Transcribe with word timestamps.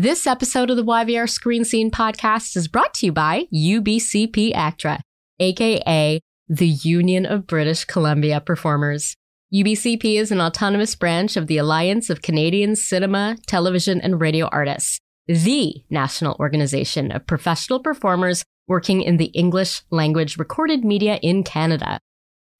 This 0.00 0.28
episode 0.28 0.70
of 0.70 0.76
the 0.76 0.84
YVR 0.84 1.28
Screen 1.28 1.64
Scene 1.64 1.90
podcast 1.90 2.56
is 2.56 2.68
brought 2.68 2.94
to 2.94 3.06
you 3.06 3.12
by 3.12 3.48
UBCP 3.52 4.54
ACTRA, 4.54 5.00
aka 5.40 6.20
the 6.48 6.68
Union 6.68 7.26
of 7.26 7.48
British 7.48 7.84
Columbia 7.84 8.40
Performers. 8.40 9.16
UBCP 9.52 10.20
is 10.20 10.30
an 10.30 10.40
autonomous 10.40 10.94
branch 10.94 11.36
of 11.36 11.48
the 11.48 11.58
Alliance 11.58 12.10
of 12.10 12.22
Canadian 12.22 12.76
Cinema, 12.76 13.38
Television, 13.48 14.00
and 14.00 14.20
Radio 14.20 14.46
Artists, 14.52 15.00
the 15.26 15.82
national 15.90 16.36
organization 16.38 17.10
of 17.10 17.26
professional 17.26 17.80
performers 17.80 18.44
working 18.68 19.02
in 19.02 19.16
the 19.16 19.32
English 19.34 19.82
language 19.90 20.38
recorded 20.38 20.84
media 20.84 21.18
in 21.24 21.42
Canada. 21.42 21.98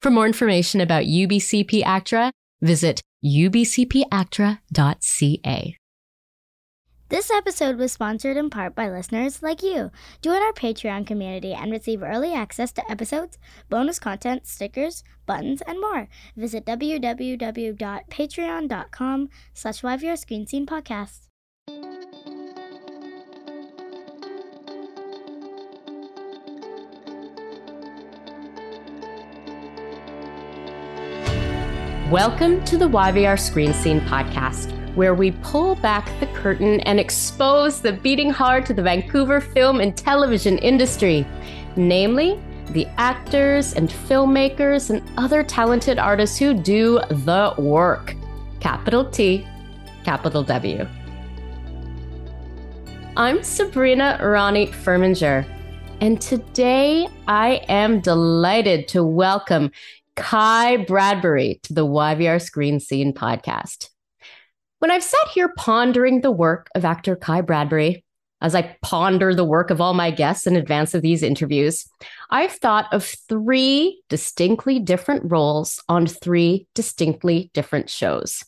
For 0.01 0.11
more 0.11 0.25
information 0.25 0.81
about 0.81 1.05
UBCP 1.05 1.83
ACTRA, 1.83 2.33
visit 2.61 3.01
ubcpactra.ca. 3.23 5.78
This 7.09 7.29
episode 7.31 7.77
was 7.77 7.91
sponsored 7.91 8.37
in 8.37 8.51
part 8.51 8.75
by 8.75 8.87
listeners 8.87 9.41
like 9.41 9.63
you. 9.63 9.89
Join 10.21 10.43
our 10.43 10.53
Patreon 10.53 11.07
community 11.07 11.53
and 11.53 11.71
receive 11.71 12.03
early 12.03 12.35
access 12.35 12.71
to 12.73 12.91
episodes, 12.91 13.39
bonus 13.67 13.97
content, 13.97 14.45
stickers, 14.45 15.03
buttons, 15.25 15.63
and 15.65 15.81
more. 15.81 16.07
Visit 16.37 16.67
www.patreon.com 16.67 19.29
slash 19.55 19.81
YVR 19.81 20.19
Screen 20.19 20.45
Scene 20.45 20.67
Podcast. 20.67 21.21
Welcome 32.11 32.63
to 32.65 32.77
the 32.77 32.87
YVR 32.87 33.39
Screen 33.39 33.73
Scene 33.73 34.01
Podcast 34.01 34.78
where 34.99 35.15
we 35.15 35.31
pull 35.31 35.75
back 35.75 36.11
the 36.19 36.25
curtain 36.27 36.81
and 36.81 36.99
expose 36.99 37.79
the 37.79 37.93
beating 37.93 38.29
heart 38.29 38.69
of 38.69 38.75
the 38.75 38.81
Vancouver 38.81 39.39
film 39.39 39.79
and 39.79 39.95
television 39.95 40.57
industry, 40.57 41.25
namely 41.77 42.37
the 42.71 42.85
actors 42.97 43.71
and 43.75 43.87
filmmakers 43.87 44.89
and 44.89 45.01
other 45.17 45.41
talented 45.41 45.97
artists 45.97 46.37
who 46.37 46.53
do 46.53 46.99
the 47.11 47.53
work. 47.57 48.13
Capital 48.59 49.09
T, 49.09 49.47
capital 50.03 50.43
W. 50.43 50.85
I'm 53.15 53.41
Sabrina 53.41 54.19
Ronnie 54.21 54.67
Furminger, 54.67 55.45
and 56.01 56.19
today 56.19 57.07
I 57.25 57.61
am 57.69 58.01
delighted 58.01 58.89
to 58.89 59.05
welcome 59.05 59.71
Kai 60.17 60.75
Bradbury 60.75 61.61
to 61.63 61.73
the 61.73 61.85
YVR 61.85 62.41
Screen 62.41 62.81
Scene 62.81 63.13
podcast. 63.13 63.87
When 64.79 64.91
I've 64.91 65.03
sat 65.03 65.27
here 65.33 65.53
pondering 65.57 66.21
the 66.21 66.31
work 66.31 66.69
of 66.73 66.85
actor 66.85 67.17
Kai 67.17 67.41
Bradbury, 67.41 68.05
as 68.41 68.55
I 68.55 68.77
ponder 68.81 69.35
the 69.35 69.43
work 69.43 69.71
of 69.71 69.81
all 69.81 69.93
my 69.93 70.09
guests 70.09 70.47
in 70.47 70.55
advance 70.55 70.93
of 70.93 71.01
these 71.01 71.21
interviews, 71.21 71.85
I've 72.29 72.53
thought 72.53 72.85
of 72.93 73.03
three 73.03 74.01
distinctly 74.07 74.79
different 74.79 75.29
roles 75.29 75.83
on 75.89 76.07
three 76.07 76.65
distinctly 76.75 77.51
different 77.53 77.89
shows. 77.89 78.45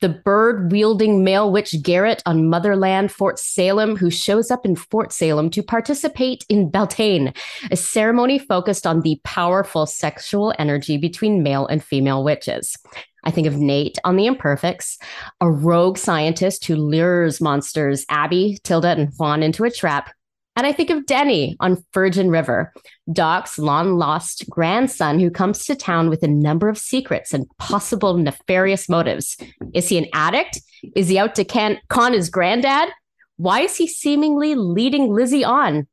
The 0.00 0.08
bird 0.08 0.70
wielding 0.70 1.24
male 1.24 1.50
witch 1.50 1.72
Gerit 1.82 2.22
on 2.24 2.48
Motherland, 2.48 3.10
Fort 3.10 3.36
Salem, 3.38 3.96
who 3.96 4.10
shows 4.10 4.48
up 4.48 4.64
in 4.64 4.76
Fort 4.76 5.12
Salem 5.12 5.50
to 5.50 5.62
participate 5.62 6.44
in 6.48 6.70
Beltane, 6.70 7.34
a 7.72 7.76
ceremony 7.76 8.38
focused 8.38 8.86
on 8.86 9.00
the 9.00 9.20
powerful 9.24 9.86
sexual 9.86 10.54
energy 10.56 10.98
between 10.98 11.42
male 11.42 11.66
and 11.66 11.82
female 11.82 12.22
witches. 12.22 12.76
I 13.24 13.32
think 13.32 13.48
of 13.48 13.56
Nate 13.56 13.98
on 14.04 14.14
The 14.14 14.26
Imperfects, 14.26 14.98
a 15.40 15.50
rogue 15.50 15.98
scientist 15.98 16.64
who 16.66 16.76
lures 16.76 17.40
monsters 17.40 18.06
Abbi, 18.08 18.58
Tilda, 18.62 18.90
and 18.90 19.12
Juan 19.18 19.42
into 19.42 19.64
a 19.64 19.70
trap. 19.70 20.10
And 20.58 20.66
I 20.66 20.72
think 20.72 20.90
of 20.90 21.06
Denny 21.06 21.56
on 21.60 21.84
Virgin 21.94 22.30
River, 22.30 22.72
Doc's 23.12 23.60
long 23.60 23.96
lost 23.96 24.44
grandson 24.50 25.20
who 25.20 25.30
comes 25.30 25.64
to 25.66 25.76
town 25.76 26.10
with 26.10 26.24
a 26.24 26.28
number 26.28 26.68
of 26.68 26.76
secrets 26.76 27.32
and 27.32 27.46
possible 27.58 28.16
nefarious 28.16 28.88
motives. 28.88 29.36
Is 29.72 29.88
he 29.88 29.98
an 29.98 30.06
addict? 30.12 30.60
Is 30.96 31.06
he 31.06 31.16
out 31.16 31.36
to 31.36 31.44
can- 31.44 31.78
con 31.90 32.12
his 32.12 32.28
granddad? 32.28 32.88
Why 33.36 33.60
is 33.60 33.76
he 33.76 33.86
seemingly 33.86 34.56
leading 34.56 35.14
Lizzie 35.14 35.44
on? 35.44 35.86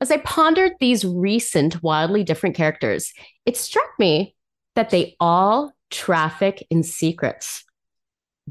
As 0.00 0.10
I 0.10 0.16
pondered 0.16 0.72
these 0.80 1.04
recent, 1.04 1.80
wildly 1.80 2.24
different 2.24 2.56
characters, 2.56 3.12
it 3.46 3.56
struck 3.56 3.88
me 4.00 4.34
that 4.74 4.90
they 4.90 5.14
all 5.20 5.74
traffic 5.92 6.66
in 6.70 6.82
secrets. 6.82 7.62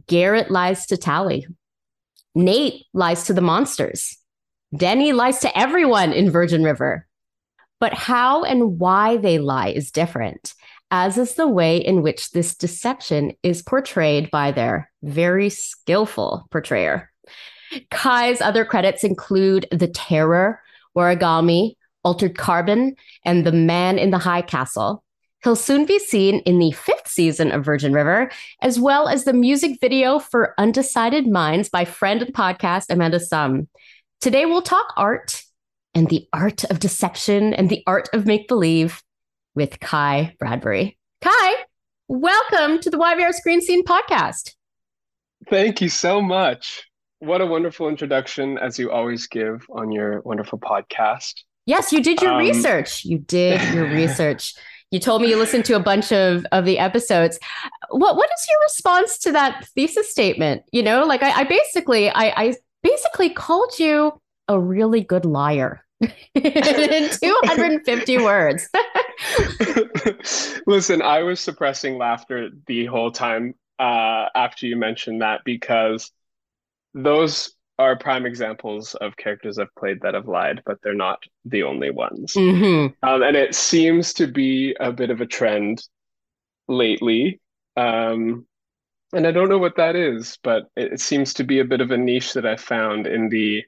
Gerit 0.08 0.50
lies 0.50 0.86
to 0.86 0.96
Tally. 0.96 1.46
Nate 2.36 2.86
lies 2.94 3.26
to 3.26 3.34
the 3.34 3.42
monsters. 3.42 4.18
Denny 4.76 5.12
lies 5.12 5.40
to 5.40 5.58
everyone 5.58 6.14
in 6.14 6.32
Virgin 6.32 6.64
River. 6.64 7.08
But 7.80 7.94
how 7.94 8.44
and 8.44 8.80
why 8.80 9.18
they 9.18 9.38
lie 9.40 9.70
is 9.70 9.92
different, 9.92 10.54
as 10.92 11.18
is 11.18 11.34
the 11.34 11.48
way 11.48 11.78
in 11.78 12.02
which 12.02 12.32
this 12.32 12.56
deception 12.56 13.34
is 13.44 13.64
portrayed 13.64 14.32
by 14.32 14.52
their 14.52 14.90
very 15.02 15.50
skillful 15.50 16.48
portrayer. 16.52 17.12
Kai's 17.90 18.40
other 18.40 18.66
credits 18.66 19.04
include 19.04 19.68
The 19.72 19.88
Terror, 19.88 20.62
Warigami, 20.96 21.76
Altered 22.04 22.38
Carbon, 22.38 22.96
and 23.26 23.46
The 23.46 23.52
Man 23.52 23.98
in 23.98 24.12
the 24.12 24.18
High 24.18 24.42
Castle. 24.42 25.04
He'll 25.44 25.56
soon 25.56 25.86
be 25.86 25.98
seen 25.98 26.40
in 26.42 26.60
the 26.60 26.72
fifth 26.72 27.08
season 27.08 27.52
of 27.52 27.66
Virgin 27.66 27.94
River, 27.94 28.30
as 28.62 28.80
well 28.80 29.08
as 29.08 29.24
the 29.24 29.34
music 29.34 29.80
video 29.82 30.20
for 30.20 30.54
Undecided 30.60 31.28
Minds 31.28 31.68
by 31.68 31.84
friend 31.84 32.22
of 32.22 32.28
the 32.28 32.34
podcast, 32.34 32.86
Amanda 32.90 33.20
Sum. 33.20 33.68
Today, 34.22 34.46
we'll 34.46 34.62
talk 34.62 34.94
art 34.98 35.42
and 35.96 36.08
the 36.08 36.28
art 36.32 36.64
of 36.66 36.80
deception 36.80 37.56
and 37.56 37.72
the 37.72 37.82
art 37.88 38.08
of 38.14 38.28
make 38.28 38.48
believe 38.48 39.02
with 39.56 39.80
Kai 39.80 40.36
Bradbury. 40.38 41.00
Kai, 41.22 41.56
welcome 42.08 42.78
to 42.82 42.92
the 42.92 43.00
YVR 43.00 43.34
Screen 43.34 43.62
Scene 43.62 43.84
podcast. 43.84 44.54
Thank 45.50 45.82
you 45.82 45.90
so 45.90 46.22
much. 46.22 46.84
What 47.18 47.42
a 47.42 47.48
wonderful 47.48 47.90
introduction, 47.90 48.60
as 48.60 48.78
you 48.78 48.92
always 48.92 49.26
give 49.26 49.66
on 49.72 49.92
your 49.92 50.22
wonderful 50.22 50.60
podcast. 50.60 51.34
Yes, 51.66 51.92
you 51.92 52.04
did 52.04 52.22
your 52.22 52.34
um, 52.34 52.38
research. 52.38 53.04
You 53.04 53.18
did 53.18 53.60
your 53.74 53.86
research. 53.92 54.54
You 54.92 55.00
told 55.00 55.24
me 55.24 55.30
you 55.30 55.38
listened 55.38 55.66
to 55.66 55.74
a 55.74 55.80
bunch 55.80 56.12
of 56.12 56.46
of 56.52 56.66
the 56.66 56.78
episodes. 56.78 57.40
What 57.90 58.18
what 58.18 58.30
is 58.38 58.46
your 58.48 58.60
response 58.62 59.18
to 59.20 59.32
that 59.32 59.66
thesis 59.74 60.12
statement? 60.12 60.62
You 60.72 60.84
know, 60.84 61.06
like 61.06 61.24
I, 61.24 61.42
I 61.42 61.44
basically 61.46 62.12
I, 62.12 62.34
I 62.36 62.54
basically 62.84 63.30
called 63.30 63.78
you 63.80 64.20
a 64.48 64.60
really 64.60 65.02
good 65.02 65.26
liar 65.26 65.84
in 66.34 67.10
250 67.22 68.18
words. 68.20 68.68
Listen, 70.68 71.02
I 71.02 71.24
was 71.24 71.40
suppressing 71.40 71.98
laughter 71.98 72.50
the 72.68 72.86
whole 72.86 73.12
time 73.12 73.56
uh, 73.80 74.26
after 74.36 74.66
you 74.68 74.76
mentioned 74.76 75.22
that 75.22 75.42
because 75.46 76.12
those 76.94 77.54
are 77.80 77.98
prime 77.98 78.26
examples 78.26 78.94
of 78.96 79.18
characters 79.18 79.58
I've 79.58 79.74
played 79.78 80.02
that 80.02 80.14
have 80.14 80.28
lied, 80.28 80.62
but 80.66 80.78
they're 80.84 80.94
not 80.94 81.24
the 81.46 81.64
only 81.64 81.90
ones. 81.90 82.34
Mm-hmm. 82.34 83.08
Um, 83.08 83.24
and 83.24 83.36
it 83.36 83.56
seems 83.56 84.14
to 84.16 84.28
be 84.28 84.76
a 84.80 84.92
bit 84.92 85.10
of 85.10 85.22
a 85.22 85.26
trend 85.26 85.84
lately. 86.68 87.40
Um, 87.76 88.46
and 89.14 89.28
I 89.28 89.32
don't 89.32 89.50
know 89.50 89.58
what 89.58 89.76
that 89.78 89.96
is, 89.96 90.38
but 90.44 90.70
it, 90.76 90.94
it, 90.94 91.00
seems 91.00 91.34
to 91.36 91.44
be 91.44 91.60
a 91.60 91.66
bit 91.66 91.82
of 91.82 91.92
a 91.92 91.98
niche 91.98 92.34
that 92.34 92.46
I 92.46 92.56
found 92.56 93.08
in 93.08 93.30
the 93.30 93.64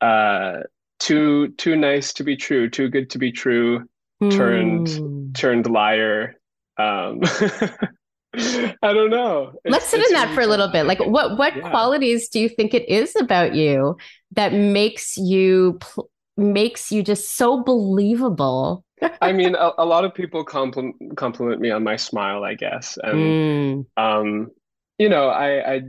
uh, 0.00 0.60
too 0.98 1.48
too 1.58 1.76
nice 1.76 2.12
to 2.14 2.24
be 2.24 2.36
true, 2.36 2.68
too 2.70 2.88
good 2.88 3.10
to 3.10 3.18
be 3.18 3.32
true, 3.32 3.88
turned 4.30 4.88
mm. 4.88 5.34
turned 5.34 5.68
liar. 5.68 6.34
Um, 6.76 7.20
I 8.34 8.92
don't 8.92 9.10
know. 9.10 9.52
It's, 9.64 9.72
Let's 9.72 9.86
sit 9.86 10.06
in 10.06 10.12
that 10.12 10.34
for 10.34 10.42
a 10.42 10.46
little 10.46 10.68
bit. 10.68 10.84
Like, 10.84 11.00
what 11.00 11.38
what 11.38 11.56
yeah. 11.56 11.70
qualities 11.70 12.28
do 12.28 12.40
you 12.40 12.48
think 12.48 12.74
it 12.74 12.88
is 12.88 13.16
about 13.16 13.54
you 13.54 13.96
that 14.32 14.52
makes 14.52 15.16
you 15.16 15.78
pl- 15.80 16.10
makes 16.36 16.92
you 16.92 17.02
just 17.02 17.36
so 17.36 17.62
believable? 17.62 18.84
I 19.20 19.32
mean, 19.32 19.54
a, 19.54 19.72
a, 19.78 19.86
lot 19.86 20.04
of 20.04 20.12
people 20.12 20.44
compliment 20.44 21.16
compliment 21.16 21.60
me 21.60 21.70
on 21.70 21.84
my 21.84 21.96
smile, 21.96 22.44
I 22.44 22.54
guess, 22.54 22.98
and 23.02 23.16
mm. 23.16 23.86
um, 23.96 24.50
you 24.98 25.08
know, 25.08 25.28
I, 25.28 25.74
I 25.74 25.80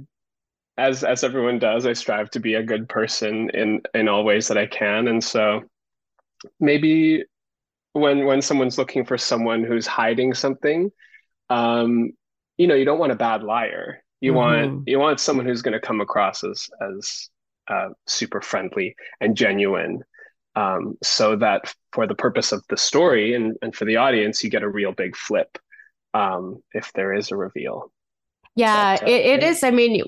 as 0.77 1.03
as 1.03 1.23
everyone 1.23 1.59
does, 1.59 1.85
I 1.85 1.93
strive 1.93 2.29
to 2.31 2.39
be 2.39 2.53
a 2.55 2.63
good 2.63 2.87
person 2.87 3.49
in 3.53 3.81
in 3.93 4.07
all 4.07 4.23
ways 4.23 4.47
that 4.47 4.57
I 4.57 4.67
can, 4.67 5.07
and 5.07 5.23
so 5.23 5.63
maybe 6.59 7.25
when 7.93 8.25
when 8.25 8.41
someone's 8.41 8.77
looking 8.77 9.05
for 9.05 9.17
someone 9.17 9.63
who's 9.63 9.87
hiding 9.87 10.33
something 10.33 10.91
um, 11.49 12.11
you 12.57 12.67
know 12.67 12.75
you 12.75 12.85
don't 12.85 12.99
want 12.99 13.11
a 13.11 13.15
bad 13.15 13.43
liar. 13.43 14.03
You 14.21 14.31
mm-hmm. 14.31 14.37
want 14.37 14.87
you 14.87 14.99
want 14.99 15.19
someone 15.19 15.45
who's 15.45 15.61
going 15.61 15.79
to 15.79 15.85
come 15.85 16.01
across 16.01 16.43
as 16.43 16.69
as 16.95 17.29
uh, 17.67 17.89
super 18.07 18.41
friendly 18.41 18.95
and 19.21 19.35
genuine 19.35 20.03
um, 20.55 20.97
so 21.03 21.35
that 21.35 21.73
for 21.93 22.07
the 22.07 22.15
purpose 22.15 22.51
of 22.51 22.63
the 22.69 22.77
story 22.77 23.35
and, 23.35 23.55
and 23.61 23.75
for 23.75 23.85
the 23.85 23.97
audience 23.97 24.43
you 24.43 24.49
get 24.49 24.63
a 24.63 24.69
real 24.69 24.91
big 24.91 25.15
flip 25.15 25.57
um, 26.15 26.61
if 26.73 26.91
there 26.93 27.13
is 27.13 27.29
a 27.29 27.35
reveal 27.35 27.91
yeah 28.55 28.97
but, 28.97 29.03
uh, 29.03 29.11
it, 29.11 29.25
it 29.25 29.43
is 29.43 29.63
i 29.63 29.71
mean 29.71 30.03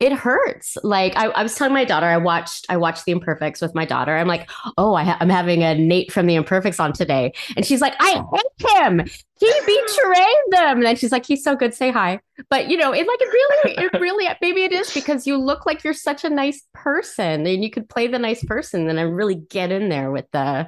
it 0.00 0.12
hurts. 0.12 0.78
Like 0.82 1.14
I, 1.14 1.26
I 1.26 1.42
was 1.42 1.54
telling 1.54 1.74
my 1.74 1.84
daughter, 1.84 2.06
I 2.06 2.16
watched 2.16 2.64
I 2.70 2.78
watched 2.78 3.04
The 3.04 3.12
Imperfects 3.12 3.60
with 3.60 3.74
my 3.74 3.84
daughter. 3.84 4.16
I'm 4.16 4.26
like, 4.26 4.50
oh, 4.78 4.94
I 4.94 5.16
am 5.20 5.28
having 5.28 5.62
a 5.62 5.74
Nate 5.74 6.10
from 6.10 6.26
The 6.26 6.36
Imperfects 6.36 6.80
on 6.80 6.94
today, 6.94 7.32
and 7.54 7.66
she's 7.66 7.82
like, 7.82 7.94
I 8.00 8.24
hate 8.32 8.86
him. 8.86 9.00
He 9.38 9.52
betrayed 9.60 10.44
them. 10.50 10.78
And 10.78 10.86
then 10.86 10.96
she's 10.96 11.12
like, 11.12 11.26
he's 11.26 11.44
so 11.44 11.54
good. 11.54 11.74
Say 11.74 11.90
hi. 11.90 12.20
But 12.48 12.70
you 12.70 12.78
know, 12.78 12.92
it 12.92 13.06
like 13.06 13.20
it 13.20 13.28
really, 13.28 13.86
it 13.86 14.00
really, 14.00 14.26
maybe 14.40 14.64
it 14.64 14.72
is 14.72 14.92
because 14.92 15.26
you 15.26 15.36
look 15.36 15.66
like 15.66 15.84
you're 15.84 15.92
such 15.92 16.24
a 16.24 16.30
nice 16.30 16.62
person, 16.72 17.46
and 17.46 17.62
you 17.62 17.70
could 17.70 17.86
play 17.88 18.06
the 18.06 18.18
nice 18.18 18.42
person, 18.44 18.88
and 18.88 18.98
I 18.98 19.02
really 19.02 19.34
get 19.34 19.70
in 19.70 19.90
there 19.90 20.10
with 20.10 20.30
the 20.32 20.66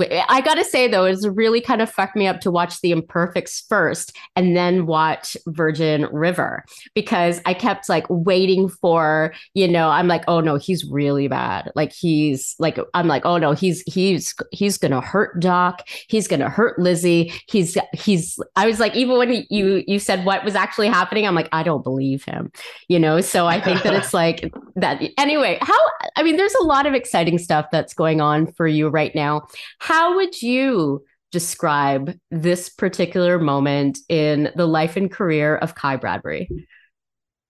I 0.00 0.40
gotta 0.42 0.64
say 0.64 0.86
though, 0.86 1.04
it's 1.04 1.26
really 1.26 1.60
kind 1.60 1.82
of 1.82 1.90
fucked 1.90 2.14
me 2.14 2.28
up 2.28 2.40
to 2.40 2.50
watch 2.50 2.80
The 2.80 2.92
Imperfects 2.92 3.66
first 3.68 4.16
and 4.36 4.56
then 4.56 4.86
watch 4.86 5.36
Virgin 5.46 6.06
River 6.12 6.64
because 6.94 7.40
I 7.46 7.54
kept 7.54 7.88
like 7.88 8.06
waiting 8.08 8.68
for, 8.68 9.34
you 9.54 9.66
know, 9.66 9.88
I'm 9.88 10.06
like, 10.06 10.22
oh 10.28 10.40
no, 10.40 10.56
he's 10.56 10.84
really 10.84 11.26
bad. 11.26 11.72
Like 11.74 11.92
he's 11.92 12.54
like, 12.60 12.78
I'm 12.94 13.08
like, 13.08 13.26
oh 13.26 13.38
no, 13.38 13.52
he's 13.52 13.82
he's 13.82 14.34
he's 14.52 14.78
gonna 14.78 15.00
hurt 15.00 15.40
Doc. 15.40 15.82
He's 16.08 16.28
gonna 16.28 16.48
hurt 16.48 16.78
Lizzie. 16.78 17.32
He's 17.48 17.76
he's. 17.92 18.38
I 18.54 18.66
was 18.66 18.78
like, 18.78 18.94
even 18.94 19.18
when 19.18 19.46
you 19.50 19.82
you 19.86 19.98
said 19.98 20.24
what 20.24 20.44
was 20.44 20.54
actually 20.54 20.88
happening, 20.88 21.26
I'm 21.26 21.34
like, 21.34 21.48
I 21.50 21.64
don't 21.64 21.82
believe 21.82 22.22
him, 22.24 22.52
you 22.86 23.00
know. 23.00 23.20
So 23.20 23.46
I 23.46 23.60
think 23.60 23.82
that 23.82 23.94
it's 23.94 24.14
like 24.14 24.52
that. 24.76 25.02
Anyway, 25.18 25.58
how? 25.60 25.78
I 26.14 26.22
mean, 26.22 26.36
there's 26.36 26.54
a 26.54 26.64
lot 26.64 26.86
of 26.86 26.94
exciting 26.94 27.38
stuff 27.38 27.66
that's 27.72 27.94
going 27.94 28.20
on 28.20 28.52
for 28.52 28.68
you 28.68 28.88
right 28.88 29.14
now 29.14 29.48
how 29.88 30.16
would 30.16 30.42
you 30.42 31.02
describe 31.32 32.14
this 32.30 32.68
particular 32.68 33.38
moment 33.38 33.96
in 34.10 34.50
the 34.54 34.66
life 34.66 34.98
and 34.98 35.10
career 35.10 35.56
of 35.56 35.74
Kai 35.74 35.96
Bradbury? 35.96 36.46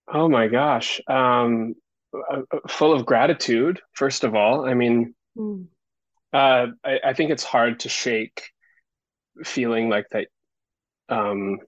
Oh 0.07 0.29
my 0.29 0.47
gosh. 0.47 1.01
Um, 1.09 1.75
uh, 2.15 2.43
uh, 2.53 2.59
full 2.69 2.93
of 2.93 3.05
gratitude, 3.05 3.81
first 3.93 4.23
of 4.23 4.37
all. 4.37 4.65
I 4.65 4.75
mean, 4.75 5.17
mm. 5.37 5.67
uh, 6.33 6.69
I, 6.85 7.01
I, 7.07 7.13
think 7.13 7.33
it's 7.33 7.43
hard 7.43 7.81
to 7.81 7.89
shake 7.89 8.51
feeling 9.45 9.89
like 9.89 10.07
that. 10.13 10.29
Um, 11.09 11.59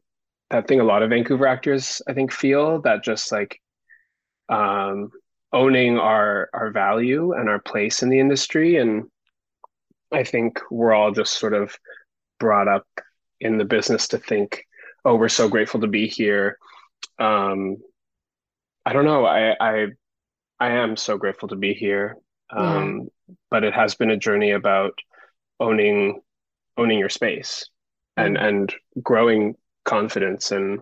that 0.50 0.69
thing 0.69 0.78
a 0.78 0.84
lot 0.84 1.02
of 1.02 1.11
Vancouver 1.11 1.49
actors, 1.49 2.00
I 2.08 2.12
think, 2.12 2.31
feel 2.31 2.81
that 2.82 3.02
just 3.02 3.32
like 3.32 3.61
um, 4.49 5.11
owning 5.52 5.99
our 5.99 6.49
our 6.55 6.70
value 6.70 7.32
and 7.32 7.49
our 7.49 7.58
place 7.58 8.05
in 8.05 8.08
the 8.08 8.20
industry 8.20 8.76
and 8.76 9.11
I 10.12 10.25
think 10.25 10.61
we're 10.71 10.93
all 10.93 11.12
just 11.12 11.39
sort 11.39 11.55
of 11.55 11.77
brought 12.39 12.69
up 12.69 12.87
in 13.41 13.59
the 13.59 13.65
business 13.65 14.09
to 14.09 14.19
think, 14.19 14.65
oh, 15.05 15.15
we're 15.15 15.29
so 15.29 15.49
grateful 15.49 15.81
to 15.81 15.87
be 15.87 16.09
here. 16.09 16.59
Um, 17.19 17.77
I 18.85 18.93
don't 18.93 19.05
know. 19.05 19.25
I, 19.25 19.55
I, 19.61 19.87
I 20.59 20.71
am 20.73 20.97
so 20.97 21.17
grateful 21.17 21.49
to 21.49 21.57
be 21.57 21.75
here. 21.75 22.17
Um, 22.51 23.09
yeah. 23.29 23.35
but 23.51 23.65
it 23.65 23.73
has 23.75 23.95
been 23.95 24.11
a 24.11 24.17
journey 24.17 24.51
about 24.51 24.99
owning, 25.61 26.21
owning 26.77 26.99
your 26.99 27.09
space 27.09 27.67
and, 28.17 28.37
mm. 28.37 28.45
and 28.45 28.75
growing 29.01 29.55
confidence. 29.85 30.51
And, 30.51 30.81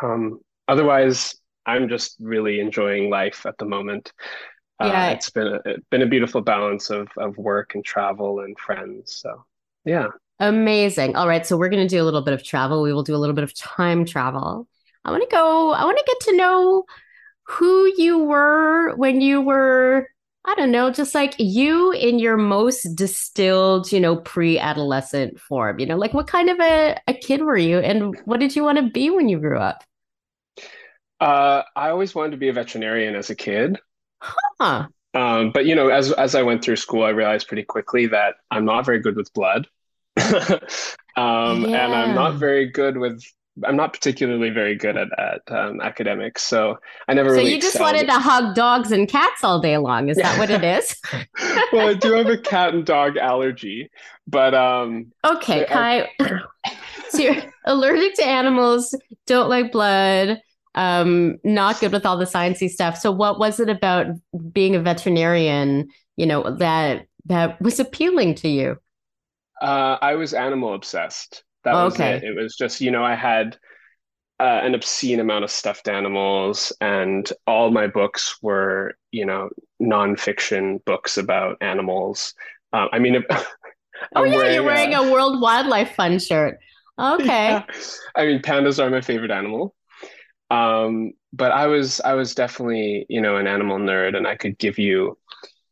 um, 0.00 0.40
otherwise 0.68 1.34
I'm 1.66 1.88
just 1.88 2.16
really 2.20 2.60
enjoying 2.60 3.10
life 3.10 3.44
at 3.44 3.58
the 3.58 3.64
moment. 3.64 4.12
Uh, 4.80 4.86
yeah. 4.86 5.08
Uh, 5.08 5.12
it's 5.12 5.30
been 5.30 5.46
a, 5.46 5.60
it's 5.66 5.86
been 5.90 6.02
a 6.02 6.06
beautiful 6.06 6.40
balance 6.40 6.90
of 6.90 7.08
of 7.16 7.36
work 7.36 7.74
and 7.74 7.84
travel 7.84 8.40
and 8.40 8.58
friends. 8.58 9.14
So 9.14 9.44
yeah. 9.84 10.08
Amazing. 10.40 11.16
All 11.16 11.28
right. 11.28 11.46
So 11.46 11.58
we're 11.58 11.68
going 11.68 11.86
to 11.86 11.94
do 11.94 12.02
a 12.02 12.04
little 12.04 12.22
bit 12.22 12.32
of 12.32 12.42
travel. 12.42 12.80
We 12.80 12.94
will 12.94 13.02
do 13.02 13.14
a 13.14 13.18
little 13.18 13.34
bit 13.34 13.44
of 13.44 13.54
time 13.54 14.06
travel. 14.06 14.66
I 15.04 15.10
want 15.10 15.22
to 15.22 15.34
go, 15.34 15.72
I 15.72 15.84
want 15.84 15.98
to 15.98 16.04
get 16.06 16.30
to 16.30 16.36
know 16.36 16.84
who 17.42 17.92
you 17.98 18.24
were 18.24 18.94
when 18.96 19.20
you 19.20 19.42
were, 19.42 20.08
I 20.46 20.54
don't 20.54 20.70
know, 20.70 20.90
just 20.90 21.14
like 21.14 21.34
you 21.38 21.92
in 21.92 22.18
your 22.18 22.38
most 22.38 22.94
distilled, 22.94 23.92
you 23.92 24.00
know, 24.00 24.16
pre 24.16 24.58
adolescent 24.58 25.38
form. 25.38 25.78
You 25.78 25.86
know, 25.86 25.96
like 25.96 26.14
what 26.14 26.26
kind 26.26 26.48
of 26.48 26.58
a, 26.58 26.96
a 27.06 27.12
kid 27.12 27.42
were 27.42 27.58
you 27.58 27.78
and 27.78 28.18
what 28.24 28.40
did 28.40 28.56
you 28.56 28.62
want 28.62 28.78
to 28.78 28.90
be 28.90 29.10
when 29.10 29.28
you 29.28 29.38
grew 29.38 29.58
up? 29.58 29.84
Uh, 31.20 31.62
I 31.76 31.90
always 31.90 32.14
wanted 32.14 32.30
to 32.30 32.36
be 32.38 32.48
a 32.48 32.52
veterinarian 32.54 33.14
as 33.14 33.28
a 33.28 33.34
kid. 33.34 33.78
Huh. 34.20 34.88
Um, 35.14 35.50
but 35.50 35.66
you 35.66 35.74
know, 35.74 35.88
as 35.88 36.12
as 36.12 36.34
I 36.34 36.42
went 36.42 36.62
through 36.62 36.76
school, 36.76 37.02
I 37.02 37.10
realized 37.10 37.48
pretty 37.48 37.64
quickly 37.64 38.06
that 38.08 38.36
I'm 38.50 38.64
not 38.64 38.86
very 38.86 39.00
good 39.00 39.16
with 39.16 39.32
blood, 39.32 39.66
um, 40.16 40.60
yeah. 41.16 41.84
and 41.84 41.94
I'm 41.94 42.14
not 42.14 42.36
very 42.36 42.66
good 42.66 42.96
with. 42.96 43.22
I'm 43.64 43.76
not 43.76 43.92
particularly 43.92 44.50
very 44.50 44.76
good 44.76 44.96
at 44.96 45.08
at 45.18 45.42
um, 45.48 45.80
academics, 45.80 46.44
so 46.44 46.78
I 47.08 47.14
never. 47.14 47.30
So 47.30 47.36
really 47.36 47.54
you 47.54 47.60
just 47.60 47.80
wanted 47.80 48.06
to 48.06 48.20
hug 48.20 48.54
dogs 48.54 48.92
and 48.92 49.08
cats 49.08 49.42
all 49.42 49.60
day 49.60 49.76
long? 49.78 50.08
Is 50.08 50.16
that 50.16 50.38
what 50.38 50.48
it 50.48 50.62
is? 50.78 50.94
well, 51.72 51.88
I 51.88 51.94
do 51.94 52.12
have 52.12 52.28
a 52.28 52.38
cat 52.38 52.72
and 52.72 52.86
dog 52.86 53.16
allergy, 53.16 53.90
but 54.28 54.54
um. 54.54 55.12
Okay, 55.24 55.66
Kai. 55.68 56.08
so 57.08 57.18
you're 57.18 57.42
allergic 57.64 58.14
to 58.14 58.24
animals, 58.24 58.94
don't 59.26 59.50
like 59.50 59.72
blood 59.72 60.40
um 60.74 61.36
not 61.42 61.80
good 61.80 61.92
with 61.92 62.06
all 62.06 62.16
the 62.16 62.24
sciencey 62.24 62.68
stuff. 62.68 62.96
So 62.96 63.10
what 63.10 63.38
was 63.38 63.60
it 63.60 63.68
about 63.68 64.06
being 64.52 64.76
a 64.76 64.80
veterinarian 64.80 65.88
you 66.16 66.26
know 66.26 66.56
that 66.56 67.06
that 67.26 67.60
was 67.60 67.80
appealing 67.80 68.34
to 68.36 68.48
you? 68.48 68.76
Uh 69.60 69.98
i 70.00 70.14
was 70.14 70.34
animal 70.34 70.74
obsessed. 70.74 71.44
That 71.64 71.74
was 71.74 71.94
okay. 71.94 72.16
it. 72.16 72.24
It 72.24 72.36
was 72.36 72.56
just 72.56 72.80
you 72.80 72.90
know 72.90 73.04
i 73.04 73.14
had 73.14 73.58
uh, 74.38 74.60
an 74.62 74.74
obscene 74.74 75.20
amount 75.20 75.44
of 75.44 75.50
stuffed 75.50 75.86
animals 75.86 76.72
and 76.80 77.30
all 77.46 77.70
my 77.70 77.86
books 77.86 78.38
were 78.40 78.94
you 79.10 79.26
know 79.26 79.50
nonfiction 79.82 80.82
books 80.84 81.18
about 81.18 81.56
animals. 81.60 82.34
Uh, 82.72 82.86
i 82.92 82.98
mean 82.98 83.16
oh 84.14 84.24
yeah 84.24 84.36
wearing, 84.36 84.54
you're 84.54 84.62
wearing 84.62 84.94
a, 84.94 85.02
a 85.02 85.10
world 85.10 85.40
wildlife 85.40 85.94
fund 85.94 86.22
shirt. 86.22 86.58
Okay. 87.00 87.48
Yeah. 87.52 87.64
i 88.14 88.26
mean 88.26 88.42
pandas 88.42 88.78
are 88.78 88.90
my 88.90 89.00
favorite 89.00 89.30
animal 89.30 89.74
um, 90.50 91.12
but 91.32 91.52
I 91.52 91.66
was 91.66 92.00
I 92.00 92.14
was 92.14 92.34
definitely 92.34 93.06
you 93.08 93.20
know 93.20 93.36
an 93.36 93.46
animal 93.46 93.78
nerd, 93.78 94.16
and 94.16 94.26
I 94.26 94.36
could 94.36 94.58
give 94.58 94.78
you 94.78 95.16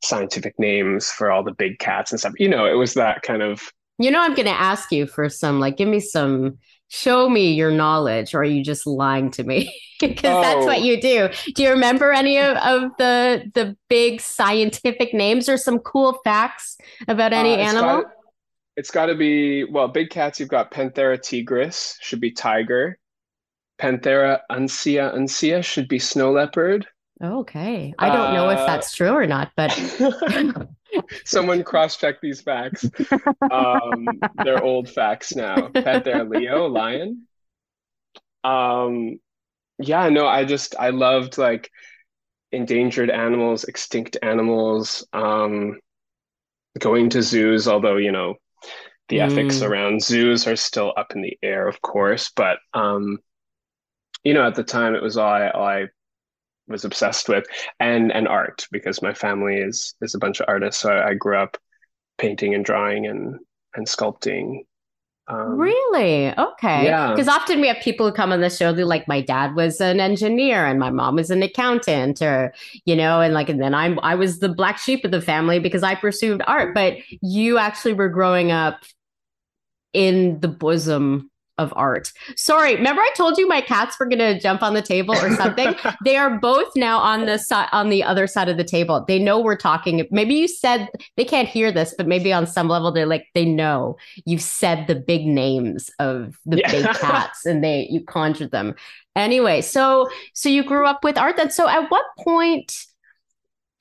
scientific 0.02 0.58
names 0.58 1.10
for 1.10 1.30
all 1.30 1.42
the 1.42 1.52
big 1.52 1.78
cats 1.78 2.12
and 2.12 2.20
stuff. 2.20 2.34
You 2.38 2.48
know, 2.48 2.66
it 2.66 2.74
was 2.74 2.94
that 2.94 3.22
kind 3.22 3.42
of. 3.42 3.72
You 3.98 4.10
know, 4.12 4.20
I'm 4.20 4.34
going 4.34 4.46
to 4.46 4.52
ask 4.52 4.92
you 4.92 5.08
for 5.08 5.28
some 5.28 5.58
like, 5.58 5.76
give 5.76 5.88
me 5.88 5.98
some, 5.98 6.58
show 6.86 7.28
me 7.28 7.52
your 7.52 7.72
knowledge, 7.72 8.32
or 8.32 8.42
are 8.42 8.44
you 8.44 8.62
just 8.62 8.86
lying 8.86 9.30
to 9.32 9.44
me? 9.44 9.72
Because 10.00 10.32
oh. 10.32 10.40
that's 10.40 10.64
what 10.64 10.78
oh. 10.78 10.82
you 10.84 11.00
do. 11.00 11.28
Do 11.56 11.64
you 11.64 11.70
remember 11.70 12.12
any 12.12 12.38
of, 12.38 12.56
of 12.58 12.92
the 12.98 13.50
the 13.52 13.76
big 13.88 14.20
scientific 14.20 15.12
names 15.12 15.48
or 15.48 15.56
some 15.56 15.80
cool 15.80 16.20
facts 16.22 16.78
about 17.08 17.32
any 17.32 17.54
uh, 17.54 17.56
animal? 17.56 18.02
Got, 18.02 18.12
it's 18.76 18.92
got 18.92 19.06
to 19.06 19.16
be 19.16 19.64
well, 19.64 19.88
big 19.88 20.10
cats. 20.10 20.38
You've 20.38 20.50
got 20.50 20.70
Panthera 20.70 21.20
tigris, 21.20 21.98
should 22.00 22.20
be 22.20 22.30
tiger. 22.30 22.96
Panthera 23.78 24.40
uncia 24.50 25.14
uncia 25.14 25.62
should 25.62 25.88
be 25.88 25.98
snow 25.98 26.32
leopard. 26.32 26.86
Okay. 27.22 27.94
I 27.98 28.08
don't 28.10 28.34
know 28.34 28.48
if 28.50 28.58
uh, 28.58 28.66
that's 28.66 28.94
true 28.94 29.10
or 29.10 29.26
not, 29.26 29.50
but 29.56 29.72
someone 31.24 31.64
cross 31.64 31.96
check 31.96 32.20
these 32.20 32.40
facts. 32.40 32.88
Um, 33.50 34.06
they're 34.44 34.62
old 34.62 34.88
facts 34.88 35.34
now. 35.34 35.56
Panthera 35.68 36.28
leo, 36.28 36.66
lion. 36.66 37.26
Um, 38.44 39.18
yeah, 39.78 40.08
no, 40.08 40.26
I 40.26 40.44
just 40.44 40.76
I 40.78 40.90
loved 40.90 41.38
like 41.38 41.70
endangered 42.52 43.10
animals, 43.10 43.64
extinct 43.64 44.16
animals, 44.22 45.06
um, 45.12 45.78
going 46.78 47.10
to 47.10 47.22
zoos, 47.22 47.68
although, 47.68 47.96
you 47.96 48.12
know, 48.12 48.34
the 49.08 49.18
mm. 49.18 49.26
ethics 49.26 49.62
around 49.62 50.02
zoos 50.02 50.46
are 50.46 50.56
still 50.56 50.92
up 50.96 51.12
in 51.14 51.22
the 51.22 51.36
air, 51.42 51.66
of 51.66 51.80
course, 51.80 52.30
but 52.34 52.58
um 52.74 53.18
you 54.24 54.34
know, 54.34 54.46
at 54.46 54.54
the 54.54 54.64
time 54.64 54.94
it 54.94 55.02
was 55.02 55.16
all 55.16 55.32
I, 55.32 55.48
all 55.50 55.66
I 55.66 55.86
was 56.66 56.84
obsessed 56.84 57.28
with 57.28 57.46
and 57.80 58.12
and 58.12 58.28
art 58.28 58.66
because 58.70 59.02
my 59.02 59.14
family 59.14 59.56
is 59.56 59.94
is 60.02 60.14
a 60.14 60.18
bunch 60.18 60.40
of 60.40 60.46
artists. 60.48 60.82
So 60.82 60.92
I, 60.92 61.10
I 61.10 61.14
grew 61.14 61.36
up 61.36 61.56
painting 62.18 62.54
and 62.54 62.64
drawing 62.64 63.06
and 63.06 63.38
and 63.74 63.86
sculpting. 63.86 64.64
Um, 65.28 65.58
really? 65.58 66.28
Okay. 66.38 66.84
Yeah. 66.84 67.10
Because 67.10 67.28
often 67.28 67.60
we 67.60 67.68
have 67.68 67.76
people 67.82 68.06
who 68.06 68.14
come 68.14 68.32
on 68.32 68.40
the 68.40 68.48
show 68.48 68.72
who 68.72 68.84
like 68.84 69.06
my 69.06 69.20
dad 69.20 69.54
was 69.54 69.78
an 69.78 70.00
engineer 70.00 70.64
and 70.64 70.78
my 70.78 70.90
mom 70.90 71.16
was 71.16 71.30
an 71.30 71.42
accountant, 71.42 72.22
or 72.22 72.54
you 72.86 72.96
know, 72.96 73.20
and 73.20 73.34
like 73.34 73.48
and 73.48 73.60
then 73.60 73.74
I'm 73.74 73.98
I 74.00 74.14
was 74.14 74.38
the 74.38 74.48
black 74.48 74.78
sheep 74.78 75.04
of 75.04 75.10
the 75.10 75.20
family 75.20 75.58
because 75.58 75.82
I 75.82 75.94
pursued 75.94 76.42
art. 76.46 76.74
But 76.74 76.94
you 77.20 77.58
actually 77.58 77.92
were 77.92 78.08
growing 78.08 78.52
up 78.52 78.80
in 79.92 80.40
the 80.40 80.48
bosom 80.48 81.30
of 81.58 81.72
art. 81.76 82.12
Sorry, 82.36 82.76
remember 82.76 83.02
I 83.02 83.10
told 83.16 83.36
you 83.38 83.48
my 83.48 83.60
cats 83.60 83.98
were 83.98 84.06
going 84.06 84.18
to 84.18 84.38
jump 84.38 84.62
on 84.62 84.74
the 84.74 84.82
table 84.82 85.14
or 85.14 85.34
something? 85.34 85.74
they 86.04 86.16
are 86.16 86.38
both 86.38 86.74
now 86.76 86.98
on 86.98 87.26
the 87.26 87.38
side 87.38 87.68
on 87.72 87.88
the 87.88 88.02
other 88.02 88.26
side 88.26 88.48
of 88.48 88.56
the 88.56 88.64
table. 88.64 89.04
They 89.06 89.18
know 89.18 89.40
we're 89.40 89.56
talking. 89.56 90.06
Maybe 90.10 90.34
you 90.34 90.48
said 90.48 90.88
they 91.16 91.24
can't 91.24 91.48
hear 91.48 91.70
this, 91.72 91.94
but 91.96 92.06
maybe 92.06 92.32
on 92.32 92.46
some 92.46 92.68
level 92.68 92.92
they're 92.92 93.06
like 93.06 93.26
they 93.34 93.44
know 93.44 93.96
you've 94.24 94.42
said 94.42 94.86
the 94.86 94.94
big 94.94 95.26
names 95.26 95.90
of 95.98 96.38
the 96.46 96.58
yeah. 96.58 96.70
big 96.70 96.86
cats 96.94 97.44
and 97.44 97.62
they 97.62 97.86
you 97.90 98.02
conjured 98.04 98.50
them. 98.50 98.74
Anyway, 99.16 99.60
so 99.60 100.08
so 100.32 100.48
you 100.48 100.62
grew 100.62 100.86
up 100.86 101.02
with 101.02 101.18
art 101.18 101.36
then. 101.36 101.50
So 101.50 101.68
at 101.68 101.90
what 101.90 102.04
point 102.18 102.86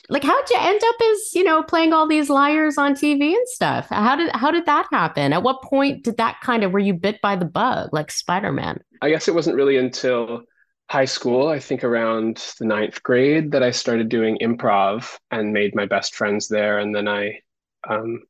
like 0.09 0.23
how'd 0.23 0.49
you 0.49 0.57
end 0.59 0.81
up 0.83 0.95
as 1.01 1.35
you 1.35 1.43
know 1.43 1.63
playing 1.63 1.93
all 1.93 2.07
these 2.07 2.29
liars 2.29 2.77
on 2.77 2.93
tv 2.93 3.33
and 3.33 3.47
stuff? 3.47 3.87
How 3.89 4.15
did 4.15 4.31
how 4.33 4.51
did 4.51 4.65
that 4.65 4.87
happen? 4.91 5.33
At 5.33 5.43
what 5.43 5.61
point 5.61 6.03
did 6.03 6.17
that 6.17 6.39
kind 6.41 6.63
of 6.63 6.71
were 6.71 6.79
you 6.79 6.93
bit 6.93 7.21
by 7.21 7.35
the 7.35 7.45
bug 7.45 7.89
like 7.91 8.11
spider-man? 8.11 8.81
I 9.01 9.09
guess 9.09 9.27
it 9.27 9.35
wasn't 9.35 9.55
really 9.55 9.77
until 9.77 10.43
high 10.89 11.05
school 11.05 11.49
i 11.49 11.59
think 11.59 11.83
around 11.83 12.37
the 12.59 12.65
ninth 12.65 13.03
grade 13.03 13.51
that 13.51 13.61
i 13.61 13.69
started 13.69 14.07
doing 14.07 14.37
improv 14.41 15.17
and 15.31 15.51
made 15.51 15.75
my 15.75 15.85
best 15.85 16.15
friends 16.15 16.47
there. 16.47 16.79
And 16.79 16.95
then 16.95 17.09
i 17.09 17.41
um, 17.89 18.21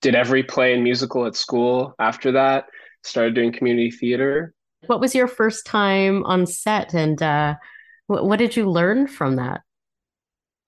did 0.00 0.14
every 0.14 0.42
play 0.42 0.74
and 0.74 0.84
musical 0.84 1.26
at 1.26 1.36
school 1.36 1.94
after 1.98 2.32
that 2.32 2.66
started 3.04 3.34
doing 3.34 3.52
community 3.52 3.90
theater. 3.90 4.54
What 4.86 5.00
was 5.00 5.14
your 5.14 5.26
first 5.26 5.66
time 5.66 6.24
on 6.24 6.46
set? 6.46 6.94
And 6.94 7.20
uh, 7.22 7.54
what, 8.06 8.26
what 8.26 8.38
did 8.38 8.56
you 8.56 8.70
learn 8.70 9.06
from 9.06 9.36
that 9.36 9.62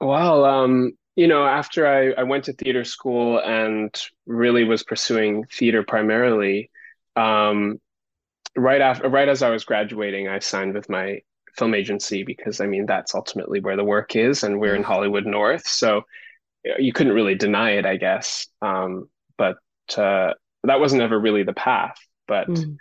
well, 0.01 0.45
um, 0.45 0.93
you 1.17 1.29
know, 1.29 1.47
after 1.47 1.87
I, 1.87 2.21
I 2.21 2.25
went 2.25 2.45
to 2.45 2.53
theater 2.53 2.85
school 2.85 3.39
and 3.41 3.95
really 4.27 4.65
was 4.65 4.83
pursuing 4.83 5.45
theater 5.45 5.83
primarily, 5.83 6.71
um, 7.17 7.81
right 8.57 8.81
after, 8.81 9.09
right 9.09 9.29
as 9.29 9.43
I 9.43 9.51
was 9.51 9.65
graduating, 9.65 10.29
I 10.29 10.39
signed 10.39 10.75
with 10.75 10.89
my 10.89 11.21
film 11.57 11.75
agency 11.75 12.23
because 12.23 12.61
I 12.61 12.67
mean 12.67 12.87
that's 12.87 13.15
ultimately 13.15 13.61
where 13.61 13.77
the 13.77 13.85
work 13.85 14.17
is, 14.17 14.43
and 14.45 14.61
we're 14.61 14.77
in 14.77 14.83
Hollywood 14.83 15.27
North, 15.27 15.67
so 15.67 16.03
you 16.79 16.93
couldn't 16.93 17.13
really 17.13 17.35
deny 17.35 17.73
it, 17.73 17.87
I 17.87 17.97
guess. 17.97 18.47
Um, 18.63 19.09
but 19.37 19.57
uh, 19.97 20.35
that 20.65 20.81
wasn't 20.81 21.03
ever 21.03 21.19
really 21.19 21.43
the 21.43 21.53
path. 21.53 21.97
But 22.29 22.49
mm. 22.49 22.77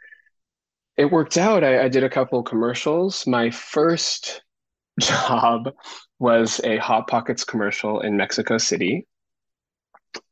it 0.97 1.11
worked 1.11 1.37
out. 1.37 1.63
I, 1.63 1.85
I 1.85 1.87
did 1.87 2.03
a 2.03 2.09
couple 2.09 2.43
commercials. 2.43 3.25
My 3.25 3.49
first 3.49 4.43
job 4.99 5.73
was 6.19 6.61
a 6.63 6.77
Hot 6.77 7.07
Pockets 7.07 7.43
commercial 7.43 8.01
in 8.01 8.17
Mexico 8.17 8.57
City. 8.57 9.07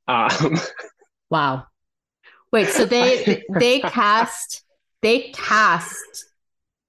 Um, 0.08 0.60
wow. 1.30 1.66
Wait, 2.52 2.68
so 2.70 2.86
they 2.86 3.44
they 3.60 3.80
cast 3.80 4.64
they 5.02 5.30
cast 5.34 6.26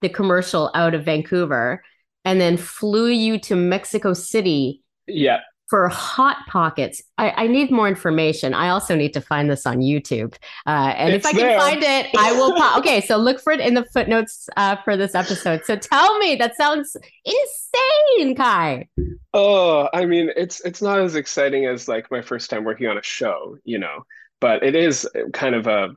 the 0.01 0.09
commercial 0.09 0.71
out 0.75 0.95
of 0.95 1.05
Vancouver 1.05 1.83
and 2.25 2.41
then 2.41 2.57
flew 2.57 3.09
you 3.09 3.39
to 3.41 3.57
Mexico 3.57 4.13
City. 4.13 4.83
Yeah 5.07 5.41
for 5.69 5.89
Hot 5.89 6.39
Pockets. 6.49 7.03
I, 7.19 7.31
I, 7.31 7.47
need 7.47 7.71
more 7.71 7.89
information. 7.89 8.55
I 8.55 8.71
also 8.71 8.97
need 8.97 9.13
to 9.13 9.21
find 9.21 9.51
this 9.51 9.67
on 9.67 9.79
YouTube. 9.79 10.35
Uh, 10.67 10.95
and 10.97 11.13
it's 11.13 11.27
if 11.27 11.35
I 11.35 11.39
can 11.39 11.59
find 11.59 11.83
it, 11.83 12.07
I 12.17 12.33
will. 12.33 12.55
Po- 12.55 12.79
okay, 12.79 13.03
so 13.03 13.17
look 13.19 13.39
for 13.41 13.53
it 13.53 13.61
in 13.61 13.75
the 13.75 13.85
footnotes 13.85 14.49
uh, 14.57 14.77
for 14.77 14.97
this 14.97 15.15
episode. 15.15 15.65
So 15.65 15.77
tell 15.77 16.19
me, 16.19 16.37
that 16.37 16.57
sounds 16.57 16.97
insane, 17.25 18.35
Kai. 18.35 18.89
Oh, 19.35 19.89
I 19.93 20.07
mean, 20.07 20.31
it's 20.37 20.61
it's 20.65 20.81
not 20.81 21.01
as 21.01 21.15
exciting 21.17 21.67
as 21.67 21.87
like 21.87 22.11
my 22.11 22.23
first 22.23 22.49
time 22.49 22.65
working 22.65 22.87
on 22.87 22.97
a 22.97 23.03
show, 23.03 23.57
you 23.65 23.79
know, 23.79 24.05
but 24.41 24.63
it 24.63 24.75
is 24.75 25.07
kind 25.35 25.55
of 25.55 25.67
a 25.67 25.91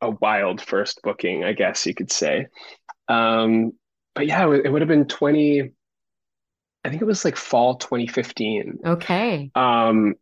a 0.00 0.10
wild 0.10 0.60
first 0.60 1.00
booking, 1.02 1.44
I 1.44 1.52
guess 1.52 1.84
you 1.84 1.94
could 1.94 2.12
say. 2.12 2.46
Um, 3.08 3.72
but 4.14 4.26
yeah, 4.26 4.44
it 4.54 4.70
would 4.70 4.82
have 4.82 4.88
been 4.88 5.06
twenty. 5.06 5.72
I 6.84 6.90
think 6.90 7.00
it 7.00 7.06
was 7.06 7.24
like 7.24 7.36
fall 7.36 7.76
2015. 7.76 8.80
Okay. 8.84 9.50
Um, 9.54 10.14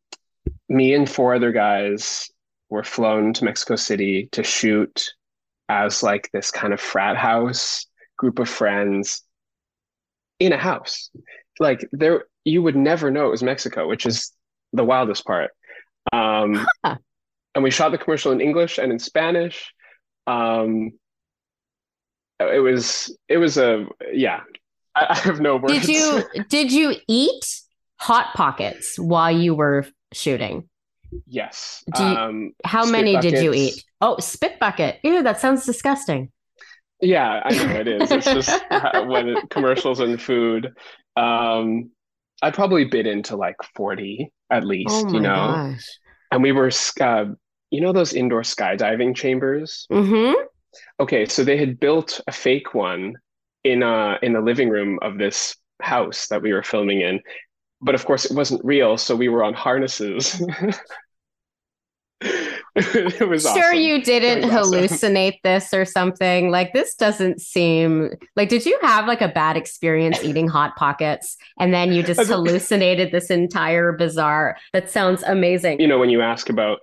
me 0.69 0.95
and 0.95 1.09
four 1.09 1.35
other 1.35 1.53
guys 1.53 2.31
were 2.71 2.85
flown 2.85 3.33
to 3.35 3.45
Mexico 3.45 3.77
City 3.77 4.29
to 4.33 4.43
shoot 4.43 5.13
as 5.69 6.03
like 6.03 6.31
this 6.33 6.51
kind 6.51 6.73
of 6.73 6.81
frat 6.81 7.17
house 7.17 7.87
group 8.17 8.39
of 8.39 8.49
friends 8.49 9.23
in 10.39 10.53
a 10.53 10.59
house. 10.59 11.11
Like 11.59 11.89
there, 11.93 12.25
you 12.45 12.63
would 12.63 12.77
never 12.77 13.11
know 13.11 13.27
it 13.27 13.31
was 13.31 13.43
Mexico, 13.43 13.89
which 13.89 14.07
is 14.07 14.33
the 14.73 14.85
wildest 14.85 15.25
part. 15.25 15.51
Um, 16.13 16.67
huh. 16.85 16.97
And 17.55 17.63
we 17.63 17.71
shot 17.71 17.93
the 17.93 17.99
commercial 17.99 18.33
in 18.33 18.41
English 18.41 18.79
and 18.79 18.91
in 18.91 18.99
Spanish. 18.99 19.73
Um, 20.27 20.93
it 22.41 22.61
was 22.61 23.17
it 23.29 23.39
was 23.39 23.59
a 23.59 23.87
yeah 24.13 24.41
I, 24.97 25.07
I 25.11 25.19
have 25.19 25.41
no 25.41 25.57
words. 25.57 25.87
Did 25.87 25.89
you 25.89 26.23
did 26.49 26.73
you 26.73 26.97
eat 27.09 27.45
hot 27.97 28.35
pockets 28.35 28.99
while 28.99 29.31
you 29.31 29.55
were 29.55 29.87
shooting? 30.13 30.69
Yes. 31.27 31.85
You, 31.99 32.05
um, 32.05 32.53
how 32.65 32.87
many 32.87 33.15
buckets. 33.15 33.35
did 33.35 33.45
you 33.45 33.53
eat? 33.53 33.85
Oh, 34.01 34.19
spit 34.19 34.59
bucket. 34.59 34.99
Ew, 35.03 35.23
that 35.23 35.41
sounds 35.41 35.67
disgusting. 35.67 36.33
Yeah, 37.01 37.43
I 37.45 37.51
know 37.51 37.81
it 37.81 37.89
is. 37.89 38.11
It's 38.11 38.25
just 38.27 38.63
when 39.07 39.29
it, 39.29 39.51
commercials 39.51 40.01
and 40.01 40.21
food. 40.21 40.73
Um, 41.17 41.91
I 42.41 42.51
probably 42.51 42.85
bit 42.85 43.07
into 43.07 43.37
like 43.37 43.57
40 43.77 44.33
at 44.51 44.65
least, 44.65 45.07
oh 45.07 45.13
you 45.13 45.21
know. 45.21 45.35
Gosh. 45.35 45.87
And 46.31 46.43
we 46.43 46.53
were 46.53 46.71
uh, 47.01 47.27
you 47.71 47.81
know 47.81 47.93
those 47.93 48.15
indoor 48.15 48.43
skydiving 48.43 49.15
chambers? 49.15 49.87
Mm-hmm. 49.91 50.35
Okay, 51.01 51.27
so 51.27 51.45
they 51.45 51.57
had 51.57 51.79
built 51.79 52.21
a 52.27 52.33
fake 52.33 52.73
one 52.73 53.17
in 53.65 53.83
uh 53.83 54.19
in 54.23 54.33
the 54.33 54.41
living 54.41 54.69
room 54.69 54.99
of 55.03 55.19
this 55.19 55.57
house 55.81 56.29
that 56.29 56.43
we 56.43 56.53
were 56.53 56.63
filming 56.63 57.01
in. 57.01 57.21
But 57.81 57.95
of 57.95 58.05
course 58.05 58.25
it 58.25 58.35
wasn't 58.35 58.65
real 58.65 58.97
so 58.97 59.17
we 59.17 59.29
were 59.29 59.45
on 59.45 59.55
harnesses. 59.55 60.43
It 62.75 63.29
was 63.29 63.43
sure 63.43 63.65
awesome. 63.65 63.81
you 63.81 64.03
didn't 64.03 64.49
hallucinate 64.49 65.33
awesome. 65.33 65.41
this 65.45 65.75
or 65.75 65.85
something? 65.85 66.51
Like 66.51 66.73
this 66.73 66.95
doesn't 66.95 67.43
seem 67.43 68.11
like 68.35 68.49
did 68.49 68.65
you 68.65 68.79
have 68.81 69.07
like 69.07 69.21
a 69.21 69.29
bad 69.29 69.59
experience 69.59 70.25
eating 70.25 70.49
hot 70.49 70.75
pockets 70.77 71.37
and 71.61 71.75
then 71.75 71.93
you 71.93 72.03
just 72.03 72.21
hallucinated 72.31 73.13
this 73.13 73.29
entire 73.29 73.93
bizarre 73.93 74.57
that 74.73 74.89
sounds 74.89 75.23
amazing. 75.23 75.81
You 75.81 75.87
know 75.87 75.99
when 75.99 76.09
you 76.09 76.23
ask 76.23 76.49
about 76.49 76.79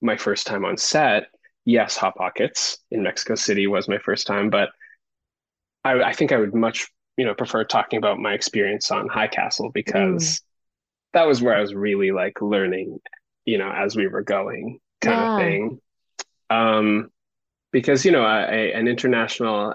my 0.00 0.16
first 0.16 0.48
time 0.48 0.64
on 0.64 0.76
set 0.76 1.26
yes 1.64 1.96
hot 1.96 2.16
pockets 2.16 2.78
in 2.90 3.02
mexico 3.02 3.34
city 3.34 3.66
was 3.66 3.88
my 3.88 3.98
first 3.98 4.26
time 4.26 4.50
but 4.50 4.70
I, 5.84 6.02
I 6.02 6.12
think 6.12 6.32
I 6.32 6.36
would 6.36 6.54
much 6.54 6.88
you 7.16 7.24
know 7.24 7.34
prefer 7.34 7.64
talking 7.64 7.98
about 7.98 8.18
my 8.18 8.34
experience 8.34 8.90
on 8.90 9.08
High 9.08 9.28
Castle 9.28 9.70
because 9.72 10.22
mm. 10.22 10.40
that 11.12 11.26
was 11.26 11.42
where 11.42 11.56
I 11.56 11.60
was 11.60 11.74
really 11.74 12.10
like 12.10 12.40
learning, 12.40 13.00
you 13.44 13.58
know, 13.58 13.70
as 13.70 13.96
we 13.96 14.08
were 14.08 14.22
going 14.22 14.80
kind 15.00 15.20
yeah. 15.20 15.32
of 15.32 15.40
thing. 15.40 15.80
Um, 16.48 17.10
because 17.72 18.04
you 18.04 18.12
know, 18.12 18.24
a, 18.24 18.42
a, 18.50 18.72
an 18.72 18.88
international 18.88 19.74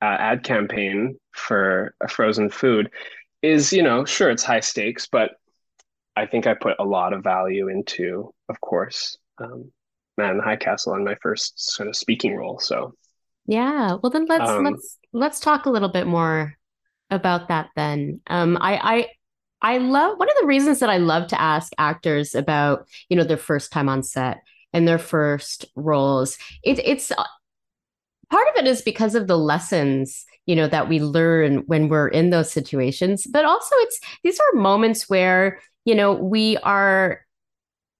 uh, 0.00 0.16
ad 0.18 0.44
campaign 0.44 1.18
for 1.32 1.94
a 2.00 2.08
frozen 2.08 2.50
food 2.50 2.90
is 3.40 3.72
you 3.72 3.82
know 3.82 4.04
sure 4.04 4.30
it's 4.30 4.44
high 4.44 4.60
stakes, 4.60 5.06
but 5.10 5.32
I 6.16 6.26
think 6.26 6.46
I 6.46 6.54
put 6.54 6.76
a 6.78 6.84
lot 6.84 7.12
of 7.12 7.24
value 7.24 7.68
into, 7.68 8.34
of 8.48 8.60
course, 8.60 9.16
um, 9.38 9.72
Man 10.18 10.38
High 10.38 10.56
Castle 10.56 10.92
on 10.92 11.04
my 11.04 11.16
first 11.22 11.58
sort 11.58 11.88
of 11.88 11.96
speaking 11.96 12.36
role. 12.36 12.58
So 12.58 12.94
yeah. 13.46 13.96
Well, 14.02 14.10
then 14.10 14.26
let's 14.26 14.50
um, 14.50 14.64
let's 14.64 14.98
let's 15.12 15.40
talk 15.40 15.66
a 15.66 15.70
little 15.70 15.88
bit 15.88 16.06
more 16.06 16.54
about 17.10 17.48
that. 17.48 17.70
Then, 17.76 18.20
um, 18.28 18.58
I 18.60 19.08
I 19.62 19.74
I 19.74 19.78
love 19.78 20.18
one 20.18 20.28
of 20.28 20.36
the 20.40 20.46
reasons 20.46 20.80
that 20.80 20.90
I 20.90 20.98
love 20.98 21.28
to 21.28 21.40
ask 21.40 21.72
actors 21.78 22.34
about 22.34 22.88
you 23.08 23.16
know 23.16 23.24
their 23.24 23.36
first 23.36 23.72
time 23.72 23.88
on 23.88 24.02
set 24.02 24.42
and 24.72 24.86
their 24.86 24.98
first 24.98 25.66
roles. 25.76 26.38
It, 26.62 26.78
it's 26.80 27.10
uh, 27.10 27.24
part 28.30 28.48
of 28.48 28.64
it 28.64 28.66
is 28.66 28.82
because 28.82 29.14
of 29.14 29.26
the 29.26 29.38
lessons 29.38 30.24
you 30.46 30.56
know 30.56 30.66
that 30.66 30.88
we 30.88 31.00
learn 31.00 31.58
when 31.66 31.88
we're 31.88 32.08
in 32.08 32.30
those 32.30 32.50
situations, 32.50 33.26
but 33.26 33.44
also 33.44 33.74
it's 33.78 34.00
these 34.24 34.40
are 34.40 34.60
moments 34.60 35.08
where 35.08 35.60
you 35.84 35.94
know 35.94 36.12
we 36.12 36.56
are 36.58 37.20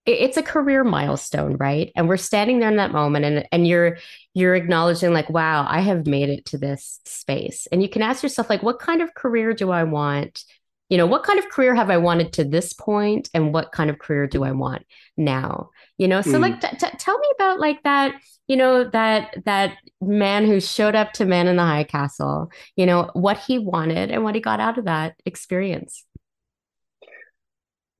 it's 0.04 0.36
a 0.36 0.42
career 0.42 0.82
milestone 0.84 1.56
right? 1.56 1.92
And 1.94 2.08
we're 2.08 2.16
standing 2.16 2.58
there 2.58 2.70
in 2.70 2.76
that 2.76 2.92
moment 2.92 3.24
and 3.24 3.46
and 3.52 3.66
you're 3.66 3.98
you're 4.34 4.54
acknowledging 4.54 5.12
like 5.12 5.28
wow 5.28 5.66
i 5.68 5.80
have 5.80 6.06
made 6.06 6.28
it 6.28 6.44
to 6.46 6.58
this 6.58 7.00
space. 7.04 7.66
And 7.70 7.82
you 7.82 7.88
can 7.88 8.02
ask 8.02 8.22
yourself 8.22 8.50
like 8.50 8.62
what 8.62 8.78
kind 8.78 9.02
of 9.02 9.14
career 9.14 9.52
do 9.52 9.70
i 9.70 9.84
want? 9.84 10.44
You 10.88 10.98
know 10.98 11.06
what 11.06 11.22
kind 11.22 11.38
of 11.38 11.48
career 11.48 11.74
have 11.74 11.90
i 11.90 11.96
wanted 11.96 12.32
to 12.34 12.44
this 12.44 12.72
point 12.72 13.30
and 13.32 13.52
what 13.52 13.72
kind 13.72 13.90
of 13.90 13.98
career 13.98 14.26
do 14.26 14.44
i 14.44 14.52
want 14.52 14.84
now? 15.16 15.70
You 15.98 16.08
know 16.08 16.22
so 16.22 16.32
mm. 16.32 16.40
like 16.40 16.60
t- 16.60 16.76
t- 16.76 16.96
tell 16.98 17.18
me 17.18 17.28
about 17.36 17.60
like 17.60 17.82
that 17.84 18.14
you 18.48 18.56
know 18.56 18.84
that 18.90 19.36
that 19.44 19.76
man 20.00 20.46
who 20.46 20.60
showed 20.60 20.94
up 20.94 21.12
to 21.12 21.24
man 21.24 21.46
in 21.46 21.56
the 21.56 21.62
high 21.62 21.84
castle 21.84 22.50
you 22.76 22.86
know 22.86 23.08
what 23.14 23.38
he 23.38 23.58
wanted 23.58 24.10
and 24.10 24.24
what 24.24 24.34
he 24.34 24.40
got 24.40 24.60
out 24.60 24.78
of 24.78 24.84
that 24.84 25.14
experience 25.24 26.04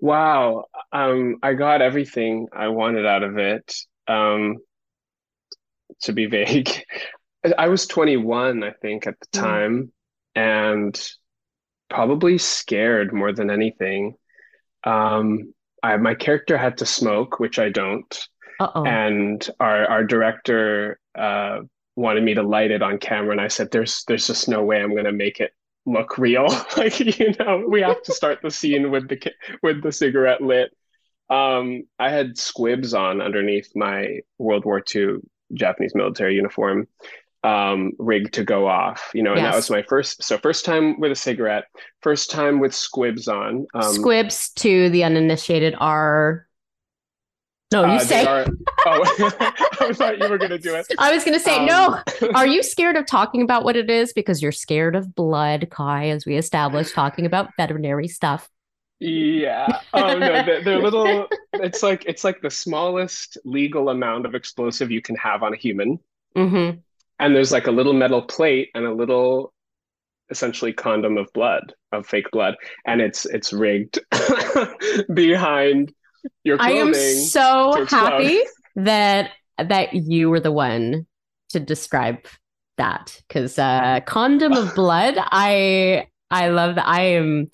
Wow. 0.03 0.65
Um, 0.93 1.37
I 1.45 1.55
got 1.55 1.81
everything 1.81 2.49
I 2.53 2.69
wanted 2.69 3.07
out 3.07 3.23
of 3.23 3.39
it. 3.39 3.73
Um, 4.09 4.59
to 6.03 6.13
be 6.13 6.27
vague. 6.39 6.71
I 7.57 7.69
was 7.69 7.87
21, 7.87 8.63
I 8.65 8.73
think, 8.83 9.07
at 9.07 9.15
the 9.21 9.39
Mm. 9.39 9.41
time, 9.41 9.93
and 10.35 11.11
probably 11.89 12.39
scared 12.39 13.13
more 13.13 13.33
than 13.33 13.51
anything. 13.51 14.15
Um, 14.85 15.55
I, 15.83 15.97
my 15.99 16.15
character 16.15 16.59
had 16.59 16.79
to 16.79 16.87
smoke, 16.87 17.39
which 17.41 17.59
I 17.61 17.69
don't, 17.69 18.29
Uh-oh. 18.61 18.85
and 18.85 19.49
our 19.61 19.87
our 19.87 20.05
director 20.05 20.99
uh, 21.17 21.61
wanted 21.97 22.25
me 22.25 22.35
to 22.35 22.43
light 22.43 22.73
it 22.73 22.83
on 22.83 22.99
camera, 22.99 23.33
and 23.33 23.41
I 23.41 23.49
said, 23.49 23.71
"There's 23.71 24.05
there's 24.09 24.27
just 24.27 24.49
no 24.49 24.65
way 24.65 24.81
I'm 24.83 24.95
gonna 24.97 25.13
make 25.13 25.41
it 25.41 25.53
look 25.87 26.19
real. 26.19 26.47
Like, 26.77 26.99
you 27.01 27.35
know, 27.39 27.65
we 27.69 27.83
have 27.83 28.03
to 28.05 28.13
start 28.13 28.41
the 28.43 28.51
scene 28.51 28.91
with 28.91 29.09
the 29.09 29.33
with 29.63 29.83
the 29.83 29.93
cigarette 29.93 30.41
lit." 30.41 30.71
Um, 31.31 31.85
I 31.99 32.11
had 32.11 32.37
squibs 32.37 32.93
on 32.95 33.23
underneath 33.23 33.71
my 33.75 34.21
World 34.39 34.65
War 34.65 34.83
II 34.95 35.17
Japanese 35.55 35.95
military 35.95 36.35
uniform, 36.35 36.89
um, 37.45 37.93
rigged 37.99 38.35
to 38.35 38.45
go 38.45 38.67
off, 38.67 39.11
you 39.15 39.23
know, 39.23 39.33
and 39.33 39.45
that 39.45 39.55
was 39.55 39.71
my 39.71 39.83
first, 39.83 40.23
so 40.23 40.39
first 40.39 40.65
time 40.65 41.01
with 41.01 41.11
a 41.11 41.17
cigarette, 41.17 41.65
first 42.01 42.31
time 42.31 42.61
with 42.61 42.75
squibs 42.75 43.29
on. 43.29 43.67
Um, 43.75 43.95
Squibs 43.95 44.53
to 44.55 44.91
the 44.91 45.05
uninitiated 45.05 45.75
are. 45.79 46.47
No, 47.73 47.85
you 47.85 47.93
uh, 47.93 47.99
say. 48.01 48.25
are, 48.27 48.47
oh, 48.87 49.33
I 49.81 49.93
thought 49.93 50.19
you 50.19 50.29
were 50.29 50.39
gonna 50.39 50.59
do 50.59 50.75
it. 50.75 50.87
I 50.99 51.13
was 51.13 51.25
going 51.25 51.37
to 51.37 51.43
say, 51.43 51.59
Um, 51.59 51.67
no. 51.67 52.01
Are 52.35 52.47
you 52.47 52.63
scared 52.63 52.97
of 52.97 53.07
talking 53.07 53.43
about 53.43 53.65
what 53.65 53.77
it 53.77 53.91
is? 53.91 54.13
Because 54.13 54.43
you're 54.43 54.53
scared 54.53 54.95
of 54.95 55.15
blood, 55.15 55.69
Kai, 55.71 56.09
as 56.11 56.27
we 56.27 56.37
established, 56.37 56.95
talking 56.95 57.27
about 57.27 57.51
veterinary 57.57 58.09
stuff. 58.09 58.49
Yeah. 59.01 59.81
Oh 59.95 60.17
no, 60.19 60.45
they're, 60.45 60.63
they're 60.65 60.79
little. 60.83 61.27
It's 61.55 61.83
like 61.83 62.05
it's 62.07 62.25
like 62.25 62.41
the 62.41 62.51
smallest 62.51 63.37
legal 63.45 63.89
amount 63.89 64.27
of 64.27 64.35
explosive 64.35 64.91
you 64.91 65.03
can 65.03 65.17
have 65.17 65.43
on 65.43 65.53
a 65.53 65.57
human, 65.57 65.99
Mm-hmm. 66.37 66.79
and 67.19 67.37
there's 67.37 67.53
like 67.53 67.67
a 67.67 67.71
little 67.73 67.93
metal 67.93 68.23
plate 68.23 68.71
and 68.75 68.87
a 68.87 68.93
little, 68.95 69.53
essentially 70.31 70.73
condom 70.73 71.19
of 71.19 71.31
blood, 71.35 71.75
of 71.93 72.07
fake 72.07 72.31
blood, 72.33 72.55
and 72.87 73.01
it's 73.03 73.27
it's 73.27 73.53
rigged 73.53 73.99
behind 75.13 75.93
your 76.45 76.57
I 76.61 76.73
am 76.73 76.95
so 76.95 77.85
happy 77.87 78.41
that 78.77 79.31
that 79.59 79.95
you 79.95 80.31
were 80.31 80.41
the 80.41 80.53
one 80.53 81.07
to 81.51 81.61
describe 81.61 82.27
that 82.79 83.21
because 83.29 83.59
uh 83.59 84.01
condom 84.07 84.53
of 84.55 84.75
blood 84.75 85.15
i 85.19 86.07
i 86.31 86.49
love 86.49 86.77
that 86.77 86.89
i 86.89 87.03
am 87.03 87.51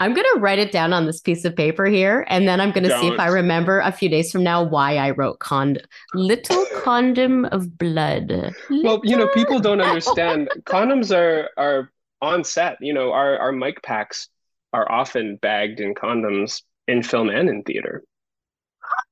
i'm 0.00 0.12
gonna 0.12 0.38
write 0.38 0.58
it 0.58 0.70
down 0.70 0.92
on 0.92 1.06
this 1.06 1.20
piece 1.20 1.46
of 1.46 1.56
paper 1.56 1.86
here 1.86 2.26
and 2.28 2.46
then 2.46 2.60
i'm 2.60 2.70
gonna 2.70 2.90
see 3.00 3.08
if 3.08 3.18
i 3.18 3.26
remember 3.26 3.80
a 3.80 3.90
few 3.90 4.10
days 4.10 4.30
from 4.30 4.42
now 4.42 4.62
why 4.62 4.98
i 4.98 5.10
wrote 5.10 5.38
cond 5.38 5.82
little 6.12 6.66
condom 6.82 7.46
of 7.46 7.78
blood 7.78 8.54
Well, 8.68 9.00
you 9.02 9.16
know, 9.16 9.28
people 9.28 9.58
don't 9.60 9.80
understand. 9.90 10.50
Condoms 10.64 11.14
are 11.14 11.48
are 11.56 11.90
on 12.20 12.44
set. 12.44 12.76
You 12.80 12.92
know, 12.92 13.12
our 13.12 13.38
our 13.38 13.52
mic 13.52 13.82
packs 13.82 14.28
are 14.72 14.90
often 14.90 15.36
bagged 15.36 15.80
in 15.80 15.94
condoms 15.94 16.62
in 16.88 17.02
film 17.02 17.28
and 17.30 17.48
in 17.48 17.62
theater. 17.62 18.02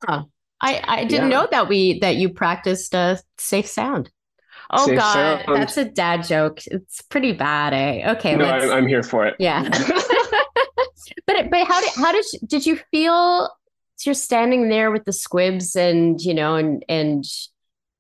i 0.09 0.21
i 0.61 1.05
didn't 1.05 1.31
Yeah. 1.31 1.39
know 1.41 1.49
that 1.51 1.69
we 1.69 1.99
that 2.01 2.17
you 2.17 2.29
practiced 2.31 2.95
uh 2.95 3.17
safe 3.39 3.67
sound 3.67 4.11
oh 4.71 4.87
Safe 4.87 4.99
god 4.99 5.45
sound. 5.45 5.57
that's 5.57 5.77
a 5.77 5.85
dad 5.85 6.25
joke 6.25 6.61
it's 6.67 7.03
pretty 7.03 7.33
bad 7.33 7.73
eh 7.75 8.13
okay 8.13 8.37
No, 8.37 8.45
I'm, 8.47 8.71
I'm 8.71 8.87
here 8.89 9.03
for 9.03 9.27
it. 9.27 9.35
Yeah. 9.39 9.63
but 11.27 11.51
but 11.51 11.67
how 11.67 11.81
did 11.81 11.91
how 11.97 12.13
did 12.13 12.25
you, 12.33 12.39
did 12.47 12.67
you 12.67 12.77
feel 12.91 13.49
so 13.97 14.11
you're 14.11 14.15
standing 14.15 14.69
there 14.69 14.91
with 14.91 15.05
the 15.05 15.13
squibs 15.13 15.75
and 15.77 16.21
you 16.21 16.35
know 16.35 16.55
and 16.57 16.85
and 16.89 17.25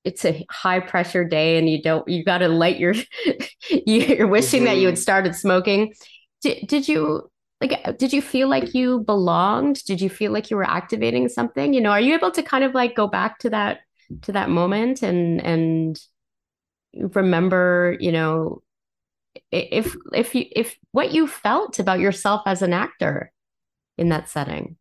it's 0.04 0.24
a 0.24 0.46
high 0.50 0.80
pressure 0.80 1.24
day 1.24 1.58
and 1.58 1.68
you 1.68 1.82
don't 1.82 2.06
you 2.08 2.24
got 2.24 2.38
to 2.38 2.48
light 2.48 2.78
your 2.78 2.94
you're 3.86 4.26
wishing 4.26 4.64
that 4.64 4.78
you 4.78 4.86
had 4.86 4.94
Mhm. 4.96 4.98
started 4.98 5.34
smoking 5.34 5.92
did, 6.42 6.66
did 6.66 6.88
you 6.88 7.30
like 7.60 7.80
uh, 7.84 7.92
did 7.92 8.12
you 8.12 8.22
feel 8.22 8.48
like 8.48 8.74
you 8.74 9.00
belonged? 9.00 9.84
Did 9.84 10.00
you 10.00 10.10
feel 10.10 10.32
like 10.32 10.50
you 10.50 10.56
were 10.56 10.68
activating 10.68 11.28
something? 11.28 11.72
You 11.72 11.80
know 11.80 11.90
are 11.90 12.00
you 12.00 12.14
able 12.14 12.30
to 12.32 12.42
kind 12.42 12.64
of 12.64 12.74
like 12.74 12.94
go 12.94 13.06
back 13.06 13.38
to 13.40 13.50
that 13.50 13.80
to 14.22 14.32
that 14.32 14.50
moment 14.50 15.02
and 15.02 15.40
and 15.40 16.00
remember 17.14 17.96
you 18.00 18.10
know 18.10 18.62
if 19.52 19.94
if 20.12 20.34
you 20.34 20.46
if 20.52 20.76
what 20.92 21.12
you 21.12 21.26
felt 21.26 21.78
about 21.78 22.00
yourself 22.00 22.42
as 22.46 22.62
an 22.62 22.72
actor 22.72 23.32
in 23.96 24.08
that 24.10 24.28
setting? 24.28 24.76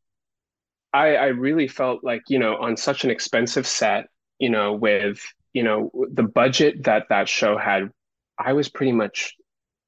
I, 0.93 1.15
I 1.15 1.25
really 1.27 1.67
felt 1.67 2.03
like, 2.03 2.23
you 2.29 2.39
know, 2.39 2.55
on 2.57 2.77
such 2.77 3.03
an 3.03 3.11
expensive 3.11 3.67
set, 3.67 4.05
you 4.39 4.49
know, 4.49 4.73
with, 4.73 5.21
you 5.53 5.63
know, 5.63 5.91
the 6.11 6.23
budget 6.23 6.83
that 6.85 7.07
that 7.09 7.27
show 7.27 7.57
had, 7.57 7.91
I 8.39 8.53
was 8.53 8.69
pretty 8.69 8.93
much 8.93 9.35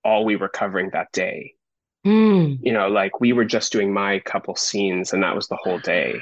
all 0.03 0.25
we 0.25 0.35
were 0.35 0.49
covering 0.49 0.89
that 0.93 1.11
day. 1.11 1.53
Hmm. 2.03 2.55
You 2.61 2.73
know, 2.73 2.87
like 2.87 3.19
we 3.19 3.33
were 3.33 3.45
just 3.45 3.71
doing 3.71 3.93
my 3.93 4.19
couple 4.19 4.55
scenes 4.55 5.13
and 5.13 5.23
that 5.23 5.35
was 5.35 5.47
the 5.47 5.57
whole 5.57 5.79
day. 5.79 6.21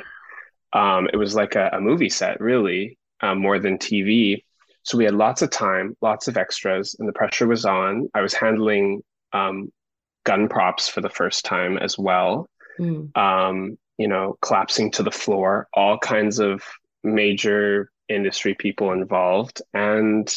Um, 0.73 1.07
it 1.11 1.17
was 1.17 1.35
like 1.35 1.55
a, 1.55 1.69
a 1.73 1.81
movie 1.81 2.09
set, 2.09 2.41
really, 2.41 2.97
um, 3.21 3.39
more 3.39 3.59
than 3.59 3.77
TV. 3.77 4.43
So 4.83 4.97
we 4.97 5.05
had 5.05 5.15
lots 5.15 5.41
of 5.41 5.49
time, 5.49 5.95
lots 6.01 6.27
of 6.27 6.37
extras, 6.37 6.95
and 6.97 7.07
the 7.07 7.13
pressure 7.13 7.47
was 7.47 7.65
on. 7.65 8.09
I 8.13 8.21
was 8.21 8.33
handling 8.33 9.01
um, 9.33 9.71
gun 10.23 10.49
props 10.49 10.87
for 10.87 11.01
the 11.01 11.09
first 11.09 11.45
time 11.45 11.77
as 11.77 11.97
well. 11.97 12.49
Hmm. 12.77 13.05
Um, 13.15 13.77
you 13.97 14.07
know, 14.07 14.37
collapsing 14.41 14.91
to 14.91 15.03
the 15.03 15.11
floor, 15.11 15.67
all 15.73 15.97
kinds 15.97 16.39
of 16.39 16.63
major 17.03 17.91
industry 18.09 18.53
people 18.53 18.91
involved. 18.91 19.61
And 19.73 20.27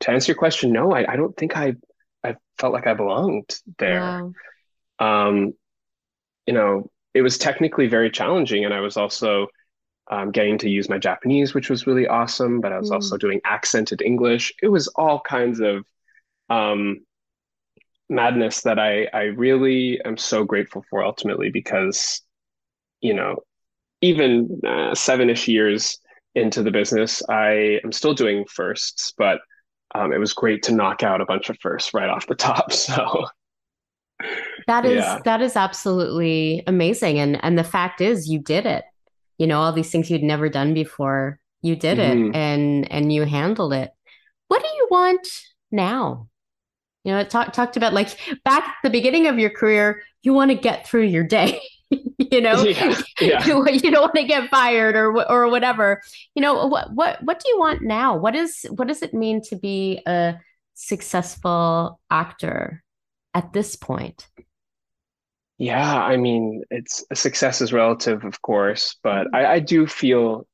to 0.00 0.10
answer 0.10 0.32
your 0.32 0.38
question, 0.38 0.72
no, 0.72 0.92
I, 0.92 1.12
I 1.12 1.16
don't 1.16 1.36
think 1.36 1.56
I 1.56 1.74
I 2.22 2.36
felt 2.58 2.72
like 2.72 2.86
I 2.86 2.94
belonged 2.94 3.58
there. 3.78 4.00
Wow. 4.00 4.32
Um, 4.98 5.54
you 6.46 6.54
know, 6.54 6.90
it 7.14 7.22
was 7.22 7.38
technically 7.38 7.88
very 7.88 8.10
challenging, 8.10 8.64
and 8.64 8.74
I 8.74 8.80
was 8.80 8.96
also 8.96 9.48
um, 10.10 10.32
getting 10.32 10.58
to 10.58 10.70
use 10.70 10.88
my 10.88 10.98
Japanese, 10.98 11.54
which 11.54 11.70
was 11.70 11.86
really 11.86 12.06
awesome. 12.08 12.60
But 12.60 12.72
I 12.72 12.78
was 12.78 12.90
Mm. 12.90 12.94
also 12.94 13.16
doing 13.18 13.40
accented 13.44 14.02
English. 14.02 14.52
It 14.62 14.68
was 14.68 14.88
all 14.88 15.20
kinds 15.20 15.60
of 15.60 15.84
um, 16.50 17.06
madness 18.08 18.62
that 18.62 18.78
I 18.78 19.08
I 19.12 19.22
really 19.24 20.00
am 20.04 20.16
so 20.16 20.44
grateful 20.44 20.84
for 20.90 21.04
ultimately 21.04 21.50
because, 21.50 22.22
you 23.00 23.14
know, 23.14 23.38
even 24.02 24.60
uh, 24.66 24.94
seven-ish 24.94 25.48
years 25.48 25.98
into 26.34 26.62
the 26.62 26.70
business, 26.72 27.22
I 27.28 27.80
am 27.84 27.92
still 27.92 28.14
doing 28.14 28.44
firsts, 28.46 29.14
but 29.18 29.40
um, 29.94 30.12
it 30.12 30.18
was 30.18 30.34
great 30.34 30.64
to 30.64 30.74
knock 30.74 31.02
out 31.02 31.20
a 31.22 31.26
bunch 31.26 31.50
of 31.50 31.58
firsts 31.60 31.94
right 31.94 32.10
off 32.10 32.26
the 32.26 32.34
top. 32.36 32.72
So. 32.72 33.26
That 34.66 34.84
is 34.84 35.04
Yeah. 35.04 35.20
that 35.24 35.42
is 35.42 35.56
absolutely 35.56 36.62
amazing. 36.66 37.18
And 37.18 37.42
and 37.44 37.58
the 37.58 37.64
fact 37.64 38.00
is 38.00 38.28
you 38.28 38.38
did 38.38 38.66
it. 38.66 38.84
You 39.38 39.46
know, 39.46 39.60
all 39.60 39.72
these 39.72 39.90
things 39.90 40.10
you'd 40.10 40.22
never 40.22 40.48
done 40.48 40.72
before, 40.74 41.38
you 41.62 41.76
did 41.76 41.98
Mhm. 41.98 42.30
it 42.30 42.36
and 42.36 42.92
and 42.92 43.12
you 43.12 43.24
handled 43.24 43.72
it. 43.74 43.90
What 44.48 44.62
do 44.62 44.68
you 44.68 44.88
want 44.90 45.26
now? 45.70 46.28
You 47.04 47.12
know, 47.12 47.18
it 47.20 47.30
talk, 47.30 47.52
talked 47.52 47.76
about 47.76 47.92
like 47.92 48.18
back 48.44 48.64
at 48.64 48.74
the 48.82 48.90
beginning 48.90 49.26
of 49.28 49.38
your 49.38 49.50
career, 49.50 50.02
you 50.22 50.32
want 50.34 50.50
to 50.50 50.56
get 50.56 50.86
through 50.88 51.04
your 51.04 51.24
day. 51.24 51.60
You 52.18 52.40
know, 52.40 52.64
Yeah, 52.64 52.96
yeah. 53.20 53.46
you, 53.46 53.64
you 53.70 53.90
don't 53.92 54.00
want 54.02 54.14
to 54.16 54.24
get 54.24 54.50
fired 54.50 54.96
or 54.96 55.22
or 55.30 55.48
whatever. 55.48 56.02
You 56.34 56.42
know, 56.42 56.66
what 56.66 56.92
what 56.92 57.22
what 57.22 57.38
do 57.38 57.48
you 57.48 57.58
want 57.60 57.82
now? 57.82 58.16
What 58.16 58.34
is 58.34 58.66
what 58.70 58.88
does 58.88 59.02
it 59.02 59.14
mean 59.14 59.40
to 59.42 59.54
be 59.56 60.02
a 60.06 60.34
successful 60.74 62.00
actor 62.10 62.82
at 63.36 63.52
this 63.52 63.76
point? 63.76 64.26
Yeah, 65.58 66.02
I 66.02 66.16
mean, 66.16 66.62
it's 66.70 67.04
success 67.14 67.60
is 67.60 67.72
relative, 67.72 68.24
of 68.24 68.40
course, 68.42 68.96
but 69.02 69.26
I, 69.34 69.46
I 69.46 69.58
do 69.60 69.86
feel 69.86 70.46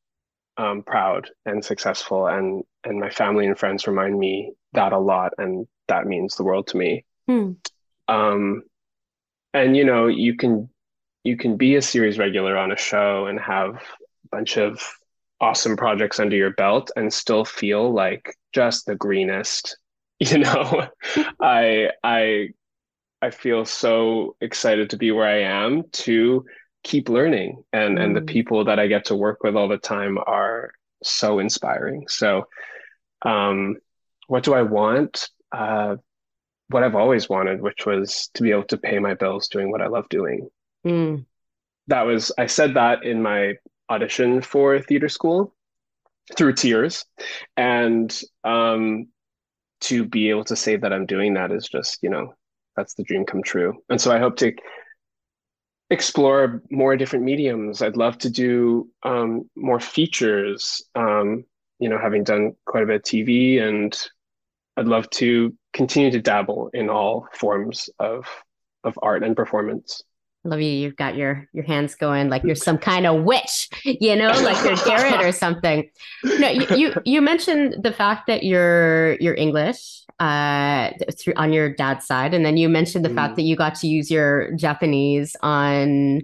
um, 0.57 0.83
proud 0.83 1.31
and 1.47 1.65
successful, 1.65 2.27
and 2.27 2.63
and 2.85 3.01
my 3.01 3.09
family 3.11 3.47
and 3.47 3.59
friends 3.59 3.87
remind 3.87 4.19
me 4.19 4.53
that 4.75 4.93
a 4.93 4.99
lot, 4.99 5.33
and 5.39 5.67
that 5.89 6.07
means 6.07 6.35
the 6.35 6.45
world 6.45 6.67
to 6.69 6.77
me. 6.77 7.05
Hmm. 7.29 7.53
Um, 8.09 8.63
and 9.55 9.77
you 9.77 9.85
know, 9.85 10.09
you 10.09 10.37
can 10.37 10.69
you 11.25 11.37
can 11.37 11.57
be 11.57 11.77
a 11.77 11.83
series 11.83 12.19
regular 12.19 12.57
on 12.57 12.73
a 12.73 12.77
show 12.77 13.27
and 13.27 13.39
have 13.41 13.77
a 13.77 14.29
bunch 14.31 14.57
of 14.57 14.83
awesome 15.41 15.77
projects 15.77 16.21
under 16.21 16.37
your 16.37 16.53
belt 16.53 16.91
and 16.97 17.13
still 17.13 17.45
feel 17.45 17.93
like 17.93 18.35
just 18.53 18.87
the 18.87 18.97
greenest. 18.97 19.77
You 20.23 20.39
know, 20.39 20.87
I 21.41 21.89
I 22.05 22.51
I 23.23 23.31
feel 23.31 23.65
so 23.65 24.37
excited 24.43 24.91
to 24.91 24.99
be 24.99 25.13
where 25.13 25.29
I 25.29 25.43
am 25.43 25.85
to 26.05 26.45
keep 26.85 27.09
learning 27.09 27.65
and 27.73 27.99
and 27.99 28.17
the 28.17 28.23
Mm. 28.23 28.27
people 28.27 28.65
that 28.67 28.81
I 28.81 28.89
get 28.89 29.07
to 29.07 29.17
work 29.17 29.45
with 29.45 29.57
all 29.57 29.69
the 29.69 29.79
time 29.79 30.19
are 30.19 30.73
so 31.05 31.39
inspiring. 31.39 32.09
So 32.09 32.49
um 33.23 33.77
what 34.29 34.45
do 34.45 34.55
I 34.55 34.63
want? 34.63 35.31
Uh 35.53 35.97
what 36.71 36.83
I've 36.85 36.97
always 36.97 37.29
wanted, 37.29 37.63
which 37.63 37.87
was 37.87 38.31
to 38.35 38.43
be 38.43 38.51
able 38.51 38.65
to 38.65 38.79
pay 38.79 38.99
my 38.99 39.15
bills 39.15 39.49
doing 39.49 39.71
what 39.71 39.83
I 39.83 39.89
love 39.89 40.09
doing. 40.09 40.49
Mm. 40.87 41.27
That 41.89 42.03
was 42.03 42.33
I 42.39 42.47
said 42.47 42.75
that 42.75 43.05
in 43.05 43.23
my 43.23 43.57
audition 43.91 44.43
for 44.43 44.81
theater 44.81 45.09
school 45.09 45.55
through 46.37 46.55
tears. 46.55 47.05
And 47.57 48.11
um 48.45 49.09
to 49.83 50.05
be 50.05 50.31
able 50.31 50.45
to 50.45 50.57
say 50.57 50.77
that 50.77 50.93
I'm 50.93 51.07
doing 51.07 51.35
that 51.35 51.53
is 51.53 51.69
just, 51.69 52.03
you 52.03 52.11
know, 52.11 52.35
that's 52.77 52.95
the 52.95 53.05
dream 53.05 53.25
come 53.25 53.43
true. 53.43 53.83
And 53.89 54.01
so 54.01 54.13
I 54.13 54.19
hope 54.19 54.37
to 54.39 54.53
explore 55.91 56.63
more 56.71 56.97
different 56.97 57.25
mediums. 57.25 57.83
I'd 57.83 57.97
love 57.97 58.19
to 58.19 58.31
do 58.31 58.89
um, 59.03 59.49
more 59.55 59.81
features, 59.81 60.83
um, 60.95 61.45
you 61.79 61.89
know, 61.89 61.99
having 61.99 62.25
done 62.25 62.53
quite 62.65 62.83
a 62.83 62.87
bit 62.87 62.97
of 62.97 63.03
TV, 63.03 63.61
and 63.61 63.97
I'd 64.77 64.87
love 64.87 65.11
to 65.11 65.55
continue 65.73 66.11
to 66.11 66.21
dabble 66.21 66.71
in 66.73 66.89
all 66.89 67.29
forms 67.35 67.91
of 67.99 68.27
of 68.85 68.99
art 69.03 69.23
and 69.23 69.37
performance. 69.37 70.03
I 70.45 70.49
love 70.49 70.61
you. 70.61 70.71
You've 70.71 70.97
got 70.97 71.17
your 71.17 71.49
your 71.53 71.65
hands 71.65 71.95
going 71.95 72.29
like 72.29 72.43
you're 72.43 72.57
some 72.57 72.79
kind 72.79 73.07
of 73.07 73.23
witch, 73.23 73.69
you 73.85 74.17
know, 74.17 74.29
like 74.29 74.63
you're 74.65 74.77
Gerit 74.77 75.21
or 75.21 75.33
something. 75.33 75.89
No, 76.25 76.49
you, 76.49 76.67
you, 76.77 76.95
you 77.05 77.23
mentioned 77.23 77.77
the 77.83 77.93
fact 77.93 78.27
that 78.27 78.43
you're 78.43 79.15
you're 79.21 79.35
English 79.35 80.01
uh 80.19 80.91
through 81.19 81.35
on 81.37 81.53
your 81.53 81.73
dad's 81.73 82.07
side, 82.07 82.35
and 82.35 82.45
then 82.45 82.57
you 82.57 82.69
mentioned 82.69 83.05
the 83.05 83.09
mm. 83.09 83.15
fact 83.15 83.37
that 83.37 83.43
you 83.43 83.57
got 83.57 83.77
to 83.77 83.87
use 83.87 84.11
your 84.11 84.53
Japanese 84.55 85.37
on 85.43 86.23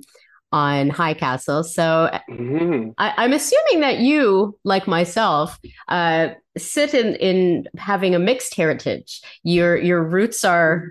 on 0.52 0.88
High 0.88 1.14
Castle. 1.14 1.62
So 1.62 2.10
mm-hmm. 2.28 2.90
I, 2.98 3.24
am 3.24 3.32
assuming 3.32 3.80
that 3.80 3.98
you, 3.98 4.58
like 4.64 4.86
myself, 4.86 5.58
uh, 5.88 6.30
sit 6.56 6.94
in 6.94 7.14
in 7.16 7.68
having 7.76 8.14
a 8.14 8.18
mixed 8.18 8.54
heritage. 8.54 9.20
Your 9.42 9.76
your 9.76 10.02
roots 10.02 10.44
are 10.44 10.90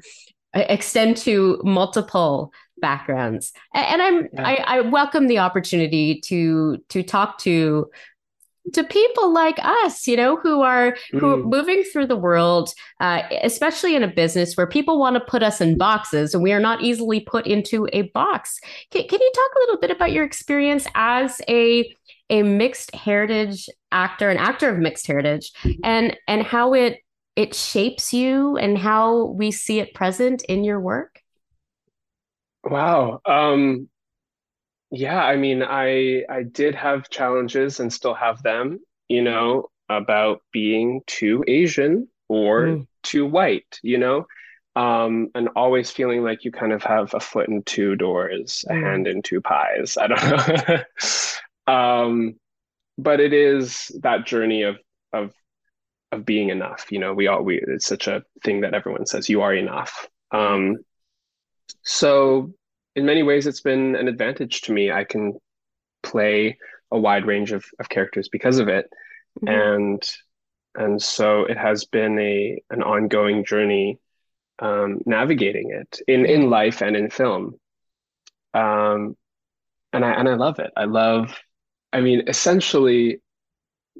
extend 0.53 1.17
to 1.17 1.59
multiple 1.63 2.51
backgrounds 2.79 3.53
and 3.73 4.01
i'm 4.01 4.27
yeah. 4.33 4.47
I, 4.47 4.55
I 4.77 4.81
welcome 4.81 5.27
the 5.27 5.39
opportunity 5.39 6.21
to 6.21 6.77
to 6.89 7.03
talk 7.03 7.39
to 7.39 7.89
to 8.73 8.83
people 8.83 9.33
like 9.33 9.57
us, 9.59 10.07
you 10.07 10.17
know, 10.17 10.35
who 10.37 10.61
are 10.61 10.91
mm. 11.13 11.19
who 11.19 11.31
are 11.31 11.37
mm. 11.37 11.45
moving 11.45 11.83
through 11.83 12.07
the 12.07 12.17
world, 12.17 12.73
uh, 12.99 13.23
especially 13.43 13.95
in 13.95 14.03
a 14.03 14.07
business 14.07 14.55
where 14.55 14.67
people 14.67 14.99
want 14.99 15.15
to 15.15 15.19
put 15.19 15.43
us 15.43 15.61
in 15.61 15.77
boxes, 15.77 16.33
and 16.33 16.43
we 16.43 16.51
are 16.51 16.59
not 16.59 16.81
easily 16.81 17.19
put 17.19 17.47
into 17.47 17.87
a 17.93 18.03
box. 18.13 18.59
Can, 18.91 19.07
can 19.07 19.19
you 19.21 19.31
talk 19.33 19.51
a 19.55 19.59
little 19.59 19.77
bit 19.79 19.91
about 19.91 20.11
your 20.11 20.23
experience 20.23 20.87
as 20.95 21.41
a 21.47 21.93
a 22.29 22.43
mixed 22.43 22.93
heritage 22.93 23.69
actor, 23.91 24.29
an 24.29 24.37
actor 24.37 24.69
of 24.69 24.79
mixed 24.79 25.07
heritage, 25.07 25.51
and 25.83 26.17
and 26.27 26.43
how 26.43 26.73
it 26.73 26.99
it 27.37 27.53
shapes 27.53 28.13
you 28.13 28.57
and 28.57 28.77
how 28.77 29.25
we 29.25 29.51
see 29.51 29.79
it 29.79 29.93
present 29.93 30.43
in 30.49 30.63
your 30.63 30.79
work? 30.79 31.21
Wow. 32.63 33.21
Um, 33.25 33.89
yeah, 34.89 35.23
I 35.23 35.35
mean, 35.37 35.61
I 35.61 36.23
I 36.29 36.43
did 36.43 36.73
have 36.73 37.09
challenges 37.09 37.79
and 37.79 37.93
still 37.93 38.15
have 38.15 38.41
them, 38.41 38.79
you 39.07 39.21
know, 39.21 39.67
about 39.87 40.41
being 40.51 41.01
too 41.05 41.43
Asian 41.47 42.07
or 42.27 42.61
mm. 42.61 42.87
too 43.03 43.25
white, 43.27 43.79
you 43.83 43.99
know, 43.99 44.25
um, 44.75 45.29
and 45.35 45.49
always 45.55 45.91
feeling 45.91 46.23
like 46.23 46.43
you 46.43 46.51
kind 46.51 46.73
of 46.73 46.81
have 46.83 47.13
a 47.13 47.19
foot 47.19 47.49
in 47.49 47.61
two 47.63 47.95
doors, 47.95 48.65
a 48.67 48.73
mm. 48.73 48.83
hand 48.83 49.07
in 49.07 49.21
two 49.21 49.41
pies. 49.41 49.95
I 49.95 50.07
don't 50.07 50.67
know. 50.67 50.83
um, 51.71 52.35
but 52.97 53.19
it 53.19 53.31
is 53.31 53.91
that 54.01 54.25
journey 54.25 54.63
of 54.63 54.77
of 55.13 55.33
of 56.11 56.25
being 56.25 56.49
enough. 56.49 56.87
You 56.91 56.99
know, 56.99 57.13
we 57.13 57.27
all 57.27 57.43
we 57.43 57.59
it's 57.59 57.85
such 57.85 58.07
a 58.07 58.23
thing 58.43 58.61
that 58.61 58.73
everyone 58.73 59.05
says 59.05 59.29
you 59.29 59.41
are 59.41 59.53
enough. 59.53 60.07
Um, 60.31 60.77
so 61.83 62.53
in 62.95 63.05
many 63.05 63.23
ways, 63.23 63.47
it's 63.47 63.61
been 63.61 63.95
an 63.95 64.07
advantage 64.07 64.61
to 64.61 64.73
me. 64.73 64.91
I 64.91 65.03
can 65.03 65.33
play 66.03 66.57
a 66.91 66.97
wide 66.97 67.25
range 67.25 67.51
of, 67.51 67.65
of 67.79 67.89
characters 67.89 68.29
because 68.29 68.59
of 68.59 68.67
it. 68.69 68.89
Mm-hmm. 69.41 69.47
And 69.47 70.17
and 70.75 71.01
so 71.01 71.43
it 71.45 71.57
has 71.57 71.85
been 71.85 72.19
a 72.19 72.61
an 72.69 72.83
ongoing 72.83 73.45
journey 73.45 73.99
um, 74.59 75.01
navigating 75.05 75.71
it 75.71 75.99
in 76.07 76.25
in 76.25 76.49
life 76.49 76.81
and 76.81 76.95
in 76.95 77.09
film. 77.09 77.55
Um, 78.53 79.15
and 79.93 80.03
I 80.03 80.11
and 80.11 80.27
I 80.27 80.35
love 80.35 80.59
it. 80.59 80.71
I 80.75 80.85
love. 80.85 81.35
I 81.93 82.01
mean, 82.01 82.23
essentially, 82.27 83.21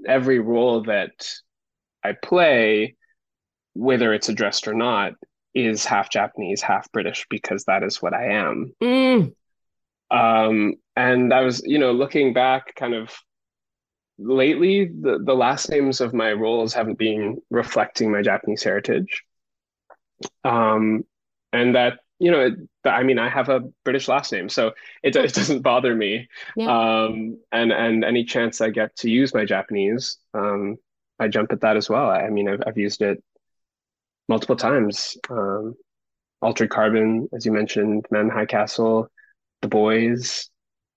every 0.05 0.39
role 0.39 0.83
that 0.83 1.31
I 2.07 2.13
play, 2.13 2.95
whether 3.73 4.13
it's 4.13 4.29
addressed 4.29 4.67
or 4.67 4.73
not, 4.73 5.13
is 5.53 5.85
half 5.85 6.09
Japanese, 6.09 6.61
half 6.61 6.91
British 6.91 7.25
because 7.29 7.63
that 7.65 7.83
is 7.83 8.01
what 8.01 8.13
I 8.13 8.33
am. 8.33 8.73
Mm. 8.81 9.33
Um, 10.09 10.75
and 10.95 11.33
I 11.33 11.41
was, 11.41 11.63
you 11.65 11.79
know, 11.79 11.91
looking 11.91 12.33
back 12.33 12.75
kind 12.75 12.93
of 12.93 13.13
lately, 14.17 14.85
the, 14.85 15.19
the 15.23 15.33
last 15.33 15.69
names 15.69 16.01
of 16.01 16.13
my 16.13 16.31
roles 16.31 16.73
haven't 16.73 16.97
been 16.97 17.41
reflecting 17.49 18.11
my 18.11 18.21
Japanese 18.21 18.63
heritage. 18.63 19.23
Um, 20.43 21.03
and 21.53 21.75
that, 21.75 21.99
you 22.19 22.31
know, 22.31 22.41
it, 22.41 22.53
I 22.83 23.03
mean, 23.03 23.19
I 23.19 23.29
have 23.29 23.49
a 23.49 23.61
British 23.83 24.07
last 24.07 24.31
name, 24.31 24.49
so 24.49 24.71
it, 25.03 25.15
it 25.15 25.33
doesn't 25.33 25.61
bother 25.61 25.93
me. 25.95 26.29
Yeah. 26.55 27.03
Um, 27.05 27.39
and, 27.51 27.71
and 27.71 28.03
any 28.03 28.23
chance 28.23 28.61
I 28.61 28.69
get 28.69 28.95
to 28.97 29.09
use 29.09 29.33
my 29.33 29.45
Japanese, 29.45 30.17
um, 30.33 30.77
I 31.19 31.27
jump 31.27 31.51
at 31.51 31.61
that 31.61 31.77
as 31.77 31.89
well. 31.89 32.09
I, 32.09 32.29
mean, 32.29 32.47
I've, 32.47 32.61
I've 32.65 32.77
used 32.77 33.01
it 33.01 33.23
multiple 34.27 34.55
times. 34.55 35.17
Um, 35.29 35.75
Altered 36.41 36.69
Carbon, 36.69 37.27
as 37.33 37.45
you 37.45 37.51
mentioned, 37.51 38.05
Men 38.11 38.29
High 38.29 38.45
Castle, 38.45 39.09
The 39.61 39.67
Boys, 39.67 40.49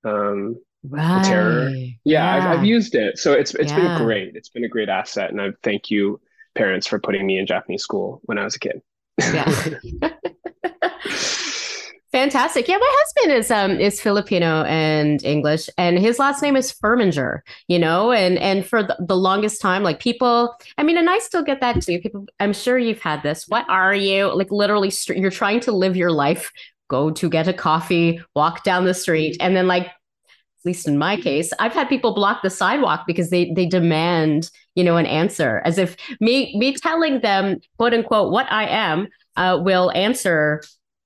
um, 0.05 0.57
right. 0.85 1.23
The 1.23 1.29
Terror. 1.29 1.69
Yeah, 1.71 1.95
yeah. 2.05 2.35
I've, 2.35 2.59
I've, 2.59 2.65
used 2.65 2.95
it, 2.95 3.19
so 3.19 3.33
it's 3.33 3.55
it's 3.55 3.73
yeah. 3.73 3.97
been 3.97 4.07
great. 4.07 4.37
It's 4.37 4.51
been 4.51 4.65
a 4.65 4.69
great 4.69 4.91
asset, 4.91 5.31
and 5.31 5.41
I 5.41 5.53
thank 5.63 5.91
you, 5.91 6.21
parents, 6.55 6.87
for 6.87 6.99
putting 6.99 7.27
me 7.27 7.39
in 7.39 7.47
Japanese 7.47 7.83
school 7.83 8.21
when 8.25 8.37
I 8.37 8.45
was 8.45 8.57
a 8.57 8.59
kid. 8.59 8.83
Yeah. 9.19 9.71
Fantastic. 12.13 12.67
Yeah, 12.67 12.79
my 12.79 12.93
husband 12.99 13.39
is 13.39 13.51
um 13.53 13.71
is 13.79 14.01
Filipino 14.01 14.65
and 14.65 15.23
English 15.23 15.71
and 15.79 15.97
his 15.97 16.19
last 16.19 16.43
name 16.43 16.57
is 16.57 16.73
Furminger, 16.73 17.41
you 17.69 17.79
know, 17.79 18.11
and 18.11 18.37
and 18.39 18.67
for 18.67 18.83
the, 18.83 18.97
the 18.99 19.17
longest 19.17 19.61
time 19.61 19.85
like 19.85 20.01
people 20.01 20.57
I 20.77 20.83
mean 20.83 20.97
and 20.99 21.09
I 21.09 21.21
still 21.21 21.45
get 21.45 21.61
that 21.61 21.81
too. 21.83 22.01
People 22.01 22.27
I'm 22.41 22.53
sure 22.53 22.79
you've 22.79 23.01
had 23.01 23.23
this. 23.23 23.45
What 23.47 23.65
are 23.69 23.95
you? 23.95 24.35
Like 24.35 24.51
literally 24.51 24.93
you're 25.09 25.31
trying 25.31 25.61
to 25.61 25.73
live 25.73 25.97
your 25.97 26.11
life, 26.11 26.51
go 26.89 27.13
to 27.13 27.31
get 27.31 27.47
a 27.47 27.53
coffee, 27.53 28.21
walk 28.35 28.65
down 28.65 28.87
the 28.87 28.95
street 28.95 29.37
and 29.39 29.55
then 29.55 29.69
like 29.69 29.87
at 29.87 30.67
least 30.67 30.89
in 30.89 30.99
my 30.99 31.17
case, 31.17 31.53
I've 31.59 31.73
had 31.73 31.89
people 31.89 32.13
block 32.15 32.43
the 32.43 32.51
sidewalk 32.51 33.05
because 33.07 33.31
they 33.31 33.53
they 33.55 33.67
demand, 33.67 34.51
you 34.75 34.83
know, 34.83 34.97
an 34.97 35.07
answer 35.07 35.63
as 35.65 35.79
if 35.79 35.97
me 36.21 36.59
me 36.59 36.75
telling 36.75 37.21
them 37.21 37.59
quote 37.79 37.95
unquote 37.95 38.33
what 38.33 38.51
I 38.51 38.67
am 38.67 39.07
uh, 39.37 39.61
will 39.63 39.93
answer 39.93 40.61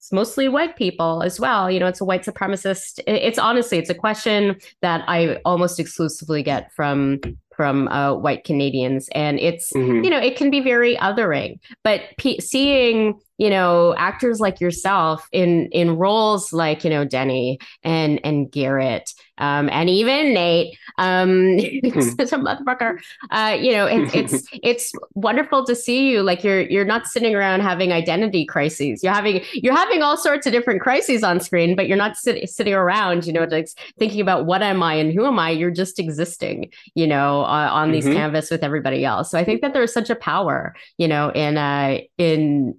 it's 0.04 0.12
mostly 0.12 0.48
white 0.48 0.76
people 0.76 1.22
as 1.22 1.40
well. 1.40 1.70
You 1.70 1.80
know, 1.80 1.86
it's 1.86 2.00
a 2.00 2.04
white 2.04 2.26
supremacist. 2.26 3.00
It's 3.06 3.38
honestly, 3.38 3.78
it's 3.78 3.88
a 3.88 3.94
question 3.94 4.56
that 4.82 5.02
I 5.08 5.36
almost 5.46 5.80
exclusively 5.80 6.42
get 6.42 6.70
from 6.74 7.20
from 7.56 7.88
uh, 7.88 8.12
white 8.12 8.44
Canadians, 8.44 9.08
and 9.14 9.40
it's 9.40 9.72
mm-hmm. 9.72 10.04
you 10.04 10.10
know 10.10 10.18
it 10.18 10.36
can 10.36 10.50
be 10.50 10.60
very 10.60 10.94
othering. 10.96 11.58
But 11.84 12.02
p- 12.18 12.38
seeing 12.38 13.18
you 13.38 13.50
know 13.50 13.94
actors 13.96 14.40
like 14.40 14.60
yourself 14.60 15.28
in 15.32 15.68
in 15.72 15.96
roles 15.96 16.52
like 16.52 16.84
you 16.84 16.90
know 16.90 17.04
Denny 17.04 17.58
and 17.82 18.20
and 18.24 18.50
Gerit 18.50 19.12
um, 19.38 19.68
and 19.72 19.90
even 19.90 20.32
Nate, 20.32 20.78
um, 20.98 21.58
such 21.58 22.32
a 22.32 22.38
motherfucker. 22.38 23.00
Uh, 23.30 23.56
you 23.60 23.72
know, 23.72 23.86
it, 23.86 24.14
it's 24.14 24.46
it's 24.62 24.92
wonderful 25.14 25.64
to 25.64 25.74
see 25.74 26.10
you. 26.10 26.22
Like 26.22 26.44
you're 26.44 26.60
you're 26.60 26.84
not 26.84 27.06
sitting 27.06 27.34
around 27.34 27.60
having 27.60 27.92
identity 27.92 28.46
crises. 28.46 29.02
You're 29.02 29.12
having 29.12 29.44
you're 29.52 29.74
having 29.74 30.02
all 30.02 30.16
sorts 30.16 30.46
of 30.46 30.52
different 30.52 30.80
crises 30.82 31.24
on 31.24 31.40
screen, 31.40 31.74
but 31.74 31.88
you're 31.88 31.96
not 31.96 32.16
sit, 32.16 32.48
sitting 32.48 32.74
around, 32.74 33.26
you 33.26 33.32
know, 33.32 33.44
like 33.44 33.68
thinking 33.98 34.20
about 34.20 34.46
what 34.46 34.62
am 34.62 34.82
I 34.82 34.94
and 34.94 35.12
who 35.12 35.26
am 35.26 35.38
I. 35.38 35.50
You're 35.50 35.70
just 35.70 35.98
existing, 35.98 36.70
you 36.94 37.06
know, 37.06 37.42
uh, 37.42 37.70
on 37.72 37.90
these 37.90 38.04
mm-hmm. 38.04 38.14
canvas 38.14 38.50
with 38.50 38.62
everybody 38.62 39.04
else. 39.04 39.30
So 39.30 39.38
I 39.38 39.44
think 39.44 39.62
that 39.62 39.72
there's 39.72 39.92
such 39.92 40.10
a 40.10 40.16
power, 40.16 40.74
you 40.98 41.08
know, 41.08 41.30
in 41.30 41.56
uh 41.56 41.98
in 42.18 42.78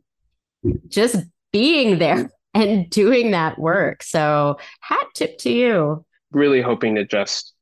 just 0.87 1.17
being 1.51 1.99
there 1.99 2.29
and 2.53 2.89
doing 2.89 3.31
that 3.31 3.59
work. 3.59 4.03
So 4.03 4.57
hat 4.81 5.07
tip 5.13 5.37
to 5.39 5.51
you 5.51 6.05
really 6.35 6.61
hoping 6.61 6.95
to 6.95 7.05
just 7.05 7.53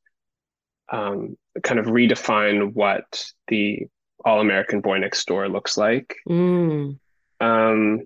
um, 0.92 1.36
kind 1.62 1.80
of 1.80 1.86
redefine 1.86 2.72
what 2.74 3.24
the 3.48 3.86
all 4.24 4.40
American 4.40 4.80
boy 4.80 4.98
next 4.98 5.26
door 5.26 5.48
looks 5.48 5.78
like. 5.78 6.14
Mm. 6.28 6.98
Um, 7.40 8.00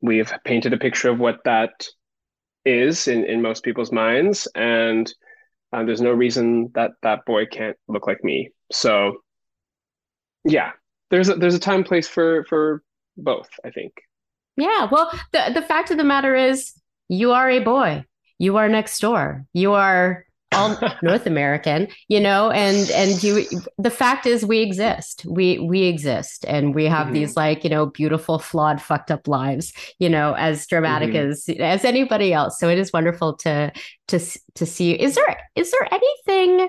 we've 0.00 0.32
painted 0.44 0.72
a 0.72 0.78
picture 0.78 1.10
of 1.10 1.18
what 1.18 1.40
that 1.44 1.86
is 2.64 3.08
in, 3.08 3.24
in 3.24 3.42
most 3.42 3.62
people's 3.62 3.92
minds, 3.92 4.48
and 4.54 5.12
uh, 5.72 5.84
there's 5.84 6.00
no 6.00 6.12
reason 6.12 6.70
that 6.74 6.92
that 7.02 7.24
boy 7.26 7.46
can't 7.46 7.76
look 7.88 8.06
like 8.06 8.24
me. 8.24 8.50
So, 8.72 9.18
yeah, 10.44 10.72
there's 11.10 11.28
a, 11.28 11.34
there's 11.34 11.54
a 11.54 11.60
time 11.60 11.84
place 11.84 12.08
for 12.08 12.44
for 12.48 12.82
both. 13.16 13.50
I 13.64 13.70
think. 13.70 13.92
Yeah. 14.56 14.88
Well, 14.90 15.10
the 15.32 15.50
the 15.54 15.62
fact 15.62 15.90
of 15.90 15.96
the 15.96 16.04
matter 16.04 16.34
is, 16.34 16.72
you 17.08 17.32
are 17.32 17.48
a 17.50 17.60
boy 17.60 18.04
you 18.40 18.56
are 18.56 18.68
next 18.68 18.98
door. 19.00 19.44
You 19.52 19.74
are 19.74 20.24
all 20.52 20.76
North 21.02 21.26
American, 21.26 21.88
you 22.08 22.18
know, 22.18 22.50
and 22.50 22.90
and 22.90 23.22
you 23.22 23.46
the 23.78 23.90
fact 23.90 24.26
is 24.26 24.44
we 24.44 24.60
exist. 24.60 25.24
We 25.26 25.58
we 25.58 25.82
exist 25.82 26.46
and 26.48 26.74
we 26.74 26.86
have 26.86 27.04
mm-hmm. 27.04 27.14
these 27.14 27.36
like, 27.36 27.62
you 27.62 27.70
know, 27.70 27.86
beautiful, 27.86 28.38
flawed, 28.38 28.80
fucked 28.80 29.10
up 29.10 29.28
lives, 29.28 29.72
you 29.98 30.08
know, 30.08 30.32
as 30.32 30.66
dramatic 30.66 31.10
mm-hmm. 31.10 31.30
as 31.30 31.48
as 31.60 31.84
anybody 31.84 32.32
else. 32.32 32.58
So 32.58 32.68
it 32.70 32.78
is 32.78 32.92
wonderful 32.92 33.36
to 33.38 33.72
to 34.08 34.18
to 34.54 34.66
see. 34.66 34.92
you. 34.92 34.96
Is 34.96 35.14
there 35.14 35.36
is 35.54 35.70
there 35.70 35.88
anything 35.92 36.66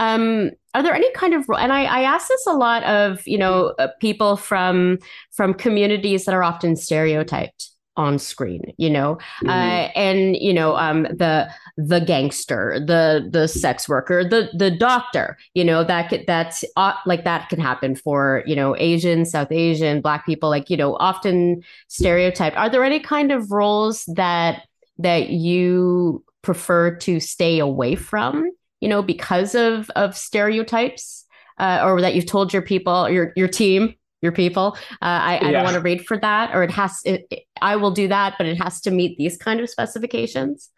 um 0.00 0.50
are 0.72 0.82
there 0.82 0.94
any 0.94 1.10
kind 1.12 1.34
of 1.34 1.44
and 1.58 1.72
I, 1.72 1.84
I 1.84 2.00
ask 2.02 2.28
this 2.28 2.46
a 2.46 2.54
lot 2.54 2.82
of 2.84 3.26
you 3.26 3.38
know 3.38 3.74
uh, 3.78 3.88
people 4.00 4.36
from 4.36 4.98
from 5.30 5.54
communities 5.54 6.24
that 6.24 6.34
are 6.34 6.42
often 6.42 6.74
stereotyped 6.74 7.68
on 7.96 8.18
screen 8.18 8.72
you 8.78 8.88
know? 8.88 9.16
Mm-hmm. 9.44 9.50
uh, 9.50 9.88
and 9.94 10.36
you 10.36 10.54
know 10.54 10.74
um 10.76 11.02
the 11.02 11.50
the 11.76 12.00
gangster 12.00 12.78
the 12.78 13.28
the 13.30 13.46
sex 13.46 13.88
worker 13.88 14.24
the 14.24 14.48
the 14.54 14.70
doctor 14.70 15.36
you 15.54 15.64
know 15.64 15.84
that 15.84 16.08
could 16.08 16.24
that's 16.26 16.64
uh, 16.76 16.94
like 17.04 17.24
that 17.24 17.48
can 17.48 17.60
happen 17.60 17.94
for 17.94 18.42
you 18.46 18.56
know 18.56 18.74
asian 18.78 19.26
south 19.26 19.52
asian 19.52 20.00
black 20.00 20.24
people 20.24 20.48
like 20.48 20.70
you 20.70 20.76
know 20.76 20.96
often 20.96 21.62
stereotyped. 21.88 22.56
Are 22.56 22.70
there 22.70 22.84
any 22.84 23.00
kind 23.00 23.32
of 23.32 23.50
roles 23.50 24.04
that 24.14 24.62
that 24.98 25.30
you 25.30 26.24
prefer 26.42 26.96
to 26.96 27.20
stay 27.20 27.58
away 27.58 27.96
from 27.96 28.50
you 28.80 28.88
know 28.88 29.02
because 29.02 29.54
of 29.54 29.90
of 29.90 30.16
stereotypes 30.16 31.26
uh, 31.58 31.82
or 31.84 32.00
that 32.00 32.14
you've 32.14 32.26
told 32.26 32.52
your 32.52 32.62
people 32.62 33.08
your 33.08 33.32
your 33.36 33.48
team 33.48 33.94
your 34.22 34.32
people. 34.32 34.76
Uh, 34.92 34.96
I, 35.00 35.36
I 35.36 35.44
yeah. 35.44 35.50
don't 35.52 35.64
want 35.64 35.74
to 35.74 35.80
read 35.80 36.06
for 36.06 36.18
that, 36.18 36.54
or 36.54 36.62
it 36.62 36.70
has. 36.70 37.00
It, 37.04 37.26
it, 37.30 37.44
I 37.62 37.76
will 37.76 37.90
do 37.90 38.08
that, 38.08 38.34
but 38.38 38.46
it 38.46 38.60
has 38.60 38.80
to 38.82 38.90
meet 38.90 39.16
these 39.16 39.36
kind 39.36 39.60
of 39.60 39.70
specifications. 39.70 40.70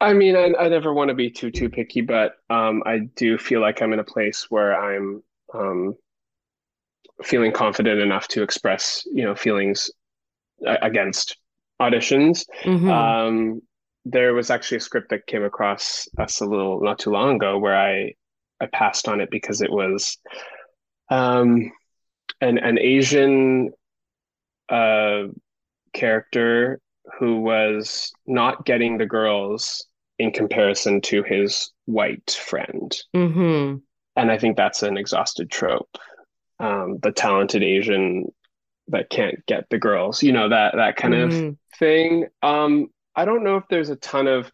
I 0.00 0.12
mean, 0.12 0.36
I, 0.36 0.52
I 0.58 0.68
never 0.68 0.92
want 0.92 1.08
to 1.08 1.14
be 1.14 1.30
too 1.30 1.50
too 1.50 1.68
picky, 1.68 2.02
but 2.02 2.34
um, 2.50 2.82
I 2.86 3.00
do 3.16 3.38
feel 3.38 3.60
like 3.60 3.82
I'm 3.82 3.92
in 3.92 3.98
a 3.98 4.04
place 4.04 4.46
where 4.50 4.78
I'm 4.78 5.22
um, 5.54 5.94
feeling 7.22 7.52
confident 7.52 8.00
enough 8.00 8.28
to 8.28 8.42
express, 8.42 9.06
you 9.12 9.24
know, 9.24 9.34
feelings 9.34 9.90
against 10.64 11.36
auditions. 11.80 12.44
Mm-hmm. 12.64 12.90
Um, 12.90 13.62
there 14.10 14.34
was 14.34 14.50
actually 14.50 14.78
a 14.78 14.80
script 14.80 15.10
that 15.10 15.26
came 15.26 15.44
across 15.44 16.08
us 16.18 16.40
a 16.40 16.46
little 16.46 16.80
not 16.80 16.98
too 16.98 17.10
long 17.10 17.36
ago 17.36 17.58
where 17.58 17.76
I 17.76 18.14
I 18.60 18.66
passed 18.66 19.08
on 19.08 19.20
it 19.20 19.30
because 19.30 19.60
it 19.60 19.70
was 19.70 20.18
um, 21.10 21.70
an 22.40 22.58
an 22.58 22.78
Asian 22.78 23.70
uh, 24.68 25.24
character 25.92 26.80
who 27.18 27.40
was 27.40 28.12
not 28.26 28.64
getting 28.64 28.98
the 28.98 29.06
girls 29.06 29.86
in 30.18 30.32
comparison 30.32 31.00
to 31.00 31.22
his 31.22 31.72
white 31.86 32.30
friend. 32.30 32.94
Mm-hmm. 33.14 33.76
And 34.16 34.32
I 34.32 34.38
think 34.38 34.56
that's 34.56 34.82
an 34.82 34.96
exhausted 34.96 35.50
trope. 35.50 35.96
Um, 36.58 36.98
the 37.02 37.12
talented 37.12 37.62
Asian 37.62 38.26
that 38.88 39.10
can't 39.10 39.44
get 39.46 39.68
the 39.70 39.78
girls, 39.78 40.22
you 40.22 40.32
know, 40.32 40.48
that 40.48 40.74
that 40.74 40.96
kind 40.96 41.14
mm-hmm. 41.14 41.46
of 41.48 41.56
thing. 41.78 42.26
Um, 42.42 42.88
I 43.18 43.24
don't 43.24 43.44
know 43.44 43.56
if 43.56 43.64
there's 43.68 43.90
a 43.90 43.96
ton 43.96 44.26
of 44.26 44.50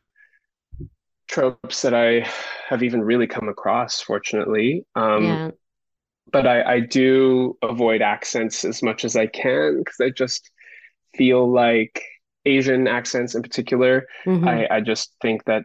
tropes 1.28 1.82
that 1.82 1.94
I 1.94 2.26
have 2.68 2.82
even 2.82 3.02
really 3.02 3.26
come 3.26 3.48
across, 3.48 4.00
fortunately. 4.00 4.84
Um, 4.94 5.24
yeah 5.24 5.50
but 6.32 6.46
I, 6.46 6.74
I 6.74 6.80
do 6.80 7.56
avoid 7.62 8.02
accents 8.02 8.64
as 8.64 8.82
much 8.82 9.04
as 9.04 9.16
I 9.16 9.26
can 9.26 9.78
because 9.78 10.00
I 10.00 10.10
just 10.10 10.50
feel 11.16 11.50
like 11.50 12.02
Asian 12.44 12.88
accents 12.88 13.34
in 13.34 13.42
particular, 13.42 14.06
mm-hmm. 14.26 14.46
I, 14.46 14.66
I 14.68 14.80
just 14.80 15.14
think 15.22 15.44
that 15.44 15.62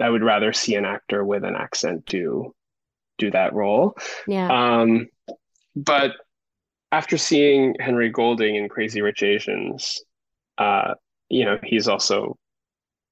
I 0.00 0.08
would 0.08 0.22
rather 0.22 0.52
see 0.52 0.74
an 0.74 0.84
actor 0.84 1.24
with 1.24 1.44
an 1.44 1.56
accent 1.56 2.06
do 2.06 2.54
do 3.18 3.30
that 3.30 3.52
role. 3.54 3.96
Yeah. 4.26 4.80
Um, 4.80 5.08
but 5.76 6.12
after 6.90 7.18
seeing 7.18 7.74
Henry 7.78 8.10
Golding 8.10 8.56
in 8.56 8.68
Crazy 8.68 9.00
Rich 9.00 9.22
Asians, 9.22 10.00
uh, 10.58 10.94
you 11.32 11.46
know, 11.46 11.58
he's 11.64 11.88
also 11.88 12.36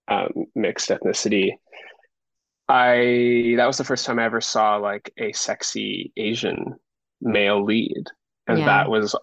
um, 0.08 0.44
mixed 0.54 0.90
ethnicity. 0.90 1.52
I 2.68 3.54
that 3.56 3.66
was 3.66 3.78
the 3.78 3.84
first 3.84 4.04
time 4.04 4.18
I 4.18 4.24
ever 4.24 4.40
saw 4.40 4.76
like 4.76 5.10
a 5.18 5.32
sexy 5.32 6.12
Asian 6.16 6.74
male 7.20 7.64
lead, 7.64 8.04
and 8.46 8.58
yeah. 8.58 8.66
that 8.66 8.90
was, 8.90 9.16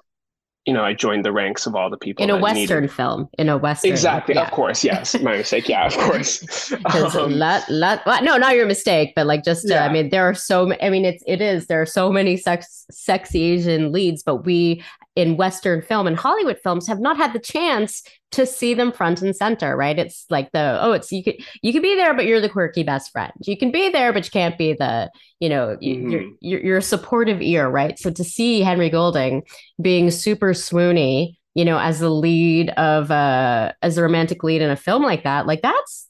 you 0.66 0.74
know, 0.74 0.84
I 0.84 0.94
joined 0.94 1.24
the 1.24 1.32
ranks 1.32 1.66
of 1.68 1.76
all 1.76 1.90
the 1.90 1.98
people 1.98 2.24
in 2.24 2.32
a 2.32 2.38
Western 2.38 2.82
needed. 2.82 2.92
film. 2.92 3.30
In 3.38 3.48
a 3.50 3.58
Western, 3.58 3.92
exactly. 3.92 4.36
Yeah. 4.36 4.46
Of 4.46 4.52
course, 4.52 4.84
yes, 4.84 5.14
my 5.22 5.38
mistake. 5.38 5.70
Yeah, 5.70 5.86
of 5.86 5.96
course. 5.96 6.74
um, 6.94 7.38
lot, 7.38 7.70
lot, 7.70 8.02
well, 8.06 8.22
no, 8.24 8.38
not 8.38 8.56
your 8.56 8.66
mistake, 8.66 9.14
but 9.16 9.28
like 9.28 9.46
just, 9.46 9.70
yeah. 9.70 9.84
uh, 9.84 9.90
I 9.90 9.94
mean, 9.94 10.10
there 10.10 10.28
are 10.28 10.34
so. 10.34 10.74
I 10.82 10.90
mean, 10.90 11.06
it's 11.06 11.24
it 11.28 11.40
is 11.40 11.68
there 11.68 11.82
are 11.82 11.86
so 11.86 12.12
many 12.12 12.36
sex 12.36 12.86
sexy 12.90 13.44
Asian 13.44 13.92
leads, 13.92 14.24
but 14.24 14.44
we 14.44 14.84
in 15.18 15.36
Western 15.36 15.82
film 15.82 16.06
and 16.06 16.16
Hollywood 16.16 16.60
films 16.60 16.88
have 16.88 17.00
not 17.00 17.18
had 17.18 17.34
the 17.34 17.40
chance 17.40 18.04
to 18.30 18.46
see 18.46 18.76
them 18.76 18.92
front 18.92 19.20
and 19.24 19.36
center, 19.36 19.76
right? 19.76 19.98
It's 19.98 20.28
like 20.30 20.52
the 20.52 20.78
oh, 20.80 20.92
it's 20.92 21.12
you 21.12 21.24
could 21.24 21.44
you 21.64 21.74
could 21.74 21.82
be 21.82 21.96
there, 21.96 22.14
but 22.14 22.28
you're 22.28 22.40
the 22.40 22.48
quirky 22.48 22.84
best 22.84 23.12
friend. 23.12 23.34
You 23.42 23.58
can 23.58 23.72
be 23.72 23.90
there, 23.90 24.14
but 24.14 24.26
you 24.26 24.30
can't 24.30 24.60
be 24.60 24.74
the 24.74 25.10
you 25.40 25.50
know 25.50 25.76
mm-hmm. 25.82 26.10
you're, 26.12 26.24
you're 26.40 26.62
you're 26.62 26.78
a 26.78 26.84
supportive 26.84 27.42
ear, 27.42 27.68
right? 27.68 27.98
So 27.98 28.12
to 28.12 28.24
see 28.24 28.62
Henry 28.62 28.92
Golding 28.92 29.42
being 29.82 30.12
super 30.12 30.52
swoony, 30.52 31.38
you 31.56 31.66
know, 31.66 31.80
as 31.80 32.00
the 32.00 32.12
lead 32.12 32.70
of 32.78 33.10
uh 33.10 33.72
as 33.82 33.98
a 33.98 34.04
romantic 34.04 34.44
lead 34.44 34.62
in 34.62 34.70
a 34.70 34.76
film 34.76 35.02
like 35.02 35.24
that, 35.24 35.48
like 35.48 35.64
that's 35.64 36.08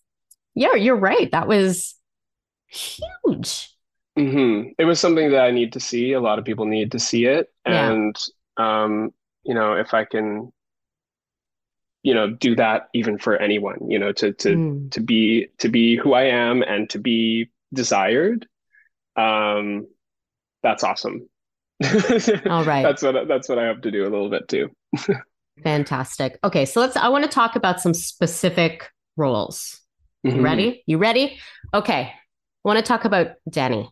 yeah, 0.54 0.76
you're 0.76 0.98
right. 0.98 1.32
That 1.32 1.48
was 1.48 1.96
huge. 2.68 3.74
Mm-hmm. 4.20 4.72
It 4.78 4.84
was 4.84 5.00
something 5.00 5.32
that 5.32 5.46
I 5.46 5.52
need 5.52 5.72
to 5.74 5.80
see. 5.80 6.12
A 6.12 6.20
lot 6.20 6.40
of 6.40 6.46
people 6.46 6.66
need 6.66 6.92
to 6.92 7.00
see 7.00 7.26
it, 7.26 7.48
and 7.64 8.18
um, 8.58 9.14
you 9.44 9.54
know, 9.54 9.74
if 9.74 9.94
I 9.94 10.06
can, 10.06 10.52
you 12.04 12.14
know, 12.14 12.32
do 12.32 12.56
that 12.56 12.88
even 12.94 13.18
for 13.18 13.38
anyone, 13.38 13.90
you 13.90 14.00
know, 14.00 14.12
to 14.14 14.34
to 14.34 14.50
mm. 14.50 14.92
to 14.92 15.00
be 15.00 15.48
to 15.60 15.70
be 15.70 15.96
who 15.96 16.14
I 16.14 16.24
am 16.24 16.62
and 16.62 16.90
to 16.92 17.00
be 17.00 17.50
desired, 17.74 18.48
um, 19.16 19.88
that's 20.64 20.84
awesome. 20.84 21.30
All 22.50 22.64
right, 22.64 22.84
that's 22.84 23.04
what 23.04 23.28
that's 23.28 23.50
what 23.50 23.60
I 23.60 23.66
have 23.66 23.82
to 23.82 23.92
do 23.92 24.04
a 24.04 24.10
little 24.10 24.30
bit 24.30 24.48
too. 24.48 24.70
Fantastic. 25.64 26.40
Okay, 26.44 26.66
so 26.66 26.80
let's. 26.80 26.96
I 26.96 27.10
want 27.10 27.24
to 27.24 27.30
talk 27.30 27.56
about 27.56 27.82
some 27.82 27.94
specific 27.94 28.90
roles. 29.16 29.82
Mm-hmm. 30.26 30.42
Ready? 30.42 30.84
You 30.86 30.98
ready? 30.98 31.40
Okay. 31.74 32.12
I 32.12 32.68
want 32.68 32.80
to 32.80 32.84
talk 32.84 33.06
about 33.06 33.32
Danny 33.50 33.90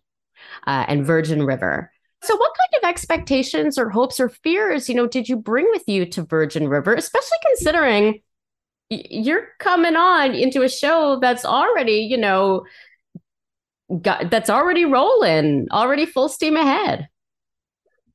uh, 0.67 0.85
and 0.87 1.05
Virgin 1.05 1.43
River. 1.43 1.91
So, 2.25 2.35
what 2.35 2.51
kind 2.57 2.83
of 2.83 2.89
expectations 2.89 3.77
or 3.77 3.89
hopes 3.89 4.19
or 4.19 4.29
fears, 4.29 4.89
you 4.89 4.95
know, 4.95 5.07
did 5.07 5.29
you 5.29 5.37
bring 5.37 5.67
with 5.69 5.83
you 5.87 6.05
to 6.07 6.23
Virgin 6.23 6.67
River, 6.67 6.93
especially 6.93 7.37
considering 7.45 8.21
you're 8.89 9.47
coming 9.59 9.95
on 9.95 10.33
into 10.33 10.61
a 10.61 10.69
show 10.69 11.19
that's 11.19 11.45
already, 11.45 12.07
you 12.09 12.17
know, 12.17 12.65
got 14.01 14.29
that's 14.29 14.49
already 14.49 14.85
rolling, 14.85 15.67
already 15.71 16.05
full 16.05 16.29
steam 16.29 16.55
ahead. 16.55 17.07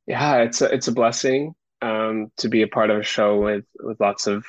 Yeah, 0.06 0.38
it's 0.38 0.60
a, 0.60 0.66
it's 0.66 0.88
a 0.88 0.92
blessing 0.92 1.54
um, 1.82 2.32
to 2.38 2.48
be 2.48 2.62
a 2.62 2.68
part 2.68 2.90
of 2.90 2.98
a 2.98 3.04
show 3.04 3.40
with 3.40 3.64
with 3.80 4.00
lots 4.00 4.26
of 4.26 4.44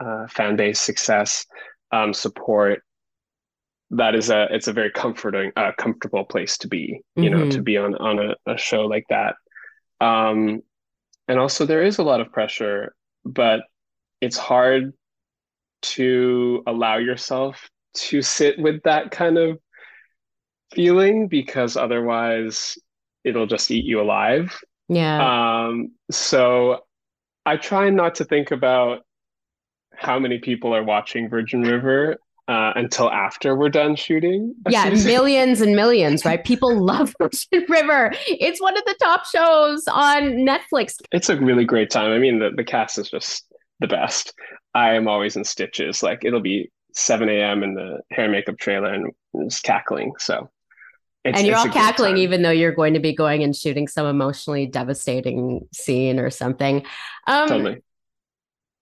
uh, 0.00 0.26
fan 0.26 0.56
base 0.56 0.80
success, 0.80 1.46
um, 1.92 2.12
support, 2.12 2.82
that 3.96 4.14
is 4.14 4.30
a 4.30 4.46
it's 4.50 4.68
a 4.68 4.72
very 4.72 4.90
comforting 4.90 5.52
uh, 5.56 5.72
comfortable 5.78 6.24
place 6.24 6.58
to 6.58 6.68
be 6.68 7.00
you 7.16 7.30
mm-hmm. 7.30 7.38
know 7.38 7.44
to 7.44 7.56
mm-hmm. 7.56 7.62
be 7.62 7.76
on 7.76 7.94
on 7.96 8.18
a, 8.18 8.52
a 8.52 8.58
show 8.58 8.82
like 8.82 9.04
that 9.08 9.36
um 10.00 10.60
and 11.28 11.38
also 11.38 11.64
there 11.64 11.82
is 11.82 11.98
a 11.98 12.02
lot 12.02 12.20
of 12.20 12.32
pressure 12.32 12.94
but 13.24 13.60
it's 14.20 14.36
hard 14.36 14.92
to 15.82 16.62
allow 16.66 16.96
yourself 16.96 17.68
to 17.94 18.20
sit 18.22 18.58
with 18.58 18.82
that 18.82 19.10
kind 19.10 19.38
of 19.38 19.58
feeling 20.72 21.28
because 21.28 21.76
otherwise 21.76 22.76
it'll 23.22 23.46
just 23.46 23.70
eat 23.70 23.84
you 23.84 24.00
alive 24.00 24.58
yeah 24.88 25.66
um 25.66 25.92
so 26.10 26.80
i 27.46 27.56
try 27.56 27.90
not 27.90 28.16
to 28.16 28.24
think 28.24 28.50
about 28.50 29.02
how 29.96 30.18
many 30.18 30.38
people 30.38 30.74
are 30.74 30.82
watching 30.82 31.28
virgin 31.28 31.62
river 31.62 32.16
uh, 32.48 32.72
until 32.76 33.10
after 33.10 33.56
we're 33.56 33.68
done 33.68 33.96
shooting. 33.96 34.54
Yeah, 34.68 34.90
millions 34.90 35.60
and 35.60 35.74
millions, 35.74 36.24
right? 36.24 36.44
People 36.44 36.78
love 36.78 37.14
Virgin 37.20 37.64
River. 37.68 38.12
It's 38.26 38.60
one 38.60 38.76
of 38.76 38.84
the 38.84 38.94
top 39.00 39.26
shows 39.26 39.84
on 39.88 40.46
Netflix. 40.46 40.96
It's 41.12 41.28
a 41.28 41.36
really 41.36 41.64
great 41.64 41.90
time. 41.90 42.12
I 42.12 42.18
mean, 42.18 42.38
the, 42.38 42.50
the 42.54 42.64
cast 42.64 42.98
is 42.98 43.10
just 43.10 43.46
the 43.80 43.86
best. 43.86 44.34
I 44.74 44.94
am 44.94 45.08
always 45.08 45.36
in 45.36 45.44
stitches. 45.44 46.02
Like 46.02 46.24
it'll 46.24 46.40
be 46.40 46.70
7 46.94 47.28
a.m. 47.28 47.62
in 47.62 47.74
the 47.74 48.00
hair 48.10 48.24
and 48.24 48.32
makeup 48.32 48.58
trailer 48.58 48.92
and 48.92 49.12
just 49.48 49.62
cackling. 49.62 50.12
So 50.18 50.50
it's, 51.24 51.38
and 51.38 51.46
you're 51.46 51.56
all 51.56 51.68
cackling 51.68 52.18
even 52.18 52.42
though 52.42 52.50
you're 52.50 52.74
going 52.74 52.94
to 52.94 53.00
be 53.00 53.14
going 53.14 53.42
and 53.42 53.56
shooting 53.56 53.88
some 53.88 54.06
emotionally 54.06 54.66
devastating 54.66 55.66
scene 55.72 56.20
or 56.20 56.28
something. 56.28 56.84
Um, 57.26 57.48
totally. 57.48 57.82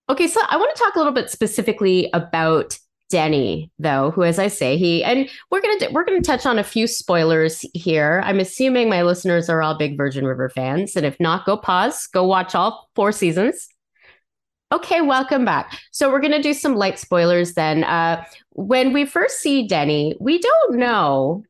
Okay, 0.09 0.27
so 0.27 0.40
I 0.46 0.57
want 0.57 0.75
to 0.75 0.83
talk 0.83 0.96
a 0.96 0.98
little 0.98 1.12
bit 1.12 1.31
specifically 1.31 2.11
about 2.12 2.77
Denny, 3.12 3.70
though, 3.79 4.11
who, 4.11 4.22
as 4.22 4.38
I 4.38 4.48
say, 4.48 4.79
he 4.79 5.05
and 5.05 5.29
we're 5.51 5.61
gonna 5.61 5.90
we're 5.92 6.05
gonna 6.07 6.22
touch 6.22 6.46
on 6.46 6.59
a 6.59 6.64
few 6.64 6.87
spoilers 6.87 7.61
here. 7.75 8.22
I'm 8.25 8.40
assuming 8.40 8.88
my 8.88 9.03
listeners 9.03 9.51
are 9.51 9.61
all 9.61 9.77
big 9.77 9.98
Virgin 9.98 10.27
River 10.27 10.48
fans, 10.48 10.96
and 10.96 11.05
if 11.05 11.20
not, 11.20 11.44
go 11.44 11.59
pause, 11.59 12.07
go 12.07 12.25
watch 12.25 12.55
all 12.55 12.88
four 12.94 13.12
seasons. 13.12 13.68
Okay, 14.72 15.03
welcome 15.03 15.44
back. 15.44 15.79
So 15.90 16.11
we're 16.11 16.22
gonna 16.22 16.42
do 16.42 16.55
some 16.55 16.75
light 16.75 16.98
spoilers 16.98 17.53
then. 17.53 17.85
Uh, 17.85 18.25
when 18.53 18.94
we 18.94 19.05
first 19.05 19.40
see 19.40 19.68
Denny, 19.68 20.16
we 20.18 20.38
don't 20.38 20.77
know 20.77 21.44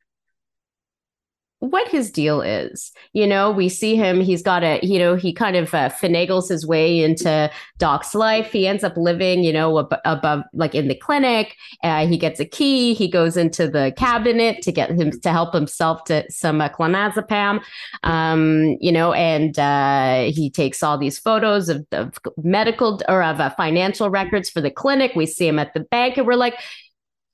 what 1.62 1.86
his 1.86 2.10
deal 2.10 2.40
is. 2.42 2.90
You 3.12 3.24
know, 3.24 3.52
we 3.52 3.68
see 3.68 3.94
him, 3.94 4.20
he's 4.20 4.42
got 4.42 4.64
a, 4.64 4.80
you 4.82 4.98
know, 4.98 5.14
he 5.14 5.32
kind 5.32 5.54
of 5.54 5.72
uh, 5.72 5.90
finagles 5.90 6.48
his 6.48 6.66
way 6.66 7.00
into 7.00 7.48
Doc's 7.78 8.16
life. 8.16 8.50
He 8.50 8.66
ends 8.66 8.82
up 8.82 8.96
living, 8.96 9.44
you 9.44 9.52
know, 9.52 9.78
ab- 9.78 10.00
above, 10.04 10.42
like 10.52 10.74
in 10.74 10.88
the 10.88 10.96
clinic. 10.96 11.54
Uh, 11.84 12.08
he 12.08 12.18
gets 12.18 12.40
a 12.40 12.44
key. 12.44 12.94
He 12.94 13.08
goes 13.08 13.36
into 13.36 13.68
the 13.68 13.94
cabinet 13.96 14.60
to 14.62 14.72
get 14.72 14.90
him 14.90 15.12
to 15.20 15.30
help 15.30 15.54
himself 15.54 16.02
to 16.06 16.28
some 16.28 16.60
uh, 16.60 16.68
clonazepam, 16.68 17.62
um, 18.02 18.76
you 18.80 18.90
know, 18.90 19.12
and 19.12 19.56
uh, 19.56 20.32
he 20.32 20.50
takes 20.50 20.82
all 20.82 20.98
these 20.98 21.20
photos 21.20 21.68
of, 21.68 21.86
of 21.92 22.12
medical 22.42 23.00
or 23.08 23.22
of 23.22 23.38
uh, 23.38 23.50
financial 23.50 24.10
records 24.10 24.50
for 24.50 24.60
the 24.60 24.70
clinic. 24.70 25.12
We 25.14 25.26
see 25.26 25.46
him 25.46 25.60
at 25.60 25.74
the 25.74 25.80
bank 25.80 26.16
and 26.16 26.26
we're 26.26 26.34
like, 26.34 26.58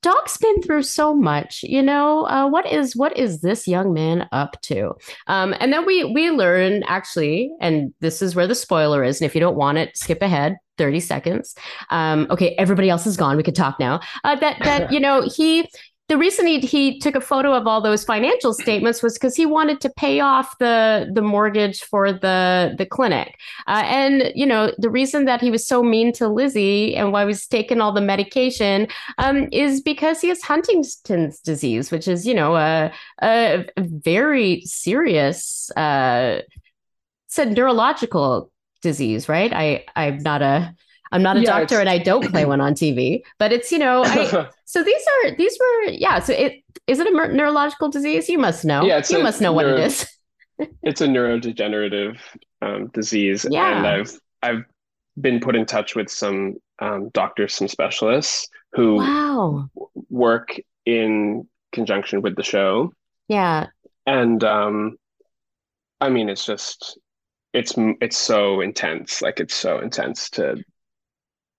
Doc's 0.03 0.37
been 0.37 0.63
through 0.63 0.85
so 0.85 1.15
much, 1.15 1.63
you 1.65 1.83
know. 1.83 2.25
Uh, 2.27 2.49
what 2.49 2.71
is 2.71 2.95
what 2.95 3.17
is 3.17 3.41
this 3.41 3.67
young 3.67 3.93
man 3.93 4.29
up 4.31 4.61
to? 4.63 4.93
Um, 5.27 5.55
and 5.59 5.73
then 5.73 5.85
we 5.85 6.05
we 6.05 6.31
learn 6.31 6.85
actually, 6.85 7.51
and 7.61 7.93
this 8.01 8.23
is 8.23 8.37
where 8.37 8.47
the 8.47 8.55
spoiler 8.55 9.03
is. 9.03 9.21
And 9.21 9.27
if 9.27 9.35
you 9.35 9.41
don't 9.41 9.57
want 9.57 9.79
it, 9.79 9.97
skip 9.97 10.23
ahead 10.23 10.57
thirty 10.77 11.01
seconds. 11.01 11.55
Um, 11.91 12.29
okay, 12.31 12.55
everybody 12.59 12.89
else 12.89 13.07
is 13.07 13.17
gone. 13.17 13.37
We 13.37 13.43
could 13.43 13.57
talk 13.57 13.81
now. 13.81 14.01
Uh, 14.23 14.37
that 14.37 14.59
that 14.63 14.93
you 14.93 15.01
know 15.01 15.23
he 15.23 15.69
the 16.09 16.17
reason 16.17 16.47
he, 16.47 16.61
he 16.61 16.99
took 16.99 17.15
a 17.15 17.21
photo 17.21 17.53
of 17.53 17.67
all 17.67 17.83
those 17.83 18.03
financial 18.03 18.55
statements 18.55 19.03
was 19.03 19.15
because 19.15 19.37
he 19.37 19.45
wanted 19.45 19.79
to 19.83 19.91
pay 19.91 20.21
off 20.21 20.57
the 20.59 21.11
the 21.13 21.21
mortgage 21.21 21.83
for 21.83 22.13
the 22.13 22.75
the 22.79 22.87
clinic. 22.87 23.39
Uh, 23.67 23.83
and 23.85 24.33
you 24.35 24.47
know 24.47 24.73
the 24.79 24.89
reason 24.89 25.27
that 25.27 25.43
he 25.43 25.51
was 25.51 25.67
so 25.67 25.83
mean 25.83 26.13
to 26.15 26.27
lizzie 26.27 26.97
and 26.97 27.13
why 27.13 27.23
he 27.23 27.27
was 27.27 27.47
taking 27.47 27.83
all 27.83 27.93
the 27.93 28.01
medication 28.01 28.89
um, 29.19 29.49
is 29.53 29.83
because 29.83 30.21
he 30.23 30.29
has 30.29 30.41
huntington's 30.43 31.41
disease 31.41 31.91
which 31.91 32.09
is 32.09 32.27
you 32.27 32.35
know 32.35 32.57
a, 32.57 32.91
a 33.21 33.67
very 33.77 34.63
serious 34.63 35.71
uh, 35.77 36.41
neurological 37.39 38.51
disease 38.81 39.29
right? 39.29 39.53
I 39.53 39.85
i'm 39.95 40.19
not 40.19 40.41
a 40.41 40.75
I'm 41.13 41.23
not 41.23 41.37
a 41.37 41.41
yeah, 41.41 41.59
doctor 41.59 41.81
and 41.81 41.89
I 41.89 41.99
don't 41.99 42.31
play 42.31 42.45
one 42.45 42.61
on 42.61 42.75
TV, 42.75 43.23
but 43.39 43.53
it's, 43.53 43.73
you 43.73 43.79
know, 43.79 44.05
I, 44.05 44.49
so 44.65 44.83
these 44.83 45.03
are, 45.25 45.37
these 45.37 45.59
were, 45.59 45.91
yeah. 45.91 46.19
So 46.21 46.33
it, 46.33 46.63
is 46.87 46.99
it 46.99 47.07
a 47.07 47.11
neurological 47.11 47.91
disease? 47.91 48.29
You 48.29 48.39
must 48.39 48.65
know. 48.65 48.85
Yeah, 48.85 49.03
you 49.09 49.23
must 49.23 49.41
know 49.41 49.53
neuro, 49.53 49.73
what 49.73 49.81
it 49.81 49.87
is. 49.87 50.07
it's 50.83 51.01
a 51.01 51.07
neurodegenerative 51.07 52.19
um, 52.63 52.89
disease. 52.89 53.47
Yeah. 53.49 53.79
And 53.79 53.87
I've, 53.87 54.21
I've 54.43 54.65
been 55.21 55.41
put 55.41 55.57
in 55.57 55.67
touch 55.67 55.95
with 55.95 56.11
some 56.11 56.57
um, 56.79 57.11
doctors, 57.11 57.55
some 57.55 57.69
specialists 57.69 58.49
who 58.73 58.97
wow. 58.97 59.69
work 60.11 60.57
in 60.87 61.49
conjunction 61.73 62.23
with 62.23 62.37
the 62.37 62.43
show. 62.43 62.93
Yeah. 63.29 63.67
And, 64.07 64.43
um, 64.45 64.97
I 66.01 66.09
mean, 66.09 66.29
it's 66.29 66.47
just, 66.47 66.99
it's, 67.53 67.75
it's 67.77 68.17
so 68.17 68.61
intense. 68.61 69.21
Like 69.21 69.41
it's 69.41 69.55
so 69.55 69.81
intense 69.81 70.31
to 70.31 70.63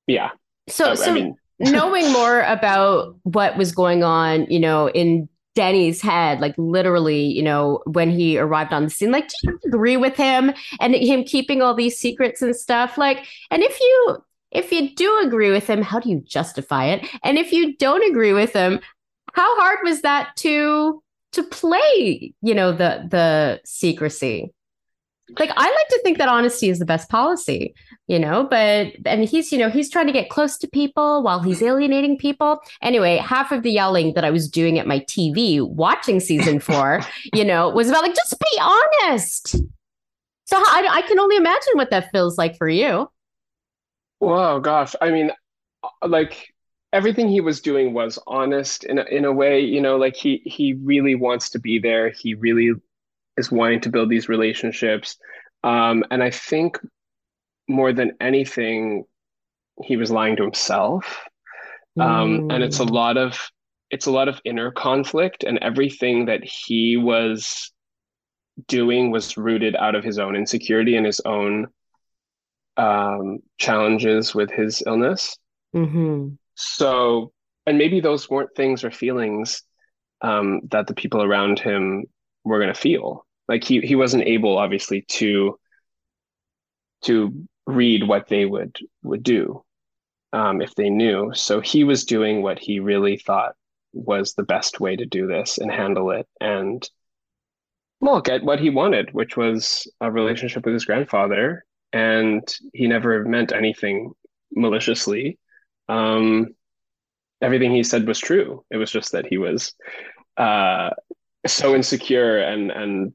yeah. 0.09 0.31
So, 0.67 0.95
so 0.95 1.09
I 1.09 1.13
mean, 1.13 1.35
knowing 1.59 2.11
more 2.11 2.41
about 2.41 3.15
what 3.23 3.57
was 3.57 3.71
going 3.71 4.03
on, 4.03 4.47
you 4.49 4.59
know, 4.59 4.89
in 4.89 5.29
Denny's 5.55 6.01
head, 6.01 6.39
like 6.39 6.55
literally, 6.57 7.25
you 7.25 7.43
know, 7.43 7.81
when 7.85 8.09
he 8.09 8.37
arrived 8.37 8.73
on 8.73 8.85
the 8.85 8.89
scene, 8.89 9.11
like, 9.11 9.27
do 9.27 9.35
you 9.43 9.59
agree 9.67 9.97
with 9.97 10.15
him 10.15 10.51
and 10.79 10.95
him 10.95 11.23
keeping 11.23 11.61
all 11.61 11.75
these 11.75 11.97
secrets 11.97 12.41
and 12.41 12.55
stuff? 12.55 12.97
Like, 12.97 13.25
and 13.51 13.61
if 13.61 13.79
you 13.79 14.17
if 14.51 14.71
you 14.71 14.95
do 14.95 15.19
agree 15.23 15.51
with 15.51 15.67
him, 15.67 15.83
how 15.83 15.99
do 15.99 16.09
you 16.09 16.21
justify 16.21 16.85
it? 16.85 17.07
And 17.23 17.37
if 17.37 17.51
you 17.51 17.77
don't 17.77 18.09
agree 18.09 18.33
with 18.33 18.51
him, 18.53 18.79
how 19.33 19.55
hard 19.59 19.79
was 19.83 20.01
that 20.01 20.35
to 20.37 21.03
to 21.33 21.43
play, 21.43 22.33
you 22.41 22.55
know, 22.55 22.71
the 22.71 23.07
the 23.09 23.61
secrecy? 23.63 24.51
Like 25.37 25.51
I 25.55 25.63
like 25.63 25.87
to 25.89 25.99
think 26.03 26.17
that 26.17 26.29
honesty 26.29 26.69
is 26.69 26.79
the 26.79 26.85
best 26.85 27.09
policy, 27.09 27.75
you 28.07 28.19
know, 28.19 28.47
but 28.49 28.93
and 29.05 29.23
he's, 29.25 29.51
you 29.51 29.57
know, 29.57 29.69
he's 29.69 29.89
trying 29.89 30.07
to 30.07 30.13
get 30.13 30.29
close 30.29 30.57
to 30.59 30.67
people 30.67 31.21
while 31.21 31.41
he's 31.41 31.61
alienating 31.61 32.17
people. 32.17 32.59
Anyway, 32.81 33.17
half 33.17 33.51
of 33.51 33.63
the 33.63 33.71
yelling 33.71 34.13
that 34.13 34.25
I 34.25 34.31
was 34.31 34.49
doing 34.49 34.79
at 34.79 34.87
my 34.87 34.99
TV 35.01 35.65
watching 35.67 36.19
season 36.19 36.59
4, 36.59 37.01
you 37.33 37.45
know, 37.45 37.69
was 37.69 37.89
about 37.89 38.03
like 38.03 38.15
just 38.15 38.39
be 38.39 38.59
honest. 38.61 39.55
So 40.45 40.57
I, 40.57 40.87
I 40.91 41.01
can 41.03 41.19
only 41.19 41.35
imagine 41.35 41.73
what 41.73 41.91
that 41.91 42.11
feels 42.11 42.37
like 42.37 42.57
for 42.57 42.67
you. 42.67 43.09
Whoa, 44.17 44.59
gosh. 44.59 44.95
I 44.99 45.11
mean, 45.11 45.31
uh, 45.83 46.07
like 46.07 46.53
everything 46.91 47.29
he 47.29 47.41
was 47.41 47.61
doing 47.61 47.93
was 47.93 48.17
honest 48.25 48.83
in 48.83 48.97
a, 48.97 49.03
in 49.03 49.25
a 49.25 49.31
way, 49.31 49.59
you 49.61 49.79
know, 49.79 49.97
like 49.97 50.15
he 50.15 50.41
he 50.45 50.73
really 50.73 51.15
wants 51.15 51.51
to 51.51 51.59
be 51.59 51.79
there. 51.79 52.09
He 52.09 52.33
really 52.33 52.73
is 53.39 53.51
wanting 53.51 53.81
to 53.81 53.89
build 53.89 54.09
these 54.09 54.29
relationships. 54.29 55.17
Um, 55.63 56.03
and 56.11 56.21
I 56.21 56.29
think 56.29 56.77
more 57.67 57.93
than 57.93 58.11
anything, 58.19 59.05
he 59.83 59.95
was 59.97 60.11
lying 60.11 60.35
to 60.35 60.43
himself. 60.43 61.25
Um, 61.99 62.41
mm. 62.41 62.53
And 62.53 62.63
it's 62.63 62.79
a 62.79 62.85
mm. 62.85 62.91
lot 62.91 63.17
of 63.17 63.49
it's 63.89 64.05
a 64.05 64.11
lot 64.11 64.27
of 64.27 64.39
inner 64.45 64.69
conflict, 64.71 65.43
and 65.43 65.57
everything 65.59 66.25
that 66.25 66.43
he 66.43 66.95
was 66.95 67.71
doing 68.67 69.09
was 69.09 69.35
rooted 69.35 69.75
out 69.75 69.95
of 69.95 70.03
his 70.03 70.19
own 70.19 70.35
insecurity 70.35 70.95
and 70.95 71.07
his 71.07 71.21
own 71.25 71.67
um, 72.77 73.39
challenges 73.57 74.35
with 74.35 74.51
his 74.51 74.83
illness. 74.85 75.37
Mm-hmm. 75.75 76.35
So, 76.53 77.31
and 77.65 77.77
maybe 77.77 77.99
those 77.99 78.29
weren't 78.29 78.55
things 78.55 78.83
or 78.83 78.91
feelings 78.91 79.63
um, 80.21 80.61
that 80.69 80.85
the 80.85 80.93
people 80.93 81.23
around 81.23 81.59
him 81.59 82.05
were 82.43 82.59
going 82.59 82.73
to 82.73 82.79
feel 82.79 83.25
like 83.49 83.63
he 83.63 83.81
he 83.81 83.95
wasn't 83.95 84.23
able 84.23 84.57
obviously 84.57 85.01
to 85.09 85.59
to 87.01 87.47
read 87.65 88.07
what 88.07 88.27
they 88.27 88.45
would 88.45 88.77
would 89.03 89.23
do 89.23 89.63
um, 90.31 90.61
if 90.61 90.75
they 90.75 90.89
knew. 90.89 91.31
So 91.33 91.59
he 91.59 91.83
was 91.83 92.05
doing 92.05 92.41
what 92.41 92.59
he 92.59 92.79
really 92.79 93.17
thought 93.17 93.55
was 93.91 94.33
the 94.33 94.43
best 94.43 94.79
way 94.79 94.95
to 94.95 95.05
do 95.05 95.27
this 95.27 95.57
and 95.57 95.71
handle 95.71 96.11
it. 96.11 96.27
And 96.39 96.87
well 97.99 98.21
get 98.21 98.43
what 98.43 98.61
he 98.61 98.69
wanted 98.69 99.13
which 99.13 99.35
was 99.35 99.85
a 99.99 100.09
relationship 100.09 100.63
with 100.63 100.73
his 100.73 100.85
grandfather. 100.85 101.65
And 101.91 102.47
he 102.73 102.87
never 102.87 103.25
meant 103.25 103.51
anything 103.51 104.11
maliciously. 104.51 105.39
Um, 105.87 106.49
everything 107.41 107.71
he 107.71 107.83
said 107.83 108.07
was 108.07 108.19
true. 108.19 108.63
It 108.69 108.77
was 108.77 108.91
just 108.91 109.13
that 109.13 109.25
he 109.25 109.39
was 109.39 109.73
uh, 110.37 110.91
so 111.47 111.73
insecure 111.73 112.37
and 112.37 112.69
and 112.69 113.13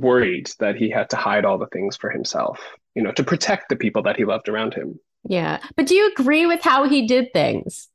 worried 0.00 0.50
that 0.58 0.76
he 0.76 0.90
had 0.90 1.10
to 1.10 1.16
hide 1.16 1.44
all 1.44 1.58
the 1.58 1.66
things 1.66 1.96
for 1.96 2.10
himself, 2.10 2.60
you 2.94 3.02
know, 3.02 3.12
to 3.12 3.24
protect 3.24 3.68
the 3.68 3.76
people 3.76 4.02
that 4.02 4.16
he 4.16 4.24
loved 4.24 4.48
around 4.48 4.74
him. 4.74 4.98
Yeah. 5.24 5.60
But 5.76 5.86
do 5.86 5.94
you 5.94 6.10
agree 6.12 6.46
with 6.46 6.62
how 6.62 6.88
he 6.88 7.06
did 7.06 7.32
things? 7.32 7.88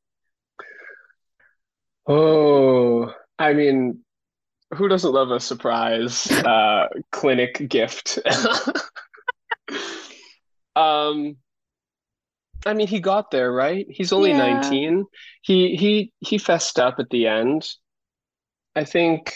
Oh, 2.06 3.12
I 3.38 3.52
mean, 3.52 4.04
who 4.74 4.88
doesn't 4.88 5.12
love 5.12 5.30
a 5.30 5.40
surprise 5.40 6.30
uh, 6.32 6.88
clinic 7.10 7.68
gift? 7.68 8.18
um, 10.76 11.36
I 12.64 12.74
mean, 12.74 12.86
he 12.86 13.00
got 13.00 13.30
there, 13.30 13.52
right? 13.52 13.86
He's 13.88 14.12
only 14.12 14.30
yeah. 14.30 14.60
19. 14.60 15.04
He 15.42 15.76
he 15.76 16.12
he 16.20 16.38
fessed 16.38 16.78
up 16.78 16.96
at 16.98 17.10
the 17.10 17.26
end. 17.26 17.68
I 18.74 18.84
think 18.84 19.34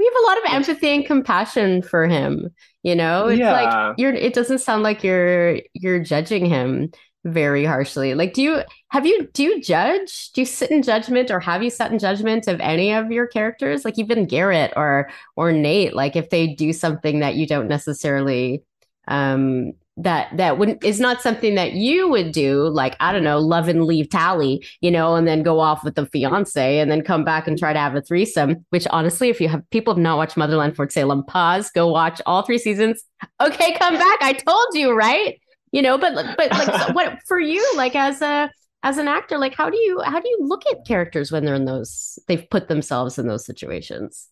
we 0.00 0.04
have 0.06 0.14
a 0.14 0.26
lot 0.26 0.38
of 0.38 0.54
empathy 0.54 0.88
and 0.88 1.06
compassion 1.06 1.82
for 1.82 2.08
him 2.08 2.50
you 2.82 2.94
know? 2.94 3.28
It's 3.28 3.38
yeah. 3.38 3.52
like 3.52 3.98
you're 3.98 4.12
it 4.14 4.34
doesn't 4.34 4.58
sound 4.60 4.82
like 4.82 5.04
you're 5.04 5.60
you're 5.74 6.00
judging 6.00 6.46
him 6.46 6.90
very 7.24 7.64
harshly. 7.64 8.14
Like 8.14 8.32
do 8.32 8.42
you 8.42 8.62
have 8.88 9.06
you 9.06 9.28
do 9.32 9.42
you 9.42 9.60
judge? 9.60 10.30
Do 10.32 10.40
you 10.40 10.46
sit 10.46 10.70
in 10.70 10.82
judgment 10.82 11.30
or 11.30 11.40
have 11.40 11.62
you 11.62 11.70
sat 11.70 11.92
in 11.92 11.98
judgment 11.98 12.48
of 12.48 12.60
any 12.60 12.92
of 12.92 13.10
your 13.10 13.26
characters? 13.26 13.84
Like 13.84 13.98
even 13.98 14.26
Gerit 14.26 14.72
or 14.76 15.10
or 15.36 15.52
nate 15.52 15.94
like 15.94 16.16
if 16.16 16.30
they 16.30 16.46
do 16.46 16.72
something 16.72 17.20
that 17.20 17.34
you 17.34 17.46
don't 17.46 17.68
necessarily 17.68 18.62
um 19.08 19.72
that 20.02 20.28
that 20.36 20.58
wouldn't 20.58 20.82
is 20.84 21.00
not 21.00 21.20
something 21.20 21.54
that 21.54 21.72
you 21.72 22.08
would 22.08 22.32
do 22.32 22.68
like 22.68 22.96
i 23.00 23.12
don't 23.12 23.24
know 23.24 23.38
love 23.38 23.68
and 23.68 23.84
leave 23.84 24.08
tally 24.08 24.64
you 24.80 24.90
know 24.90 25.14
and 25.14 25.26
then 25.26 25.42
go 25.42 25.60
off 25.60 25.84
with 25.84 25.94
the 25.94 26.06
fiance 26.06 26.78
and 26.78 26.90
then 26.90 27.02
come 27.02 27.24
back 27.24 27.46
and 27.46 27.58
try 27.58 27.72
to 27.72 27.78
have 27.78 27.94
a 27.94 28.02
threesome 28.02 28.64
which 28.70 28.86
honestly 28.90 29.28
if 29.28 29.40
you 29.40 29.48
have 29.48 29.62
people 29.70 29.94
have 29.94 30.02
not 30.02 30.16
watched 30.16 30.36
motherland 30.36 30.74
fort 30.74 30.92
salem 30.92 31.24
pause 31.24 31.70
go 31.70 31.88
watch 31.88 32.20
all 32.26 32.42
three 32.42 32.58
seasons 32.58 33.04
okay 33.40 33.74
come 33.74 33.94
back 33.94 34.18
i 34.22 34.32
told 34.32 34.66
you 34.74 34.92
right 34.92 35.40
you 35.72 35.82
know 35.82 35.98
but 35.98 36.14
but 36.36 36.50
like 36.50 36.94
what 36.94 37.18
for 37.26 37.38
you 37.38 37.64
like 37.76 37.94
as 37.94 38.22
a 38.22 38.50
as 38.82 38.98
an 38.98 39.08
actor, 39.08 39.38
like 39.38 39.54
how 39.54 39.68
do 39.68 39.76
you 39.76 40.00
how 40.04 40.20
do 40.20 40.28
you 40.28 40.38
look 40.40 40.62
at 40.70 40.86
characters 40.86 41.30
when 41.30 41.44
they're 41.44 41.54
in 41.54 41.66
those 41.66 42.18
they've 42.28 42.48
put 42.50 42.68
themselves 42.68 43.18
in 43.18 43.26
those 43.26 43.44
situations? 43.44 44.28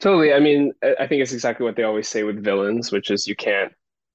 Totally. 0.00 0.32
I 0.32 0.40
mean, 0.40 0.72
I 0.82 1.06
think 1.06 1.22
it's 1.22 1.32
exactly 1.32 1.64
what 1.64 1.76
they 1.76 1.84
always 1.84 2.08
say 2.08 2.24
with 2.24 2.42
villains, 2.42 2.90
which 2.90 3.10
is 3.10 3.26
you 3.26 3.36
can't 3.36 3.72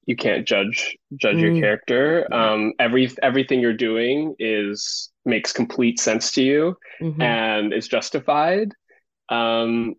you 0.08 0.16
can't 0.16 0.48
judge 0.48 0.98
judge 1.18 1.36
mm. 1.36 1.42
your 1.42 1.62
character. 1.62 2.34
Um, 2.34 2.74
every 2.80 3.12
everything 3.22 3.60
you're 3.60 3.74
doing 3.74 4.36
is 4.40 5.12
makes 5.26 5.52
complete 5.52 6.00
sense 6.00 6.32
to 6.32 6.42
you 6.42 6.78
mm-hmm. 7.02 7.22
and 7.22 7.74
is 7.74 7.88
justified. 7.90 8.72
Um, 9.30 9.96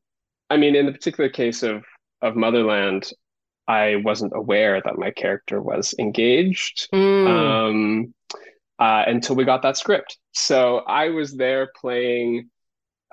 I 0.49 0.57
mean, 0.57 0.75
in 0.75 0.87
the 0.87 0.93
particular 0.93 1.29
case 1.29 1.63
of 1.63 1.85
of 2.23 2.35
Motherland, 2.35 3.11
I 3.69 3.97
wasn't 3.97 4.33
aware 4.35 4.81
that 4.83 4.99
my 4.99 5.11
character 5.11 5.61
was 5.61 5.95
engaged 5.99 6.89
mm. 6.93 7.29
um, 7.29 8.15
uh, 8.79 9.05
until 9.07 9.37
we 9.37 9.45
got 9.45 9.61
that 9.63 9.77
script. 9.77 10.17
So 10.33 10.79
I 10.79 11.11
was 11.11 11.37
there 11.37 11.71
playing 11.79 12.49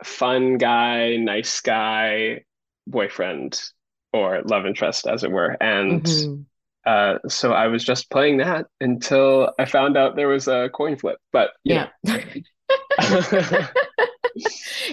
fun 0.02 0.58
guy, 0.58 1.18
nice 1.18 1.60
guy, 1.60 2.46
boyfriend, 2.88 3.62
or 4.14 4.42
love 4.44 4.66
interest, 4.66 5.08
as 5.08 5.26
it 5.26 5.32
were, 5.32 5.58
and. 5.60 6.04
Mm-hmm. 6.04 6.42
Uh, 6.86 7.18
so 7.28 7.52
I 7.52 7.68
was 7.68 7.84
just 7.84 8.10
playing 8.12 8.38
that 8.38 8.68
until 8.80 9.52
I 9.58 9.66
found 9.66 9.98
out 9.98 10.16
there 10.16 10.28
was 10.28 10.48
a 10.48 10.70
coin 10.70 10.96
flip. 10.98 11.18
But 11.32 11.52
yeah. 11.64 11.90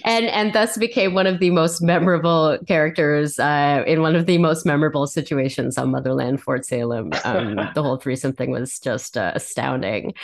and 0.04 0.26
and 0.26 0.52
thus 0.52 0.76
became 0.76 1.14
one 1.14 1.26
of 1.26 1.40
the 1.40 1.50
most 1.50 1.82
memorable 1.82 2.58
characters 2.66 3.38
uh, 3.38 3.82
in 3.86 4.02
one 4.02 4.14
of 4.14 4.26
the 4.26 4.38
most 4.38 4.64
memorable 4.64 5.06
situations 5.06 5.78
on 5.78 5.90
Motherland 5.90 6.40
Fort 6.40 6.64
Salem. 6.64 7.12
Um, 7.24 7.56
the 7.74 7.82
whole 7.82 7.96
threesome 7.96 8.32
thing 8.32 8.50
was 8.50 8.78
just 8.78 9.16
uh, 9.16 9.32
astounding. 9.34 10.14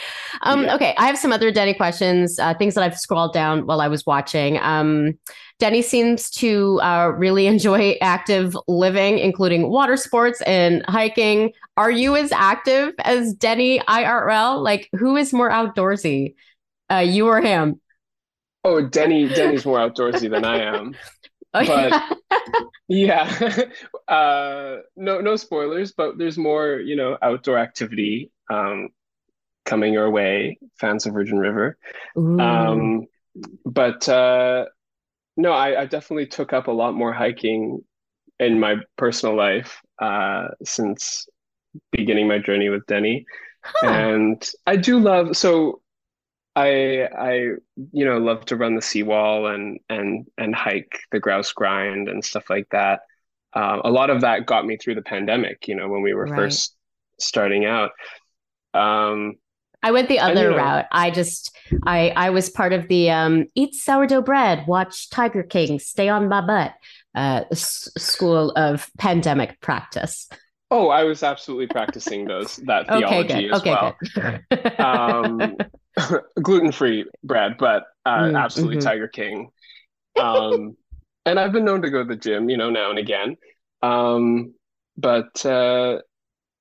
Um, 0.43 0.65
yeah. 0.65 0.75
Okay, 0.75 0.95
I 0.99 1.07
have 1.07 1.19
some 1.19 1.33
other 1.33 1.51
Denny 1.51 1.75
questions, 1.75 2.39
uh, 2.39 2.55
things 2.55 2.75
that 2.75 2.85
I've 2.85 2.99
scrolled 2.99 3.33
down 3.33 3.67
while 3.67 3.81
I 3.81 3.89
was 3.89 4.07
watching. 4.07 4.59
Um, 4.59 5.19
Denny 5.59 5.83
seems 5.83 6.31
to 6.31 6.81
uh, 6.81 7.13
really 7.17 7.47
enjoy 7.49 7.97
active 8.01 8.57
living, 8.69 9.19
including 9.19 9.69
water 9.69 9.97
sports 9.97 10.41
and 10.43 10.85
hiking. 10.89 11.53
Are 11.77 11.91
you 11.91 12.17
as 12.17 12.33
active 12.33 12.95
as 13.01 13.35
Denny 13.35 13.81
IRL? 13.81 14.63
Like, 14.63 14.89
who 14.93 15.17
is 15.17 15.33
more 15.33 15.51
outdoorsy, 15.51 16.35
uh, 16.91 16.99
you 16.99 17.27
or 17.27 17.41
him? 17.41 17.81
Oh, 18.65 18.83
Denny, 18.83 19.29
Denny's 19.29 19.65
more 19.65 19.79
outdoorsy 19.79 20.31
than 20.31 20.45
I 20.45 20.61
am. 20.61 20.95
Oh, 21.55 21.65
but 21.67 22.19
yeah, 22.89 23.33
yeah. 23.49 23.63
uh, 24.15 24.77
no, 24.97 25.23
no 25.23 25.35
spoilers, 25.37 25.93
but 25.93 26.19
there's 26.19 26.37
more, 26.37 26.79
you 26.79 26.95
know, 26.95 27.17
outdoor 27.23 27.57
activity 27.57 28.31
um, 28.51 28.91
coming 29.65 29.95
your 29.95 30.11
way. 30.11 30.59
Fans 30.79 31.07
of 31.07 31.15
Virgin 31.15 31.39
River, 31.39 31.79
um, 32.17 33.07
but 33.65 34.07
uh, 34.11 34.67
no, 35.39 35.53
I, 35.53 35.81
I, 35.81 35.87
definitely 35.87 36.27
took 36.27 36.53
up 36.53 36.69
a 36.69 36.73
lot 36.73 36.95
more 36.95 37.15
hiking 37.15 37.83
in 38.39 38.61
my 38.61 38.77
personal 38.99 39.35
life 39.35 39.81
uh, 40.01 40.49
since 40.63 41.27
beginning 41.93 42.29
my 42.29 42.39
journey 42.39 42.69
with 42.69 42.85
Denny, 42.87 43.25
huh. 43.65 43.89
and 43.89 44.51
I 44.67 44.77
do 44.77 44.99
love 44.99 45.35
so 45.35 45.81
I 46.59 47.09
I 47.17 47.33
you 47.93 48.05
know 48.05 48.19
love 48.19 48.45
to 48.47 48.57
run 48.57 48.75
the 48.75 48.83
seawall 48.83 49.47
and 49.47 49.79
and 49.89 50.27
and 50.37 50.55
hike 50.55 51.01
the 51.13 51.21
grouse 51.21 51.53
grind 51.53 52.09
and 52.09 52.25
stuff 52.25 52.51
like 52.51 52.69
that. 52.71 53.03
Um, 53.55 53.81
a 53.85 53.91
lot 53.91 54.11
of 54.11 54.23
that 54.23 54.47
got 54.47 54.67
me 54.67 54.77
through 54.77 54.97
the 54.97 55.03
pandemic. 55.03 55.69
You 55.69 55.77
know 55.77 55.89
when 55.89 56.03
we 56.03 56.15
were 56.15 56.27
right. 56.27 56.37
first 56.37 56.75
starting 57.19 57.65
out. 57.65 57.93
Um, 58.75 59.35
I 59.83 59.93
went 59.93 60.09
the 60.09 60.19
other 60.19 60.51
know, 60.51 60.57
route. 60.57 60.87
I 60.91 61.11
just 61.11 61.57
I 61.87 62.11
I 62.11 62.31
was 62.31 62.51
part 62.51 62.73
of 62.73 62.89
the 62.89 63.11
um, 63.11 63.47
eat 63.55 63.75
sourdough 63.75 64.23
bread, 64.23 64.67
watch 64.67 65.11
Tiger 65.11 65.45
King, 65.45 65.79
stay 65.79 66.09
on 66.09 66.29
my 66.29 66.41
butt 66.41 66.75
uh, 67.15 67.45
s- 67.53 67.89
school 67.97 68.51
of 68.53 68.91
pandemic 68.99 69.61
practice. 69.61 70.29
Oh, 70.71 70.89
I 70.89 71.05
was 71.05 71.23
absolutely 71.23 71.67
practicing 71.67 72.27
those 72.27 72.57
that 72.67 72.87
theology 72.89 73.51
okay, 73.51 73.51
as 73.51 73.61
okay, 73.61 74.41
well. 74.79 75.25
um, 75.25 75.57
gluten 76.43 76.73
free 76.73 77.07
bread, 77.25 77.57
but 77.59 77.85
uh, 78.05 78.19
mm, 78.19 78.39
absolutely 78.39 78.77
mm-hmm. 78.77 78.87
Tiger 78.87 79.09
King. 79.09 79.51
Um, 80.21 80.77
and 81.25 81.39
I've 81.39 81.53
been 81.53 81.65
known 81.65 81.83
to 81.83 81.91
go 81.91 82.03
to 82.03 82.09
the 82.09 82.17
gym, 82.17 82.51
you 82.51 82.57
know, 82.57 82.71
now 82.71 82.91
and 82.91 82.99
again. 82.99 83.37
Um, 83.83 84.55
but 84.97 85.45
uh, 85.47 85.99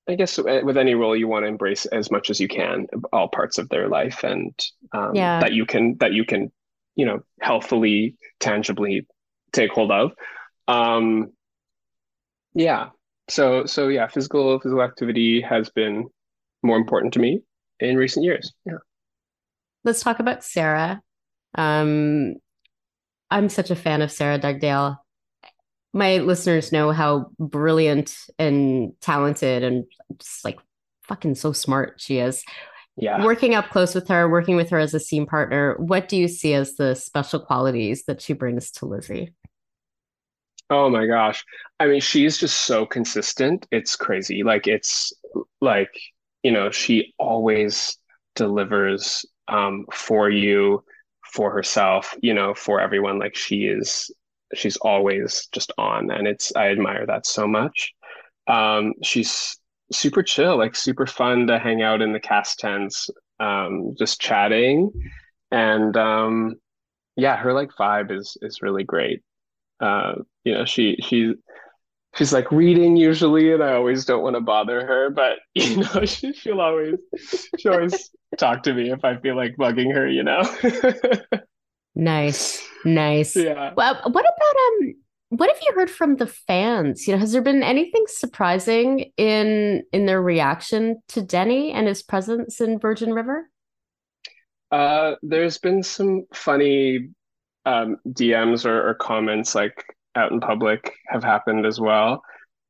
I 0.07 0.15
guess 0.15 0.37
with 0.37 0.77
any 0.77 0.93
role, 0.93 1.15
you 1.15 1.27
want 1.27 1.43
to 1.43 1.47
embrace 1.47 1.85
as 1.85 2.09
much 2.09 2.29
as 2.29 2.39
you 2.39 2.47
can 2.47 2.87
all 3.11 3.27
parts 3.27 3.57
of 3.57 3.67
their 3.69 3.89
life, 3.89 4.23
and 4.23 4.53
um, 4.93 5.15
yeah. 5.15 5.39
that 5.39 5.53
you 5.53 5.65
can 5.65 5.97
that 5.99 6.13
you 6.13 6.23
can, 6.23 6.51
you 6.95 7.05
know, 7.05 7.19
healthfully, 7.41 8.15
tangibly 8.39 9.05
take 9.51 9.71
hold 9.71 9.91
of. 9.91 10.11
Um, 10.67 11.31
yeah. 12.53 12.89
So 13.29 13.65
so 13.65 13.87
yeah, 13.87 14.07
physical 14.07 14.59
physical 14.59 14.83
activity 14.83 15.41
has 15.41 15.69
been 15.69 16.07
more 16.63 16.77
important 16.77 17.13
to 17.13 17.19
me 17.19 17.41
in 17.79 17.97
recent 17.97 18.25
years. 18.25 18.53
Yeah 18.65 18.77
let's 19.87 20.01
talk 20.01 20.19
about 20.19 20.43
Sarah. 20.43 21.01
Um, 21.55 22.35
I'm 23.31 23.49
such 23.49 23.71
a 23.71 23.75
fan 23.75 24.03
of 24.03 24.11
Sarah 24.11 24.37
Dugdale. 24.37 24.97
My 25.93 26.17
listeners 26.17 26.71
know 26.71 26.91
how 26.91 27.31
brilliant 27.39 28.15
and 28.37 28.91
talented 29.01 29.63
and 29.63 29.85
just 30.19 30.45
like 30.45 30.59
fucking 31.03 31.35
so 31.35 31.53
smart 31.53 31.95
she 31.97 32.19
is. 32.19 32.43
Yeah. 32.97 33.23
Working 33.23 33.55
up 33.55 33.69
close 33.69 33.95
with 33.95 34.07
her, 34.09 34.29
working 34.29 34.55
with 34.55 34.69
her 34.69 34.79
as 34.79 34.93
a 34.93 34.99
scene 34.99 35.25
partner, 35.25 35.75
what 35.77 36.09
do 36.09 36.17
you 36.17 36.27
see 36.27 36.53
as 36.53 36.75
the 36.75 36.93
special 36.95 37.39
qualities 37.39 38.03
that 38.05 38.21
she 38.21 38.33
brings 38.33 38.71
to 38.71 38.85
Lizzie? 38.85 39.33
Oh 40.69 40.89
my 40.89 41.05
gosh. 41.05 41.45
I 41.79 41.87
mean, 41.87 42.01
she's 42.01 42.37
just 42.37 42.61
so 42.61 42.85
consistent. 42.85 43.65
It's 43.71 43.95
crazy. 43.95 44.43
Like, 44.43 44.67
it's 44.67 45.13
like, 45.61 45.93
you 46.43 46.51
know, 46.51 46.71
she 46.71 47.13
always 47.17 47.97
delivers 48.35 49.25
um, 49.47 49.85
for 49.93 50.29
you, 50.29 50.83
for 51.33 51.51
herself, 51.51 52.15
you 52.21 52.33
know, 52.33 52.53
for 52.53 52.81
everyone. 52.81 53.17
Like 53.19 53.35
she 53.35 53.65
is, 53.65 54.11
she's 54.55 54.77
always 54.77 55.47
just 55.53 55.71
on, 55.77 56.11
and 56.11 56.27
it's 56.27 56.53
I 56.55 56.67
admire 56.69 57.05
that 57.05 57.25
so 57.25 57.47
much. 57.47 57.93
Um, 58.47 58.93
she's 59.03 59.57
super 59.93 60.23
chill, 60.23 60.57
like 60.57 60.75
super 60.75 61.05
fun 61.07 61.47
to 61.47 61.59
hang 61.59 61.81
out 61.81 62.01
in 62.01 62.13
the 62.13 62.19
cast 62.19 62.59
tents, 62.59 63.09
um, 63.39 63.95
just 63.97 64.21
chatting, 64.21 64.91
and 65.51 65.95
um, 65.97 66.55
yeah, 67.17 67.37
her 67.37 67.53
like 67.53 67.71
vibe 67.79 68.11
is 68.11 68.37
is 68.41 68.61
really 68.61 68.83
great. 68.85 69.23
Uh, 69.79 70.15
you 70.43 70.53
know, 70.53 70.65
she 70.65 70.97
she 71.01 71.35
she's 72.15 72.33
like 72.33 72.51
reading 72.51 72.95
usually 72.97 73.53
and 73.53 73.61
i 73.61 73.73
always 73.73 74.05
don't 74.05 74.23
want 74.23 74.35
to 74.35 74.41
bother 74.41 74.85
her 74.85 75.09
but 75.09 75.37
you 75.53 75.77
know 75.77 76.03
she, 76.05 76.33
she'll 76.33 76.61
always 76.61 76.95
she 77.59 77.69
always 77.69 78.09
talk 78.39 78.63
to 78.63 78.73
me 78.73 78.91
if 78.91 79.03
i 79.05 79.15
feel 79.17 79.35
like 79.35 79.55
bugging 79.57 79.93
her 79.93 80.07
you 80.07 80.23
know? 80.23 80.41
Nice 81.95 82.63
nice. 82.85 83.35
Yeah. 83.35 83.73
Well 83.75 83.95
what 83.95 84.25
about 84.25 84.55
um 84.67 84.93
what 85.29 85.49
have 85.49 85.59
you 85.67 85.73
heard 85.75 85.89
from 85.89 86.17
the 86.17 86.27
fans? 86.27 87.07
You 87.07 87.13
know 87.13 87.19
has 87.19 87.31
there 87.31 87.41
been 87.41 87.63
anything 87.63 88.05
surprising 88.07 89.11
in 89.17 89.83
in 89.91 90.05
their 90.05 90.21
reaction 90.21 91.01
to 91.09 91.23
denny 91.23 91.71
and 91.71 91.87
his 91.87 92.03
presence 92.03 92.61
in 92.61 92.79
virgin 92.79 93.13
river? 93.13 93.49
Uh 94.71 95.15
there's 95.23 95.57
been 95.57 95.81
some 95.81 96.25
funny 96.33 97.09
um 97.67 97.97
dms 98.07 98.65
or, 98.65 98.89
or 98.89 98.93
comments 98.95 99.53
like 99.53 99.85
out 100.17 100.31
in 100.31 100.39
public 100.39 100.93
have 101.07 101.23
happened 101.23 101.65
as 101.65 101.79
well. 101.79 102.23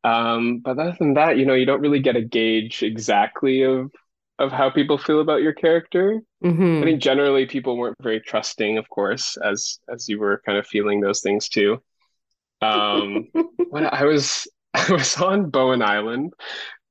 Um, 0.04 0.60
but 0.60 0.78
other 0.78 0.96
than 1.00 1.16
that, 1.16 1.38
you 1.38 1.46
know, 1.46 1.54
you 1.54 1.66
don't 1.66 1.82
really 1.82 2.00
get 2.00 2.16
a 2.16 2.22
gauge 2.22 2.84
exactly 2.84 3.64
of 3.64 3.92
of 4.40 4.52
how 4.52 4.70
people 4.70 5.00
feel 5.00 5.20
about 5.20 5.42
your 5.42 5.54
character. 5.54 6.22
Mm-hmm. 6.44 6.84
I 6.84 6.86
think 6.86 7.02
generally 7.02 7.48
people 7.48 7.76
weren't 7.76 7.98
very 8.04 8.20
trusting, 8.20 8.78
of 8.78 8.88
course, 8.90 9.38
as 9.38 9.80
as 9.92 10.08
you 10.08 10.20
were 10.20 10.42
kind 10.46 10.58
of 10.58 10.68
feeling 10.68 11.02
those 11.02 11.22
things 11.22 11.50
too. 11.50 11.82
Um, 12.62 13.30
when 13.70 13.86
I 13.86 14.04
was 14.04 14.48
I 14.74 14.92
was 14.92 15.18
on 15.18 15.50
Bowen 15.50 15.82
Island 15.82 16.34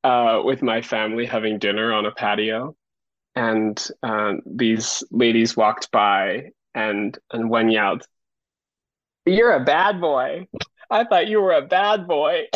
uh, 0.03 0.41
with 0.45 0.63
my 0.63 0.83
family 0.83 1.27
having 1.27 1.59
dinner 1.59 1.93
on 1.93 2.07
a 2.07 2.13
patio, 2.13 2.75
and 3.37 3.83
um, 4.03 4.41
these 4.45 5.05
ladies 5.11 5.57
walked 5.57 5.91
by, 5.93 6.51
and 6.77 7.19
and 7.33 7.51
one 7.51 7.71
yelled, 7.71 8.07
you're 9.25 9.55
a 9.55 9.65
bad 9.65 10.01
boy. 10.01 10.47
I 10.89 11.05
thought 11.05 11.27
you 11.27 11.41
were 11.41 11.55
a 11.55 11.63
bad 11.67 12.07
boy. 12.07 12.45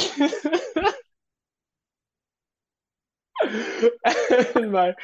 and 4.55 4.71
my, 4.71 4.95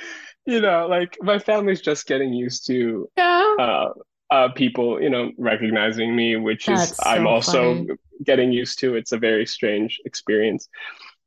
you 0.45 0.61
know, 0.61 0.87
like 0.87 1.17
my 1.23 1.41
family's 1.41 1.81
just 1.81 2.07
getting 2.07 2.33
used 2.33 2.67
to 2.67 3.09
yeah. 3.17 3.55
uh, 3.59 3.89
uh, 4.31 4.49
people, 4.53 5.03
you 5.03 5.11
know, 5.11 5.33
recognizing 5.39 6.15
me, 6.15 6.37
which 6.37 6.67
That's 6.67 6.93
is 6.93 6.97
so 6.97 7.03
I'm 7.05 7.27
also 7.27 7.75
funny. 7.75 7.89
getting 8.25 8.53
used 8.53 8.79
to. 8.81 8.95
It's 8.95 9.11
a 9.13 9.19
very 9.19 9.47
strange 9.47 10.01
experience. 10.05 10.69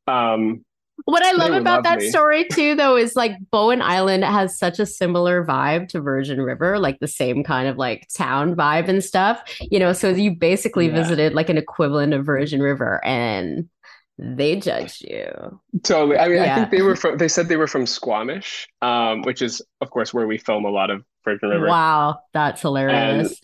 Um, 0.07 0.63
What 1.05 1.23
I 1.23 1.31
love 1.31 1.53
about 1.53 1.83
that 1.83 1.93
lovely. 1.93 2.09
story 2.09 2.45
too, 2.45 2.75
though, 2.75 2.95
is 2.95 3.15
like 3.15 3.31
Bowen 3.51 3.81
Island 3.81 4.23
has 4.23 4.57
such 4.57 4.79
a 4.79 4.85
similar 4.85 5.45
vibe 5.45 5.87
to 5.89 6.01
Virgin 6.01 6.41
River, 6.41 6.79
like 6.79 6.99
the 6.99 7.07
same 7.07 7.43
kind 7.43 7.67
of 7.67 7.77
like 7.77 8.07
town 8.15 8.55
vibe 8.55 8.87
and 8.87 9.03
stuff. 9.03 9.41
You 9.59 9.79
know, 9.79 9.93
so 9.93 10.09
you 10.09 10.35
basically 10.35 10.87
Yeah. 10.87 10.93
visited 10.95 11.33
like 11.33 11.49
an 11.49 11.57
equivalent 11.57 12.13
of 12.13 12.25
Virgin 12.25 12.61
River, 12.61 13.03
and 13.03 13.69
they 14.17 14.57
judged 14.59 15.01
you. 15.03 15.59
Totally. 15.83 16.17
I 16.17 16.27
mean, 16.27 16.39
I 16.39 16.53
think 16.53 16.71
they 16.71 16.81
were 16.81 16.95
from, 16.95 17.17
they 17.17 17.27
said 17.29 17.47
they 17.47 17.57
were 17.57 17.67
from 17.67 17.85
Squamish, 17.85 18.67
um, 18.81 19.21
which 19.21 19.41
is, 19.41 19.61
of 19.81 19.89
course, 19.89 20.13
where 20.13 20.27
we 20.27 20.37
film 20.37 20.65
a 20.65 20.69
lot 20.69 20.89
of 20.89 21.03
Virgin 21.23 21.49
River. 21.49 21.67
Wow, 21.67 22.19
that's 22.33 22.61
hilarious. 22.61 23.39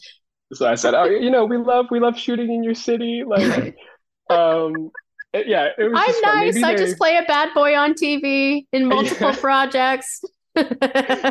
So 0.53 0.67
I 0.67 0.75
said, 0.75 0.93
oh, 0.93 1.05
you 1.05 1.31
know, 1.31 1.45
we 1.45 1.57
love, 1.57 1.87
we 1.91 1.99
love 1.99 2.17
shooting 2.17 2.51
in 2.53 2.63
your 2.63 2.75
city. 2.75 3.23
Like, 3.25 3.75
um, 4.29 4.91
Uh, 5.35 5.39
yeah, 5.45 5.69
it 5.77 5.91
was 5.91 6.01
I'm 6.01 6.07
just 6.07 6.23
nice. 6.23 6.63
I 6.63 6.75
just 6.75 6.97
play 6.97 7.17
a 7.17 7.23
bad 7.23 7.49
boy 7.53 7.75
on 7.77 7.93
TV 7.93 8.67
in 8.71 8.85
multiple 8.89 9.31
Yeah. 9.31 9.35
projects. 9.35 10.21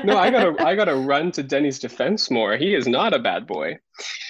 No, 0.02 0.18
I 0.18 0.30
gotta, 0.30 0.54
I 0.62 0.74
gotta 0.76 0.94
run 0.96 1.32
to 1.32 1.42
Denny's 1.42 1.78
defense 1.78 2.30
more. 2.30 2.56
He 2.56 2.74
is 2.74 2.86
not 2.86 3.14
a 3.14 3.18
bad 3.18 3.46
boy. 3.46 3.78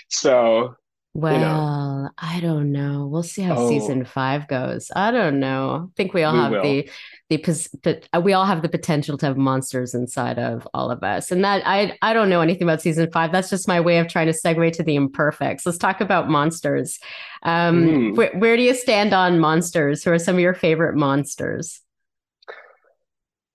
So, 0.08 0.76
Well, 1.16 2.10
I 2.18 2.40
don't 2.40 2.72
know. 2.72 3.06
We'll 3.06 3.22
see 3.22 3.42
how 3.42 3.56
Oh. 3.56 3.68
season 3.68 4.04
five 4.04 4.48
goes. 4.48 4.90
I 4.96 5.12
don't 5.12 5.38
know. 5.38 5.88
I 5.88 5.92
think 5.96 6.12
we 6.12 6.24
all 6.24 6.32
We 6.34 6.38
have 6.40 6.50
will. 6.50 6.62
the 6.62 6.90
the 7.30 7.68
but 7.84 8.08
uh, 8.12 8.20
we 8.20 8.32
all 8.32 8.44
have 8.44 8.62
the 8.62 8.68
potential 8.68 9.16
to 9.18 9.26
have 9.26 9.36
monsters 9.36 9.94
inside 9.94 10.38
of 10.40 10.66
all 10.74 10.90
of 10.90 11.04
us. 11.04 11.30
And 11.30 11.44
that 11.44 11.62
I 11.64 11.96
I 12.02 12.14
don't 12.14 12.28
know 12.28 12.40
anything 12.40 12.64
about 12.64 12.82
season 12.82 13.08
five. 13.12 13.30
That's 13.30 13.48
just 13.48 13.68
my 13.68 13.80
way 13.80 13.98
of 13.98 14.08
trying 14.08 14.26
to 14.26 14.32
segue 14.32 14.72
to 14.72 14.82
the 14.82 14.96
imperfects. 14.96 15.64
Let's 15.64 15.78
talk 15.78 16.00
about 16.00 16.28
monsters. 16.28 16.98
Um, 17.44 17.84
Mm. 17.86 18.16
where, 18.16 18.32
where 18.36 18.56
do 18.56 18.62
you 18.62 18.74
stand 18.74 19.14
on 19.14 19.38
monsters? 19.38 20.02
Who 20.02 20.10
are 20.10 20.18
some 20.18 20.34
of 20.34 20.40
your 20.40 20.54
favorite 20.54 20.96
monsters? 20.96 21.80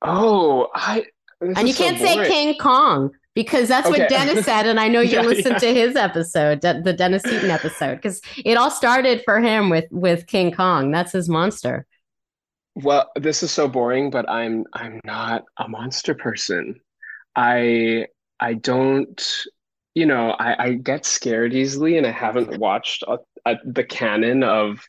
oh, 0.01 0.69
I, 0.73 1.03
And 1.41 1.67
you 1.67 1.73
can't 1.73 1.97
say. 1.97 2.25
King 2.27 2.57
Kong 2.57 3.11
because 3.43 3.69
that's 3.69 3.89
what 3.89 4.07
Dennis 4.07 4.43
said. 4.43 4.67
And 4.67 4.79
I 4.79 4.89
know 4.89 5.01
you 5.01 5.19
Yeah, 5.19 5.21
listened 5.21 5.57
yeah. 5.57 5.59
to 5.59 5.73
his 5.73 5.95
episode, 5.95 6.61
the 6.61 6.93
Dennis 6.93 7.25
Heaton 7.25 7.49
episode, 7.51 7.95
because 7.95 8.21
it 8.45 8.57
all 8.57 8.71
started 8.71 9.21
for 9.25 9.39
him 9.39 9.69
with 9.69 9.85
with 9.91 10.27
King 10.27 10.51
Kong. 10.51 10.91
That's 10.91 11.13
his 11.13 11.29
monster. 11.29 11.85
Well, 12.75 13.11
this 13.15 13.43
is 13.43 13.51
so 13.51 13.67
boring, 13.67 14.09
but 14.09 14.29
I'm 14.29 14.65
I'm 14.73 14.99
not 15.03 15.43
a 15.57 15.67
monster 15.67 16.15
person. 16.15 16.79
I 17.35 18.07
I 18.39 18.55
don't, 18.55 19.21
you 19.95 20.05
know, 20.05 20.31
I, 20.31 20.65
I 20.65 20.73
get 20.75 21.05
scared 21.05 21.53
easily, 21.53 21.97
and 21.97 22.07
I 22.07 22.11
haven't 22.11 22.57
watched 22.57 23.03
a, 23.07 23.19
a, 23.45 23.57
the 23.65 23.83
canon 23.85 24.43
of 24.43 24.87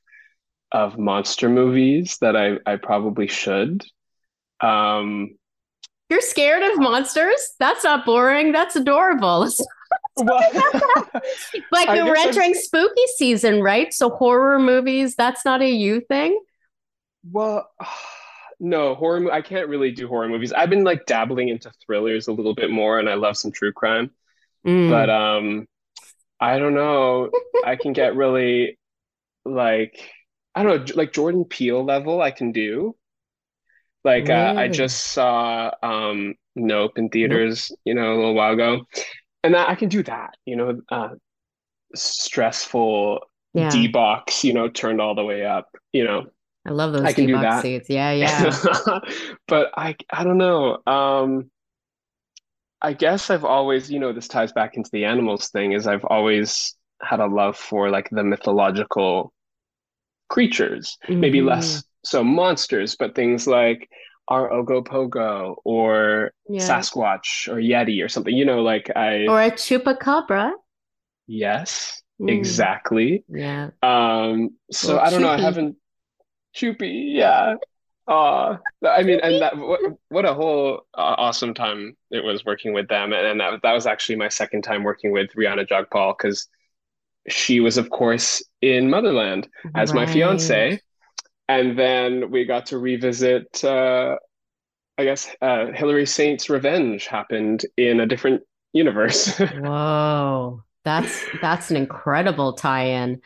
of 0.73 0.99
monster 0.99 1.49
movies 1.49 2.19
that 2.23 2.37
I 2.37 2.59
I 2.67 2.77
probably 2.77 3.29
should. 3.29 3.85
Um, 4.63 5.39
You're 6.11 6.21
scared 6.21 6.63
of 6.63 6.79
monsters? 6.79 7.55
That's 7.59 7.85
not 7.85 8.05
boring. 8.05 8.53
That's 8.53 8.77
adorable. 8.77 9.49
well, 10.17 10.41
like 11.73 11.89
we're 11.89 12.15
guess 12.15 12.19
I'm- 12.19 12.29
entering 12.29 12.55
spooky 12.55 13.07
season, 13.17 13.63
right? 13.63 13.93
So 13.95 14.11
horror 14.11 14.59
movies, 14.59 15.15
that's 15.15 15.45
not 15.45 15.63
a 15.63 15.71
you 15.71 16.01
thing. 16.03 16.39
well, 17.31 17.71
no, 18.61 18.95
horror. 18.95 19.33
I 19.33 19.41
can't 19.41 19.69
really 19.69 19.93
do 19.93 20.09
horror 20.09 20.29
movies. 20.29 20.53
I've 20.53 20.69
been 20.69 20.85
like 20.85 21.07
dabbling 21.07 21.49
into 21.49 21.71
thrillers 21.87 22.29
a 22.29 22.33
little 22.33 22.55
bit 22.55 22.71
more, 22.71 22.99
and 22.99 23.09
I 23.09 23.15
love 23.15 23.37
some 23.39 23.53
true 23.53 23.73
crime. 23.73 24.11
Mm. 24.67 24.91
but 24.91 25.09
um 25.09 25.67
I 26.39 26.59
don't 26.59 26.75
know 26.75 27.31
I 27.65 27.77
can 27.77 27.95
get 27.95 28.15
really 28.15 28.79
like 29.47 29.99
I 30.55 30.63
don't 30.63 30.87
know 30.87 30.95
like 30.97 31.15
Jordan 31.15 31.47
Peele 31.47 31.83
level 31.83 32.21
I 32.21 32.31
can 32.31 32.53
do 32.53 32.95
like 34.05 34.31
uh, 34.31 34.55
I 34.57 34.69
just 34.69 34.99
saw 35.13 35.71
um 35.83 36.35
Nope 36.57 36.99
in 36.99 37.09
theaters 37.11 37.73
you 37.85 37.95
know 37.95 38.13
a 38.15 38.17
little 38.17 38.35
while 38.35 38.53
ago 38.55 38.87
and 39.43 39.55
that, 39.55 39.69
I 39.69 39.75
can 39.75 39.89
do 39.89 40.03
that 40.05 40.35
you 40.45 40.57
know 40.57 40.81
uh 40.91 41.11
stressful 41.95 43.21
yeah, 43.55 43.89
D-box 43.91 44.45
you 44.45 44.55
know 44.55 44.69
turned 44.69 45.01
all 45.01 45.15
the 45.15 45.25
way 45.25 45.45
up 45.47 45.69
you 45.93 46.05
know 46.05 46.27
I 46.65 46.71
love 46.71 46.93
those 46.95 47.13
I 47.13 47.15
can 47.15 47.27
do 47.27 47.39
D-box 47.39 47.41
that. 47.41 47.69
seats. 47.69 47.91
Yeah, 47.91 48.13
yeah. 48.13 48.61
but 49.49 49.71
I 49.77 49.97
I 50.13 50.25
don't 50.25 50.39
know 50.39 50.79
um 50.87 51.51
I 52.83 52.93
guess 52.95 53.31
I've 53.31 53.45
always, 53.45 53.91
you 53.91 53.99
know, 53.99 54.13
this 54.13 54.29
ties 54.29 54.53
back 54.53 54.77
into 54.77 54.91
the 54.93 55.05
animals 55.05 55.49
thing, 55.49 55.73
is 55.73 55.87
I've 55.87 56.05
always 56.05 56.75
had 57.03 57.21
a 57.21 57.27
love 57.27 57.57
for 57.57 57.91
like 57.91 58.09
the 58.11 58.25
mythological 58.25 59.33
creatures. 60.31 60.99
Maybe 61.21 61.43
Mhm. 61.43 61.43
less 61.43 61.85
so 62.05 62.25
monsters, 62.25 62.97
but 62.97 63.15
things 63.15 63.47
like 63.47 63.89
our 64.29 64.49
Ogopogo 64.51 65.57
or 65.65 66.33
Yeah. 66.49 66.61
Sasquatch 66.61 67.49
or 67.49 67.57
Yeti 67.57 68.05
or 68.05 68.09
something. 68.09 68.35
You 68.35 68.45
know, 68.45 68.63
like 68.63 68.91
I, 68.97 69.27
Or 69.29 69.41
a 69.43 69.51
chupacabra. 69.51 70.53
yes, 71.27 72.03
Mm. 72.21 72.31
exactly. 72.31 73.25
Yeah. 73.29 73.71
Um, 73.83 74.51
so 74.71 74.95
Little 74.95 75.01
I 75.07 75.11
don't 75.11 75.23
know, 75.23 75.31
I 75.31 75.41
haven't 75.41 75.77
Chupi. 76.55 77.15
yeah. 77.17 77.55
Uh, 78.09 78.57
I 78.85 79.03
mean, 79.05 79.21
and 79.23 79.41
that 79.41 79.57
what 79.57 79.81
what 80.09 80.25
a 80.25 80.35
whole 80.35 80.83
uh, 80.95 81.15
awesome 81.19 81.55
time 81.55 81.97
it 82.11 82.25
was 82.25 82.45
working 82.45 82.73
with 82.75 82.89
them, 82.89 83.13
and, 83.13 83.25
and 83.27 83.41
that 83.41 83.63
that 83.63 83.73
was 83.73 83.87
actually 83.87 84.17
my 84.17 84.29
second 84.29 84.63
time 84.63 84.83
working 84.83 85.13
with 85.13 85.31
Rhianna 85.35 85.67
Jagpal 85.69 86.15
because 86.19 86.49
she 87.29 87.61
was, 87.61 87.79
of 87.79 87.91
course, 87.91 88.43
in 88.63 88.91
Motherland 88.91 89.49
as 89.75 89.95
my 89.95 90.07
fiance, 90.07 90.81
and 91.51 91.77
then 91.77 92.31
we 92.31 92.45
got 92.45 92.67
to 92.67 92.79
revisit. 92.79 93.65
Uh, 93.65 94.17
I 94.97 95.05
guess 95.05 95.29
uh, 95.43 95.67
Hilary 95.75 96.07
Saint's 96.07 96.49
Revenge 96.49 97.07
happened 97.07 97.67
in 97.77 97.99
a 98.01 98.07
different 98.07 98.43
universe. 98.73 99.37
Whoa, 99.59 100.63
that's 100.85 101.25
that's 101.43 101.71
an 101.71 101.77
incredible 101.77 102.53
tie-in. 102.53 103.21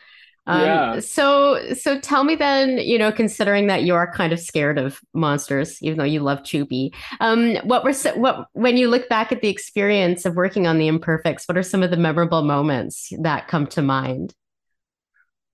Um, 0.47 0.61
Yeah. 0.61 0.99
So 1.01 1.73
so 1.73 1.99
tell 1.99 2.23
me 2.23 2.35
then, 2.35 2.79
you 2.79 2.97
know, 2.97 3.11
considering 3.11 3.67
that 3.67 3.83
you 3.83 3.93
are 3.93 4.11
kind 4.11 4.33
of 4.33 4.39
scared 4.39 4.79
of 4.79 4.99
monsters, 5.13 5.77
even 5.83 5.99
though 5.99 6.03
you 6.03 6.21
love 6.21 6.39
Choopy, 6.39 6.95
um, 7.19 7.57
what 7.63 7.83
were 7.83 7.93
so, 7.93 8.15
what 8.15 8.47
when 8.53 8.75
you 8.75 8.87
look 8.87 9.07
back 9.07 9.31
at 9.31 9.41
the 9.41 9.49
experience 9.49 10.25
of 10.25 10.35
working 10.35 10.65
on 10.65 10.79
the 10.79 10.87
Imperfects, 10.87 11.47
what 11.47 11.57
are 11.57 11.63
some 11.63 11.83
of 11.83 11.91
the 11.91 11.97
memorable 11.97 12.41
moments 12.41 13.11
that 13.21 13.47
come 13.47 13.67
to 13.67 13.83
mind? 13.83 14.33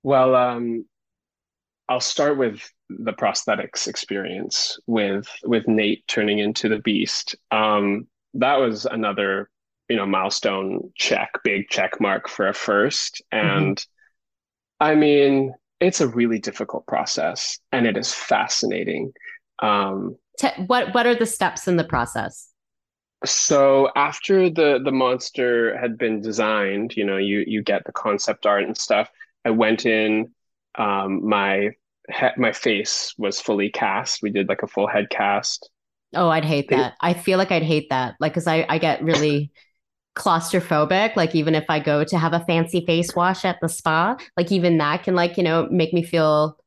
Well, 0.04 0.36
um, 0.36 0.86
I'll 1.90 2.00
start 2.00 2.38
with 2.38 2.62
the 2.90 3.14
prosthetics 3.14 3.88
experience 3.88 4.80
with 4.88 5.28
with 5.44 5.68
Nate 5.68 6.08
turning 6.08 6.40
into 6.40 6.70
the 6.70 6.80
beast. 6.80 7.36
Um, 7.52 8.08
that 8.36 8.58
was 8.58 8.86
another, 8.86 9.50
you 9.90 9.98
know, 9.98 10.06
milestone 10.06 10.92
check, 10.96 11.32
big 11.44 11.70
check 11.70 12.00
mark 12.00 12.30
for 12.30 12.48
a 12.48 12.54
first. 12.54 13.22
And 13.32 13.84
I 14.80 14.96
mean, 14.96 15.54
it's 15.80 16.02
a 16.02 16.08
really 16.08 16.40
difficult 16.40 16.88
process 16.88 17.60
and 17.72 17.86
it 17.86 17.98
is 17.98 18.14
fascinating. 18.14 19.12
Um, 19.60 20.16
Te- 20.40 20.64
what 20.68 20.94
what 20.94 21.06
are 21.06 21.16
the 21.16 21.26
steps 21.26 21.68
in 21.68 21.76
the 21.76 21.84
process? 21.84 22.52
so 23.26 23.90
after 23.96 24.50
the 24.50 24.80
the 24.84 24.92
monster 24.92 25.78
had 25.78 25.98
been 25.98 26.22
designed, 26.22 26.96
you 26.96 27.06
know, 27.06 27.18
you 27.18 27.44
you 27.46 27.62
get 27.62 27.84
the 27.86 27.92
concept 27.92 28.46
art 28.46 28.64
and 28.64 28.78
stuff. 28.78 29.10
I 29.46 29.52
went 29.52 29.86
in, 29.86 30.32
um, 30.78 31.28
my 31.28 31.72
he- 32.10 32.28
my 32.38 32.52
face 32.52 33.14
was 33.18 33.40
fully 33.40 33.70
cast. 33.70 34.22
We 34.22 34.32
did 34.32 34.50
like 34.50 34.64
a 34.64 34.68
full 34.68 34.88
head 34.88 35.10
cast. 35.10 35.70
Oh, 36.14 36.30
I'd 36.30 36.44
hate 36.46 36.70
that. 36.70 36.96
I 37.00 37.14
feel 37.14 37.38
like 37.38 37.52
I'd 37.52 37.64
hate 37.64 37.90
that. 37.90 38.16
Like, 38.20 38.34
because 38.34 38.46
I, 38.48 38.66
I 38.68 38.80
get 38.80 39.02
really 39.04 39.52
claustrophobic. 40.16 41.16
Like, 41.16 41.36
even 41.36 41.56
if 41.56 41.66
I 41.70 41.80
go 41.80 42.04
to 42.04 42.18
have 42.18 42.34
a 42.34 42.42
fancy 42.42 42.86
face 42.86 43.16
wash 43.16 43.46
at 43.46 43.60
the 43.62 43.70
spa, 43.70 44.18
like, 44.36 44.52
even 44.52 44.78
that 44.80 45.04
can, 45.04 45.16
like, 45.16 45.38
you 45.38 45.44
know, 45.44 45.68
make 45.72 45.94
me 45.94 46.04
feel 46.04 46.58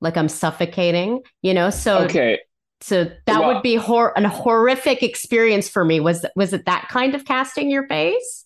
like 0.00 0.16
I'm 0.16 0.28
suffocating, 0.28 1.22
you 1.42 1.54
know? 1.54 1.70
So, 1.70 1.98
Okay, 2.04 2.38
so 2.80 3.04
that 3.26 3.40
Well- 3.40 3.54
would 3.54 3.62
be 3.64 3.74
hor- 3.74 4.16
an 4.16 4.24
horrific 4.24 5.02
experience 5.02 5.68
for 5.68 5.84
me. 5.84 5.98
Was, 5.98 6.24
was 6.36 6.52
it 6.52 6.66
that 6.66 6.86
kind 6.88 7.16
of 7.16 7.24
casting 7.24 7.70
your 7.70 7.86
face? 7.88 8.44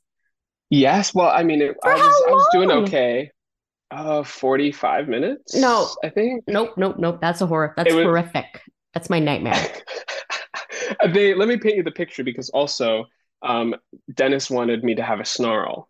yes. 0.71 1.15
Well, 1.15 1.29
I 1.29 1.43
mean, 1.43 1.61
it, 1.61 1.77
I 1.85 1.93
was 1.95 2.01
I 2.01 2.31
was 2.31 2.49
doing 2.53 2.71
okay. 2.71 3.31
Uh, 3.93 4.23
45 4.25 5.09
minutes, 5.09 5.55
No. 5.55 5.89
I 6.03 6.09
think. 6.09 6.45
Nope, 6.49 6.75
nope, 6.79 6.97
nope. 6.99 7.19
That's 7.21 7.41
a 7.43 7.47
horror. 7.47 7.75
That's 7.77 7.93
was- 7.95 8.05
horrific. 8.05 8.63
That's 8.95 9.09
my 9.11 9.19
nightmare. 9.19 9.55
They 11.13 11.35
let 11.35 11.49
me 11.49 11.57
paint 11.57 11.77
you 11.77 11.83
the 11.83 11.91
picture 11.91 12.23
because 12.25 12.51
also, 12.51 13.07
um, 13.43 13.75
Dennis 14.15 14.51
wanted 14.51 14.85
me 14.85 14.95
to 14.97 15.03
have 15.03 15.21
a 15.21 15.25
snarl, 15.25 15.89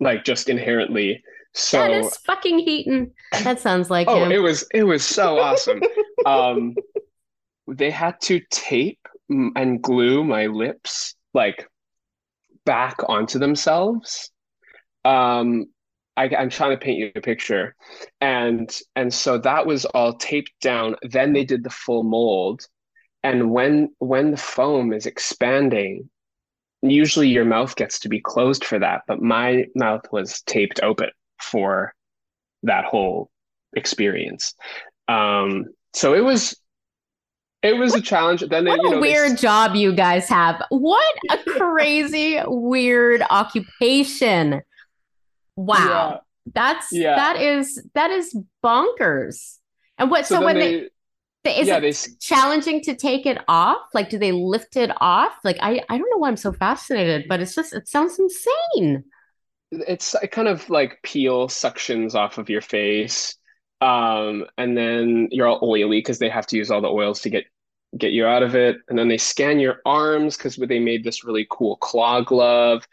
like 0.00 0.24
just 0.24 0.48
inherently. 0.48 1.22
So. 1.54 1.78
Dennis 1.86 2.16
fucking 2.24 2.58
Heaton. 2.60 3.12
That 3.44 3.60
sounds 3.60 3.90
like 3.90 4.08
Oh, 4.10 4.24
him. 4.24 4.32
it 4.32 4.38
was 4.38 4.66
it 4.72 4.84
was 4.84 5.04
so 5.04 5.38
awesome. 5.38 5.80
Um, 6.26 6.74
they 7.68 7.90
had 7.90 8.20
to 8.22 8.40
tape 8.50 8.98
and 9.28 9.80
glue 9.82 10.24
my 10.24 10.46
lips 10.46 11.14
like 11.32 11.68
back 12.66 12.96
onto 13.08 13.38
themselves. 13.38 14.30
Um, 15.04 15.66
I, 16.18 16.28
I'm 16.36 16.50
trying 16.50 16.72
to 16.72 16.84
paint 16.84 16.98
you 16.98 17.12
a 17.14 17.20
picture, 17.20 17.76
and 18.20 18.76
and 18.96 19.14
so 19.14 19.38
that 19.38 19.66
was 19.66 19.84
all 19.84 20.14
taped 20.14 20.50
down. 20.60 20.96
Then 21.02 21.32
they 21.32 21.44
did 21.44 21.62
the 21.62 21.70
full 21.70 22.02
mold, 22.02 22.66
and 23.22 23.52
when 23.52 23.90
when 23.98 24.32
the 24.32 24.36
foam 24.36 24.92
is 24.92 25.06
expanding, 25.06 26.10
usually 26.82 27.28
your 27.28 27.44
mouth 27.44 27.76
gets 27.76 28.00
to 28.00 28.08
be 28.08 28.20
closed 28.20 28.64
for 28.64 28.80
that, 28.80 29.02
but 29.06 29.22
my 29.22 29.66
mouth 29.76 30.02
was 30.10 30.42
taped 30.42 30.80
open 30.82 31.10
for 31.40 31.94
that 32.64 32.84
whole 32.84 33.30
experience. 33.76 34.54
Um, 35.06 35.66
so 35.94 36.14
it 36.14 36.24
was 36.24 36.60
it 37.62 37.76
was 37.76 37.94
a 37.94 38.00
challenge. 38.00 38.40
Then 38.40 38.66
what 38.66 38.76
they, 38.76 38.82
you 38.82 38.90
know, 38.90 38.98
a 38.98 39.00
weird 39.00 39.32
they, 39.32 39.36
job 39.36 39.74
you 39.74 39.92
guys 39.92 40.28
have. 40.28 40.62
What 40.70 41.14
a 41.30 41.38
crazy 41.38 42.40
weird 42.44 43.22
occupation. 43.30 44.62
Wow. 45.58 45.76
Yeah. 45.84 46.18
That's 46.54 46.88
Yeah. 46.92 47.16
that 47.16 47.36
is 47.40 47.82
that 47.94 48.10
is 48.10 48.36
bonkers. 48.64 49.58
And 49.98 50.10
what 50.10 50.26
so, 50.26 50.36
then 50.36 50.44
when 50.44 50.58
they, 50.58 50.88
they, 51.44 51.58
is 51.60 51.68
yeah, 51.68 51.78
it 51.78 51.80
they 51.80 51.92
challenging 52.20 52.82
to 52.82 52.94
take 52.96 53.26
it 53.26 53.38
off? 53.48 53.80
Like 53.94 54.10
do 54.10 54.18
they 54.18 54.32
lift 54.32 54.76
it 54.76 54.90
off? 55.00 55.32
Like 55.44 55.58
I 55.60 55.82
I 55.88 55.98
don't 55.98 56.10
know 56.10 56.18
why 56.18 56.28
I'm 56.28 56.36
so 56.36 56.52
fascinated, 56.52 57.26
but 57.28 57.40
it's 57.40 57.54
just 57.54 57.74
it 57.74 57.88
sounds 57.88 58.18
insane. 58.18 59.04
it's 59.70 60.14
it 60.22 60.30
kind 60.30 60.48
of 60.48 60.68
like 60.70 61.00
peel 61.02 61.48
suctions 61.48 62.14
off 62.14 62.38
of 62.38 62.48
your 62.50 62.60
face. 62.62 63.36
Um, 63.80 64.44
and 64.56 64.76
then 64.76 65.28
you're 65.30 65.46
all 65.46 65.60
oily 65.62 65.98
because 66.00 66.18
they 66.18 66.28
have 66.30 66.46
to 66.48 66.56
use 66.56 66.70
all 66.70 66.80
the 66.80 66.88
oils 66.88 67.20
to 67.22 67.30
get 67.30 67.44
get 67.98 68.12
you 68.12 68.26
out 68.26 68.42
of 68.42 68.54
it. 68.56 68.78
And 68.88 68.98
then 68.98 69.08
they 69.08 69.18
scan 69.18 69.60
your 69.60 69.80
arms 69.86 70.36
because 70.36 70.56
they 70.56 70.80
made 70.80 71.04
this 71.04 71.24
really 71.24 71.46
cool 71.50 71.76
claw 71.78 72.20
glove. 72.22 72.86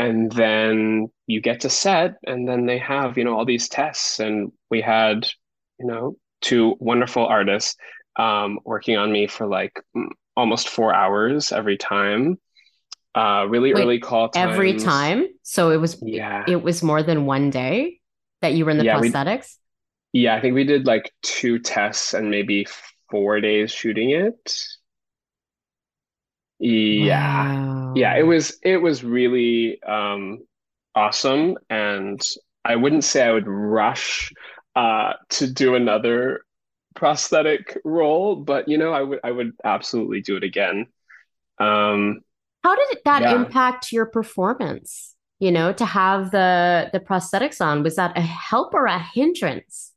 And 0.00 0.32
then 0.32 1.08
you 1.26 1.40
get 1.40 1.60
to 1.60 1.70
set, 1.70 2.14
and 2.26 2.48
then 2.48 2.66
they 2.66 2.78
have, 2.78 3.18
you 3.18 3.24
know, 3.24 3.36
all 3.36 3.44
these 3.44 3.68
tests. 3.68 4.20
And 4.20 4.52
we 4.70 4.80
had, 4.80 5.28
you 5.78 5.86
know, 5.86 6.16
two 6.40 6.76
wonderful 6.80 7.26
artists 7.26 7.76
um, 8.16 8.58
working 8.64 8.96
on 8.96 9.12
me 9.12 9.26
for 9.26 9.46
like 9.46 9.78
almost 10.36 10.68
four 10.68 10.94
hours 10.94 11.52
every 11.52 11.76
time. 11.76 12.38
Uh, 13.14 13.44
really 13.48 13.74
Wait, 13.74 13.82
early 13.82 13.98
call 13.98 14.30
Every 14.34 14.78
time. 14.78 15.26
So 15.42 15.70
it 15.70 15.76
was 15.76 16.00
Yeah. 16.00 16.44
it 16.48 16.62
was 16.62 16.82
more 16.82 17.02
than 17.02 17.26
one 17.26 17.50
day 17.50 18.00
that 18.40 18.54
you 18.54 18.64
were 18.64 18.70
in 18.70 18.78
the 18.78 18.84
Yeah, 18.84 19.00
we- 19.00 19.10
prosthetics? 19.10 19.56
Yeah, 20.12 20.34
I 20.34 20.40
think 20.40 20.54
we 20.54 20.64
did 20.64 20.86
like 20.86 21.12
two 21.22 21.58
tests 21.58 22.14
and 22.14 22.30
maybe 22.30 22.66
four 23.10 23.40
days 23.40 23.70
shooting 23.70 24.10
it. 24.10 24.54
Yeah. 26.58 27.54
Wow. 27.54 27.79
Yeah, 27.94 28.16
it 28.16 28.22
was 28.22 28.56
it 28.62 28.76
was 28.78 29.02
really 29.04 29.82
um 29.82 30.40
awesome 30.94 31.56
and 31.68 32.20
I 32.64 32.76
wouldn't 32.76 33.04
say 33.04 33.22
I 33.26 33.32
would 33.32 33.48
rush 33.48 34.32
uh 34.76 35.14
to 35.30 35.52
do 35.52 35.74
another 35.74 36.42
prosthetic 36.94 37.78
role, 37.84 38.36
but 38.36 38.68
you 38.68 38.78
know, 38.78 38.92
I 38.92 39.02
would 39.02 39.20
I 39.24 39.30
would 39.32 39.52
absolutely 39.64 40.22
do 40.22 40.36
it 40.36 40.44
again. 40.44 40.86
Um 41.60 42.22
How 42.62 42.76
did 42.76 42.98
that 43.04 43.28
Yeah. 43.28 43.30
impact 43.30 43.92
your 43.92 44.06
performance? 44.06 45.16
You 45.38 45.50
know, 45.50 45.72
to 45.72 45.86
have 45.86 46.30
the 46.30 46.90
the 46.92 47.00
prosthetics 47.00 47.60
on, 47.64 47.82
was 47.82 47.96
that 47.96 48.16
a 48.16 48.20
help 48.20 48.74
or 48.74 48.86
a 48.86 48.98
hindrance? 48.98 49.89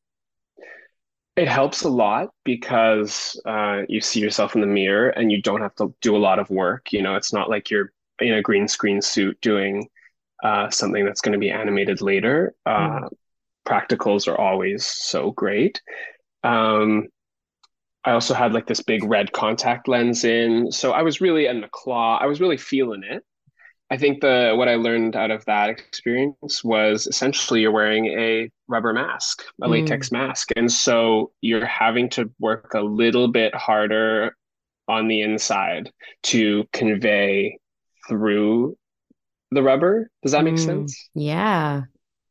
It 1.36 1.48
helps 1.48 1.82
a 1.82 1.90
lot 1.90 2.30
because 2.44 3.40
uh, 3.46 3.82
you 3.90 4.02
see 4.02 4.20
yourself 4.20 4.54
in 4.54 4.62
the 4.62 4.68
mirror 4.68 5.10
and 5.10 5.32
you 5.32 5.42
don't 5.42 5.62
have 5.62 5.76
to 5.76 5.94
do 6.02 6.16
a 6.16 6.20
lot 6.20 6.38
of 6.38 6.50
work. 6.50 6.94
You 6.94 7.02
know, 7.02 7.16
it's 7.16 7.34
not 7.34 7.50
like 7.50 7.72
you're 7.72 7.92
in 8.20 8.36
a 8.36 8.42
green 8.42 8.68
screen 8.68 9.02
suit 9.02 9.40
doing 9.42 9.88
uh, 10.44 10.70
something 10.70 11.06
that's 11.06 11.22
going 11.22 11.34
to 11.34 11.40
be 11.40 11.50
animated 11.50 12.02
later. 12.02 12.54
Uh, 12.66 13.10
practicals 13.68 14.28
are 14.28 14.38
always 14.38 14.86
so 14.86 15.32
great. 15.32 15.82
Um, 16.44 17.08
I 18.06 18.12
also 18.12 18.34
had 18.34 18.54
like 18.54 18.68
this 18.68 18.82
big 18.82 19.04
red 19.04 19.32
contact 19.32 19.88
lens 19.88 20.26
in, 20.26 20.72
so 20.72 20.92
I 20.92 21.02
was 21.04 21.22
really 21.22 21.48
in 21.48 21.62
the 21.62 21.70
claw. 21.72 22.18
I 22.18 22.26
was 22.26 22.42
really 22.42 22.58
feeling 22.58 23.04
it. 23.04 23.24
I 23.94 23.98
think 23.98 24.22
the 24.22 24.54
what 24.58 24.68
I 24.70 24.76
learned 24.76 25.16
out 25.16 25.30
of 25.32 25.46
that 25.46 25.70
experience 25.70 26.64
was 26.64 27.06
essentially 27.06 27.62
you're 27.62 27.72
wearing 27.72 28.08
a 28.08 28.50
rubber 28.68 28.92
mask, 28.94 29.44
a 29.62 29.68
Mm. 29.68 29.70
latex 29.70 30.12
mask, 30.12 30.50
and 30.56 30.72
so 30.72 31.32
you're 31.42 31.66
having 31.66 32.10
to 32.12 32.32
work 32.40 32.74
a 32.74 32.82
little 32.82 33.28
bit 33.28 33.54
harder 33.56 34.36
on 34.88 35.08
the 35.08 35.22
inside 35.22 35.92
to 36.24 36.66
convey 36.74 37.60
through 38.10 38.78
the 39.52 39.64
rubber. 39.64 40.10
Does 40.24 40.34
that 40.34 40.46
make 40.46 40.58
Mm, 40.58 40.60
sense? 40.60 41.10
Yeah. 41.14 41.84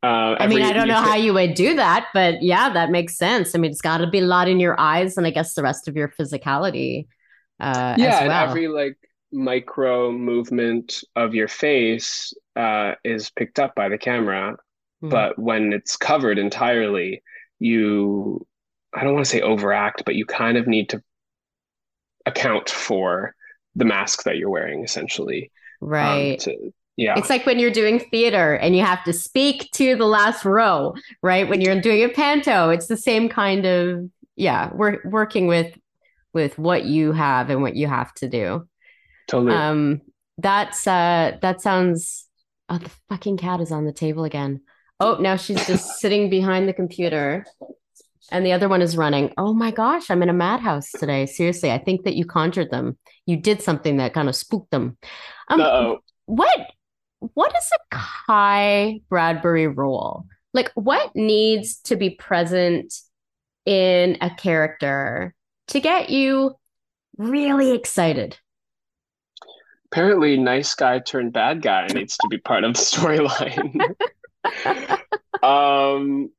Uh, 0.02 0.36
I 0.40 0.46
mean, 0.48 0.62
I 0.62 0.72
don't 0.72 0.88
know 0.88 1.02
how 1.02 1.16
you 1.16 1.34
would 1.34 1.54
do 1.54 1.76
that, 1.76 2.08
but 2.14 2.42
yeah, 2.42 2.72
that 2.72 2.90
makes 2.90 3.16
sense. 3.18 3.54
I 3.54 3.58
mean, 3.58 3.72
it's 3.72 3.82
got 3.82 3.98
to 3.98 4.08
be 4.08 4.20
a 4.20 4.22
lot 4.26 4.48
in 4.48 4.60
your 4.60 4.78
eyes 4.80 5.16
and 5.18 5.26
I 5.26 5.30
guess 5.30 5.54
the 5.54 5.62
rest 5.62 5.88
of 5.88 5.96
your 5.96 6.08
physicality 6.08 7.08
uh, 7.60 7.96
yeah, 7.96 8.20
as 8.20 8.20
and 8.20 8.32
every 8.32 8.68
like 8.68 8.96
micro 9.33 10.12
movement 10.12 11.03
of 11.16 11.35
your 11.35 11.49
face 11.49 12.35
uh, 12.57 12.93
is 13.05 13.30
picked 13.30 13.59
up 13.59 13.74
by 13.74 13.89
the 13.89 13.99
camera. 13.99 14.57
Mm. 15.03 15.11
But 15.11 15.39
when 15.39 15.72
it's 15.72 15.97
covered 15.97 16.39
entirely, 16.39 17.22
you, 17.59 18.47
I 18.95 19.05
don't 19.05 19.14
want 19.14 19.24
to 19.24 19.30
say 19.30 19.41
overact, 19.41 20.05
but 20.05 20.14
you 20.14 20.26
kind 20.26 20.57
of 20.57 20.66
need 20.66 20.89
to 20.91 21.03
account 22.26 22.70
for 22.70 23.35
the 23.74 23.85
mask 23.85 24.24
that 24.24 24.37
you're 24.37 24.51
wearing, 24.51 24.85
essentially. 24.85 25.51
Um, 25.80 25.89
Right. 25.89 26.39
to, 26.41 26.72
yeah. 26.97 27.18
It's 27.18 27.30
like 27.30 27.47
when 27.47 27.59
you're 27.59 27.70
doing 27.70 27.99
theater 27.99 28.55
and 28.55 28.76
you 28.76 28.85
have 28.85 29.03
to 29.05 29.12
speak 29.12 29.70
to 29.72 29.97
the 29.97 30.05
last 30.05 30.45
row, 30.45 30.95
right? 31.22 31.49
When 31.49 31.61
you're 31.61 31.80
doing 31.80 32.05
a 32.05 32.09
panto, 32.09 32.68
it's 32.68 32.87
the 32.87 32.97
same 32.97 33.28
kind 33.28 33.64
of 33.64 34.11
yeah, 34.37 34.70
we're 34.74 34.99
working 35.05 35.47
with 35.47 35.76
with 36.33 36.59
what 36.59 36.85
you 36.85 37.12
have 37.12 37.51
and 37.51 37.62
what 37.62 37.76
you 37.76 37.87
have 37.87 38.12
to 38.14 38.28
do. 38.28 38.66
Totally. 39.28 39.54
Um 39.54 40.00
that's 40.38 40.86
uh 40.86 41.36
that 41.42 41.60
sounds 41.60 42.26
oh 42.68 42.78
the 42.78 42.90
fucking 43.08 43.36
cat 43.36 43.60
is 43.60 43.72
on 43.72 43.84
the 43.84 43.92
table 43.92 44.24
again. 44.24 44.60
Oh, 45.00 45.16
now 45.20 45.36
she's 45.36 45.66
just 45.66 45.86
sitting 46.00 46.30
behind 46.30 46.68
the 46.68 46.72
computer 46.72 47.44
and 48.30 48.46
the 48.46 48.52
other 48.52 48.68
one 48.68 48.82
is 48.82 48.96
running. 48.96 49.32
Oh 49.36 49.52
my 49.52 49.70
gosh, 49.70 50.10
I'm 50.10 50.22
in 50.22 50.30
a 50.30 50.34
madhouse 50.34 50.90
today. 50.90 51.26
Seriously, 51.26 51.70
I 51.70 51.78
think 51.78 52.04
that 52.04 52.14
you 52.14 52.24
conjured 52.24 52.70
them. 52.70 52.96
You 53.26 53.36
did 53.36 53.62
something 53.62 53.98
that 53.98 54.14
kind 54.14 54.28
of 54.28 54.36
spooked 54.36 54.70
them. 54.70 54.96
Um, 55.48 55.60
Uh-oh. 55.60 55.98
what 56.26 56.70
what 57.34 57.54
is 57.56 57.70
a 57.74 57.96
Kai 57.96 59.00
Bradbury 59.08 59.68
role? 59.68 60.26
Like 60.54 60.70
what 60.74 61.14
needs 61.14 61.76
to 61.82 61.96
be 61.96 62.10
present 62.10 62.92
in 63.64 64.18
a 64.20 64.30
character 64.30 65.34
to 65.68 65.80
get 65.80 66.10
you 66.10 66.54
really 67.16 67.72
excited? 67.72 68.38
Apparently, 69.93 70.38
nice 70.38 70.74
guy 70.74 70.99
turned 71.01 71.32
bad 71.32 71.61
guy 71.61 71.86
needs 71.88 72.16
to 72.16 72.28
be 72.28 72.38
part 72.38 72.64
of 72.64 72.74
the 72.74 72.80
storyline. 72.80 73.95
Um, 75.43 76.30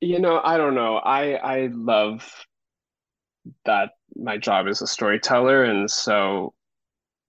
you 0.00 0.18
know, 0.18 0.40
I 0.42 0.58
don't 0.58 0.74
know. 0.74 0.96
I 0.96 1.34
I 1.34 1.70
love 1.72 2.30
that 3.64 3.92
my 4.14 4.36
job 4.36 4.68
is 4.68 4.82
a 4.82 4.86
storyteller, 4.86 5.64
and 5.64 5.90
so 5.90 6.52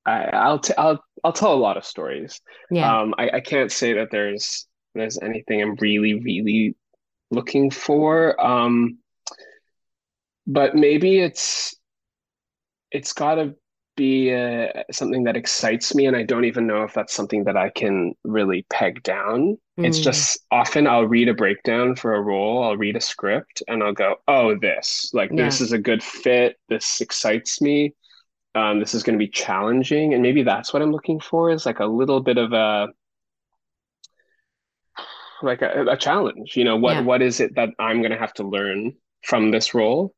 I 0.06 0.26
I'll 0.26 0.60
t 0.60 0.74
I'll 0.78 1.04
I'll 1.24 1.32
tell 1.32 1.54
a 1.54 1.56
lot 1.56 1.78
of 1.78 1.86
stories. 1.86 2.42
Yeah. 2.70 3.00
Um, 3.00 3.14
I, 3.18 3.30
I 3.36 3.40
can't 3.40 3.72
say 3.72 3.94
that 3.94 4.10
there's 4.12 4.68
there's 4.94 5.18
anything 5.20 5.62
I'm 5.62 5.76
really, 5.76 6.16
really 6.16 6.76
looking 7.32 7.72
for. 7.72 8.40
Um, 8.46 8.98
but 10.46 10.76
maybe 10.76 11.20
it's 11.20 11.76
it's 12.92 13.14
got 13.14 13.36
to 13.36 13.56
be 13.96 14.34
uh, 14.34 14.68
something 14.91 15.24
that 15.26 15.38
excites 15.38 15.94
me, 15.96 16.06
and 16.08 16.16
I 16.16 16.24
don't 16.24 16.46
even 16.46 16.68
know 16.68 16.84
if 16.84 16.94
that's 16.94 17.14
something 17.14 17.44
that 17.46 17.58
I 17.58 17.70
can 17.70 18.14
really 18.24 18.66
peg 18.72 19.04
down. 19.04 19.58
It's 19.82 20.00
Mm. 20.00 20.04
just 20.04 20.39
often 20.52 20.88
I'll 20.88 21.06
read 21.06 21.30
a 21.30 21.34
breakdown 21.34 21.96
for 21.96 22.14
a 22.16 22.22
role, 22.22 22.64
I'll 22.64 22.78
read 22.78 22.96
a 22.96 23.02
script, 23.02 23.64
and 23.68 23.84
I'll 23.84 23.94
go, 23.94 24.16
"Oh, 24.28 24.56
this 24.58 25.12
like 25.14 25.36
this 25.36 25.62
is 25.62 25.72
a 25.74 25.78
good 25.78 26.04
fit. 26.04 26.58
This 26.70 27.02
excites 27.02 27.62
me. 27.62 27.94
Um, 28.56 28.80
this 28.80 28.94
is 28.96 29.04
going 29.04 29.18
to 29.20 29.26
be 29.26 29.32
challenging." 29.32 30.14
And 30.14 30.24
maybe 30.24 30.44
that's 30.44 30.74
what 30.74 30.82
I'm 30.82 30.91
looking 30.94 31.20
for 31.20 31.52
is 31.52 31.66
like 31.66 31.80
a 31.80 31.86
little 31.86 32.22
bit 32.22 32.38
of 32.38 32.54
a 32.54 32.89
like 35.41 35.62
a, 35.62 35.86
a 35.89 35.98
challenge. 35.98 36.56
You 36.56 36.64
know, 36.64 36.78
what 36.78 36.94
Yeah. 36.94 37.02
what 37.04 37.22
is 37.22 37.39
it 37.39 37.56
that 37.56 37.70
I'm 37.80 38.02
going 38.02 38.12
to 38.12 38.18
have 38.18 38.34
to 38.36 38.44
learn 38.48 38.94
from 39.24 39.52
this 39.52 39.74
role? 39.74 40.14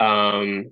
Um, 0.00 0.70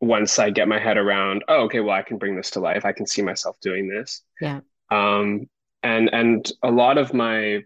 once 0.00 0.38
I 0.38 0.50
get 0.50 0.68
my 0.68 0.78
head 0.78 0.96
around, 0.96 1.44
oh, 1.48 1.64
okay, 1.64 1.80
well, 1.80 1.94
I 1.94 2.02
can 2.02 2.18
bring 2.18 2.36
this 2.36 2.50
to 2.52 2.60
life. 2.60 2.84
I 2.84 2.92
can 2.92 3.06
see 3.06 3.22
myself 3.22 3.56
doing 3.60 3.88
this. 3.88 4.22
Yeah. 4.40 4.60
Um, 4.90 5.48
and 5.82 6.10
and 6.12 6.50
a 6.62 6.70
lot 6.70 6.98
of 6.98 7.14
my 7.14 7.62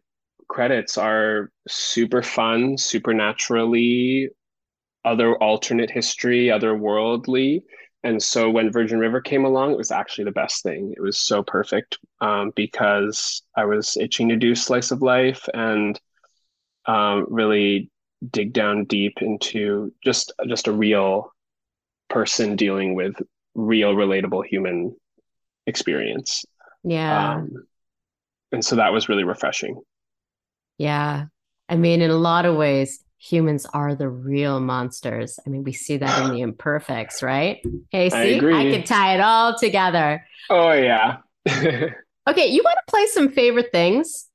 credits 0.48 0.98
are 0.98 1.50
super 1.68 2.22
fun, 2.22 2.76
supernaturally, 2.76 4.28
other 5.04 5.36
alternate 5.36 5.90
history, 5.90 6.46
otherworldly. 6.46 7.62
and 8.02 8.22
so 8.22 8.50
when 8.50 8.72
Virgin 8.72 8.98
River 8.98 9.20
came 9.20 9.44
along, 9.44 9.72
it 9.72 9.78
was 9.78 9.90
actually 9.90 10.24
the 10.24 10.32
best 10.32 10.62
thing. 10.62 10.92
It 10.96 11.00
was 11.00 11.18
so 11.18 11.42
perfect 11.42 11.98
um, 12.20 12.52
because 12.56 13.42
I 13.56 13.64
was 13.64 13.96
itching 13.96 14.28
to 14.30 14.36
do 14.36 14.54
slice 14.54 14.90
of 14.90 15.02
life 15.02 15.48
and 15.54 15.98
um, 16.86 17.26
really 17.28 17.90
dig 18.30 18.52
down 18.52 18.84
deep 18.84 19.20
into 19.20 19.92
just 20.04 20.32
just 20.48 20.68
a 20.68 20.72
real 20.72 21.32
person 22.12 22.56
dealing 22.56 22.94
with 22.94 23.14
real 23.54 23.94
relatable 23.94 24.44
human 24.46 24.94
experience. 25.66 26.44
Yeah. 26.84 27.36
Um, 27.36 27.50
and 28.52 28.64
so 28.64 28.76
that 28.76 28.92
was 28.92 29.08
really 29.08 29.24
refreshing. 29.24 29.80
Yeah. 30.78 31.26
I 31.68 31.76
mean, 31.76 32.02
in 32.02 32.10
a 32.10 32.16
lot 32.16 32.44
of 32.44 32.56
ways, 32.56 33.02
humans 33.18 33.66
are 33.72 33.94
the 33.94 34.08
real 34.08 34.60
monsters. 34.60 35.38
I 35.46 35.50
mean, 35.50 35.64
we 35.64 35.72
see 35.72 35.96
that 35.96 36.24
in 36.24 36.34
the 36.34 36.40
imperfects, 36.42 37.22
right? 37.22 37.62
Hey, 37.90 38.10
see, 38.10 38.40
I. 38.40 38.60
I 38.60 38.70
can 38.70 38.84
tie 38.84 39.14
it 39.14 39.20
all 39.20 39.56
together. 39.58 40.24
Oh, 40.50 40.72
yeah. 40.72 41.18
okay, 41.48 42.46
you 42.46 42.62
want 42.64 42.78
to 42.86 42.90
play 42.90 43.06
some 43.06 43.30
favorite 43.30 43.70
things? 43.72 44.28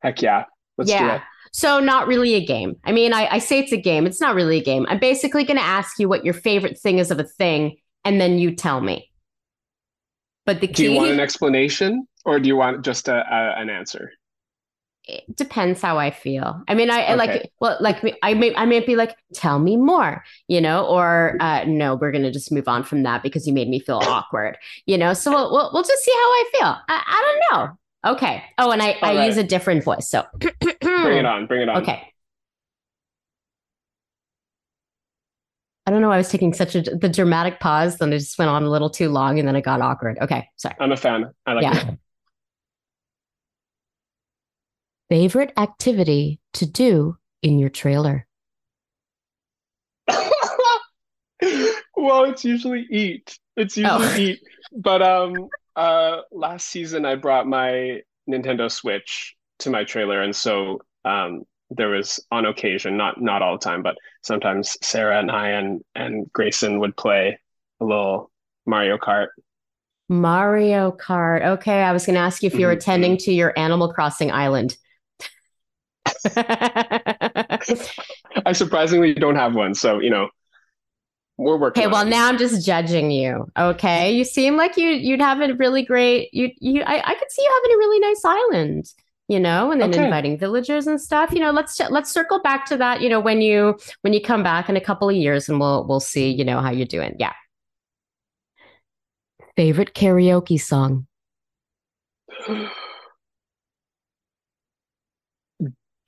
Heck 0.00 0.22
yeah. 0.22 0.44
Let's 0.76 0.90
yeah. 0.90 1.00
do 1.00 1.14
it. 1.16 1.22
So, 1.52 1.80
not 1.80 2.06
really 2.06 2.34
a 2.34 2.44
game. 2.44 2.76
I 2.84 2.92
mean, 2.92 3.12
I, 3.12 3.26
I 3.26 3.38
say 3.38 3.58
it's 3.60 3.72
a 3.72 3.80
game. 3.80 4.06
It's 4.06 4.20
not 4.20 4.34
really 4.34 4.58
a 4.58 4.64
game. 4.64 4.86
I'm 4.88 4.98
basically 4.98 5.44
going 5.44 5.58
to 5.58 5.64
ask 5.64 5.98
you 5.98 6.08
what 6.08 6.24
your 6.24 6.34
favorite 6.34 6.78
thing 6.78 6.98
is 6.98 7.10
of 7.10 7.18
a 7.18 7.24
thing, 7.24 7.76
and 8.04 8.20
then 8.20 8.38
you 8.38 8.54
tell 8.54 8.80
me. 8.80 9.10
But 10.46 10.60
the 10.60 10.68
key. 10.68 10.72
Do 10.74 10.82
you 10.84 10.96
want 10.96 11.10
an 11.10 11.20
explanation, 11.20 12.06
or 12.24 12.40
do 12.40 12.48
you 12.48 12.56
want 12.56 12.84
just 12.84 13.08
a, 13.08 13.16
a 13.16 13.60
an 13.60 13.70
answer? 13.70 14.10
it 15.08 15.36
depends 15.36 15.80
how 15.80 15.98
I 15.98 16.10
feel. 16.10 16.62
I 16.68 16.74
mean, 16.74 16.90
I, 16.90 17.04
okay. 17.04 17.16
Like 17.16 17.52
well, 17.60 17.78
like 17.80 18.18
I 18.22 18.34
may 18.34 18.54
I 18.54 18.66
may 18.66 18.80
be 18.80 18.94
like, 18.94 19.16
tell 19.32 19.58
me 19.58 19.76
more, 19.76 20.22
you 20.48 20.60
know, 20.60 20.86
or 20.86 21.36
uh, 21.40 21.64
no, 21.64 21.94
we're 21.94 22.12
gonna 22.12 22.30
just 22.30 22.52
move 22.52 22.68
on 22.68 22.84
from 22.84 23.02
that 23.04 23.22
because 23.22 23.46
you 23.46 23.54
made 23.54 23.68
me 23.68 23.80
feel 23.80 24.00
awkward, 24.04 24.58
you 24.84 24.98
know. 24.98 25.14
So 25.14 25.30
we'll 25.30 25.50
we'll, 25.50 25.70
we'll 25.72 25.82
just 25.82 26.04
see 26.04 26.12
how 26.12 26.18
I 26.18 26.44
feel. 26.52 26.76
I, 26.88 27.02
I 27.06 27.40
don't 27.50 27.58
know. 27.58 27.78
Okay. 28.06 28.42
Oh, 28.58 28.70
and 28.70 28.82
I 28.82 28.96
I 29.02 29.14
right. 29.14 29.26
use 29.26 29.36
a 29.36 29.44
different 29.44 29.84
voice. 29.84 30.08
So 30.08 30.24
bring 30.38 31.18
it 31.18 31.26
on. 31.26 31.46
Bring 31.46 31.62
it 31.62 31.68
on. 31.68 31.82
Okay. 31.82 32.12
I 35.86 35.90
don't 35.90 36.02
know. 36.02 36.12
I 36.12 36.18
was 36.18 36.28
taking 36.28 36.52
such 36.52 36.74
a 36.74 36.82
the 36.82 37.08
dramatic 37.08 37.60
pause, 37.60 37.96
then 37.96 38.12
it 38.12 38.18
just 38.18 38.38
went 38.38 38.50
on 38.50 38.62
a 38.62 38.68
little 38.68 38.90
too 38.90 39.08
long, 39.08 39.38
and 39.38 39.48
then 39.48 39.56
it 39.56 39.62
got 39.62 39.80
awkward. 39.80 40.18
Okay, 40.20 40.46
sorry. 40.56 40.76
I'm 40.78 40.92
a 40.92 40.96
fan. 40.96 41.30
I 41.46 41.54
like 41.54 41.62
yeah. 41.62 41.88
it. 41.88 41.98
favorite 45.08 45.52
activity 45.56 46.40
to 46.54 46.66
do 46.66 47.16
in 47.42 47.58
your 47.58 47.70
trailer? 47.70 48.26
well, 51.96 52.24
it's 52.24 52.44
usually 52.44 52.86
eat. 52.90 53.38
It's 53.56 53.76
usually 53.76 54.06
oh. 54.06 54.16
eat. 54.16 54.40
But 54.72 55.02
um 55.02 55.48
uh 55.78 56.22
last 56.32 56.68
season 56.68 57.04
I 57.04 57.14
brought 57.14 57.46
my 57.46 58.02
Nintendo 58.28 58.70
Switch 58.70 59.36
to 59.60 59.70
my 59.70 59.84
trailer 59.84 60.22
and 60.22 60.34
so 60.34 60.80
um 61.04 61.44
there 61.70 61.88
was 61.88 62.24
on 62.30 62.46
occasion, 62.46 62.96
not 62.96 63.20
not 63.20 63.42
all 63.42 63.58
the 63.58 63.64
time, 63.64 63.82
but 63.82 63.96
sometimes 64.22 64.76
Sarah 64.82 65.18
and 65.18 65.30
I 65.30 65.50
and 65.50 65.82
and 65.94 66.32
Grayson 66.32 66.80
would 66.80 66.96
play 66.96 67.38
a 67.80 67.84
little 67.84 68.30
Mario 68.66 68.96
Kart. 68.96 69.28
Mario 70.08 70.92
Kart. 70.92 71.44
Okay, 71.44 71.82
I 71.82 71.92
was 71.92 72.06
going 72.06 72.14
to 72.14 72.20
ask 72.20 72.42
you 72.42 72.46
if 72.46 72.54
you 72.54 72.66
were 72.66 72.72
mm-hmm. 72.72 72.78
attending 72.78 73.16
to 73.18 73.32
your 73.32 73.52
Animal 73.58 73.92
Crossing 73.92 74.30
island. 74.30 74.76
I 76.34 77.58
surprisingly 78.52 79.12
don't 79.12 79.36
have 79.36 79.54
one. 79.54 79.74
So, 79.74 79.98
you 79.98 80.08
know, 80.08 80.28
we're 81.38 81.56
working. 81.56 81.84
Okay, 81.84 81.90
well 81.90 82.06
it. 82.06 82.10
now 82.10 82.28
I'm 82.28 82.36
just 82.36 82.66
judging 82.66 83.10
you. 83.12 83.50
Okay. 83.56 84.12
You 84.12 84.24
seem 84.24 84.56
like 84.56 84.76
you 84.76 84.90
you'd 84.90 85.20
have 85.20 85.40
a 85.40 85.54
really 85.54 85.82
great 85.84 86.28
you 86.34 86.50
you 86.60 86.82
I, 86.82 86.98
I 86.98 87.14
could 87.14 87.30
see 87.30 87.42
you 87.42 87.60
having 87.62 87.76
a 87.76 87.78
really 87.78 88.00
nice 88.00 88.24
island, 88.24 88.92
you 89.28 89.38
know, 89.38 89.70
and 89.70 89.80
then 89.80 89.90
okay. 89.90 90.04
inviting 90.04 90.36
villagers 90.36 90.88
and 90.88 91.00
stuff. 91.00 91.32
You 91.32 91.38
know, 91.38 91.52
let's 91.52 91.80
let's 91.90 92.10
circle 92.10 92.42
back 92.42 92.66
to 92.66 92.76
that, 92.78 93.00
you 93.00 93.08
know, 93.08 93.20
when 93.20 93.40
you 93.40 93.78
when 94.02 94.12
you 94.12 94.20
come 94.20 94.42
back 94.42 94.68
in 94.68 94.76
a 94.76 94.80
couple 94.80 95.08
of 95.08 95.14
years 95.14 95.48
and 95.48 95.60
we'll 95.60 95.86
we'll 95.86 96.00
see, 96.00 96.28
you 96.28 96.44
know, 96.44 96.60
how 96.60 96.70
you're 96.70 96.86
doing. 96.86 97.14
Yeah. 97.18 97.32
Favorite 99.56 99.94
karaoke 99.94 100.60
song? 100.60 101.06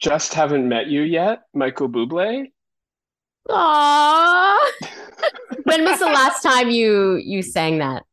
Just 0.00 0.34
haven't 0.34 0.68
met 0.68 0.88
you 0.88 1.02
yet, 1.02 1.42
Michael 1.52 1.88
Bublé. 1.88 2.50
Aww. 3.48 4.58
when 5.64 5.84
was 5.84 5.98
the 5.98 6.06
last 6.06 6.42
time 6.42 6.70
you 6.70 7.16
you 7.16 7.42
sang 7.42 7.78
that? 7.78 8.04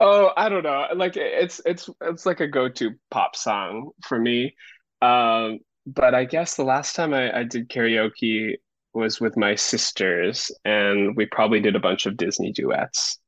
Oh, 0.00 0.30
I 0.36 0.48
don't 0.48 0.62
know. 0.62 0.86
Like 0.94 1.16
it's 1.16 1.60
it's 1.66 1.90
it's 2.02 2.24
like 2.24 2.40
a 2.40 2.46
go-to 2.46 2.92
pop 3.10 3.36
song 3.36 3.90
for 4.04 4.18
me. 4.18 4.54
Um, 5.02 5.58
but 5.86 6.14
I 6.14 6.24
guess 6.24 6.56
the 6.56 6.64
last 6.64 6.94
time 6.94 7.14
I, 7.14 7.40
I 7.40 7.42
did 7.44 7.68
karaoke 7.68 8.56
was 8.94 9.20
with 9.20 9.36
my 9.36 9.54
sisters, 9.54 10.50
and 10.64 11.16
we 11.16 11.26
probably 11.26 11.60
did 11.60 11.76
a 11.76 11.80
bunch 11.80 12.06
of 12.06 12.16
Disney 12.16 12.52
duets. 12.52 13.18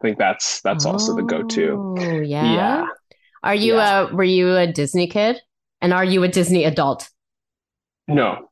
I 0.00 0.06
think 0.06 0.18
that's 0.18 0.60
that's 0.62 0.86
oh, 0.86 0.92
also 0.92 1.14
the 1.14 1.22
go-to. 1.22 1.94
Yeah. 2.24 2.54
Yeah. 2.54 2.86
Are 3.42 3.54
you 3.54 3.76
yeah. 3.76 4.08
a 4.08 4.14
were 4.14 4.24
you 4.24 4.56
a 4.56 4.66
Disney 4.66 5.06
kid? 5.06 5.40
And 5.80 5.92
are 5.92 6.04
you 6.04 6.24
a 6.24 6.28
Disney 6.28 6.64
adult? 6.64 7.08
No. 8.08 8.47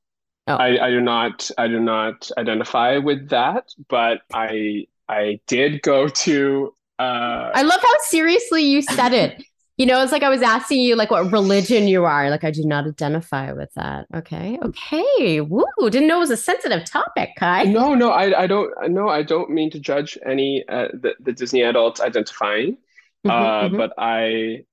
Oh. 0.48 0.54
I, 0.54 0.86
I 0.86 0.90
do 0.90 1.00
not 1.00 1.50
I 1.58 1.66
do 1.66 1.80
not 1.80 2.30
identify 2.38 2.98
with 2.98 3.30
that, 3.30 3.72
but 3.88 4.20
I 4.32 4.86
I 5.08 5.40
did 5.46 5.82
go 5.82 6.08
to 6.08 6.74
uh 6.98 7.50
I 7.54 7.62
love 7.62 7.80
how 7.80 7.94
seriously 8.02 8.62
you 8.62 8.82
said 8.82 9.12
it. 9.12 9.42
you 9.76 9.84
know, 9.84 10.02
it's 10.02 10.12
like 10.12 10.22
I 10.22 10.28
was 10.28 10.42
asking 10.42 10.80
you 10.80 10.94
like 10.94 11.10
what 11.10 11.30
religion 11.32 11.88
you 11.88 12.04
are. 12.04 12.30
Like 12.30 12.44
I 12.44 12.50
do 12.50 12.64
not 12.64 12.86
identify 12.86 13.52
with 13.52 13.72
that. 13.74 14.06
Okay. 14.14 14.58
Okay. 14.62 15.40
Woo. 15.40 15.64
Didn't 15.80 16.06
know 16.06 16.18
it 16.18 16.20
was 16.20 16.30
a 16.30 16.36
sensitive 16.36 16.84
topic, 16.84 17.30
Kai. 17.36 17.64
No, 17.64 17.94
no, 17.94 18.10
I 18.10 18.42
I 18.42 18.46
don't 18.46 18.72
no, 18.90 19.08
I 19.08 19.22
don't 19.22 19.50
mean 19.50 19.70
to 19.70 19.80
judge 19.80 20.16
any 20.24 20.64
uh, 20.68 20.88
the, 20.92 21.14
the 21.20 21.32
Disney 21.32 21.62
adults 21.62 22.00
identifying. 22.00 22.78
Mm-hmm, 23.26 23.30
uh, 23.30 23.62
mm-hmm. 23.62 23.76
but 23.76 23.92
I 23.98 24.64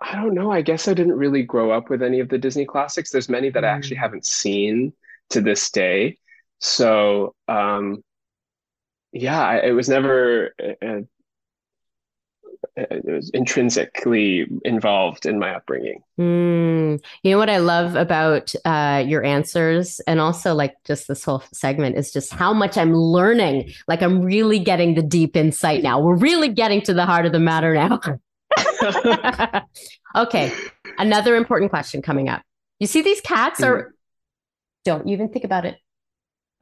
I 0.00 0.14
don't 0.14 0.34
know. 0.34 0.50
I 0.50 0.62
guess 0.62 0.88
I 0.88 0.94
didn't 0.94 1.16
really 1.16 1.42
grow 1.42 1.70
up 1.70 1.90
with 1.90 2.02
any 2.02 2.20
of 2.20 2.28
the 2.28 2.38
Disney 2.38 2.64
classics. 2.64 3.10
There's 3.10 3.28
many 3.28 3.50
that 3.50 3.62
mm. 3.62 3.66
I 3.66 3.70
actually 3.70 3.96
mm. 3.96 4.00
haven't 4.00 4.24
seen 4.24 4.92
to 5.30 5.40
this 5.40 5.70
day. 5.70 6.18
So, 6.58 7.34
um, 7.48 8.02
yeah, 9.12 9.60
it 9.62 9.72
was 9.72 9.88
never 9.88 10.54
uh, 10.62 10.86
uh, 10.86 11.00
it 12.76 13.04
was 13.04 13.30
intrinsically 13.30 14.46
involved 14.64 15.26
in 15.26 15.38
my 15.38 15.54
upbringing. 15.54 16.02
Mm. 16.18 17.02
You 17.22 17.30
know 17.30 17.38
what 17.38 17.50
I 17.50 17.58
love 17.58 17.94
about 17.94 18.54
uh, 18.64 19.02
your 19.06 19.24
answers 19.24 20.00
and 20.00 20.20
also 20.20 20.54
like 20.54 20.76
just 20.84 21.08
this 21.08 21.24
whole 21.24 21.42
segment 21.52 21.96
is 21.96 22.12
just 22.12 22.32
how 22.32 22.52
much 22.52 22.76
I'm 22.76 22.94
learning. 22.94 23.72
Like 23.88 24.02
I'm 24.02 24.22
really 24.22 24.58
getting 24.58 24.94
the 24.94 25.02
deep 25.02 25.36
insight 25.36 25.82
now. 25.82 26.00
We're 26.00 26.16
really 26.16 26.48
getting 26.48 26.82
to 26.82 26.94
the 26.94 27.06
heart 27.06 27.26
of 27.26 27.32
the 27.32 27.40
matter 27.40 27.74
now. 27.74 28.00
okay. 30.16 30.52
Another 30.98 31.36
important 31.36 31.70
question 31.70 32.02
coming 32.02 32.28
up. 32.28 32.42
You 32.78 32.86
see 32.86 33.02
these 33.02 33.20
cats 33.20 33.62
are 33.62 33.82
mm. 33.82 33.90
don't 34.84 35.08
even 35.08 35.28
think 35.28 35.44
about 35.44 35.64
it. 35.64 35.76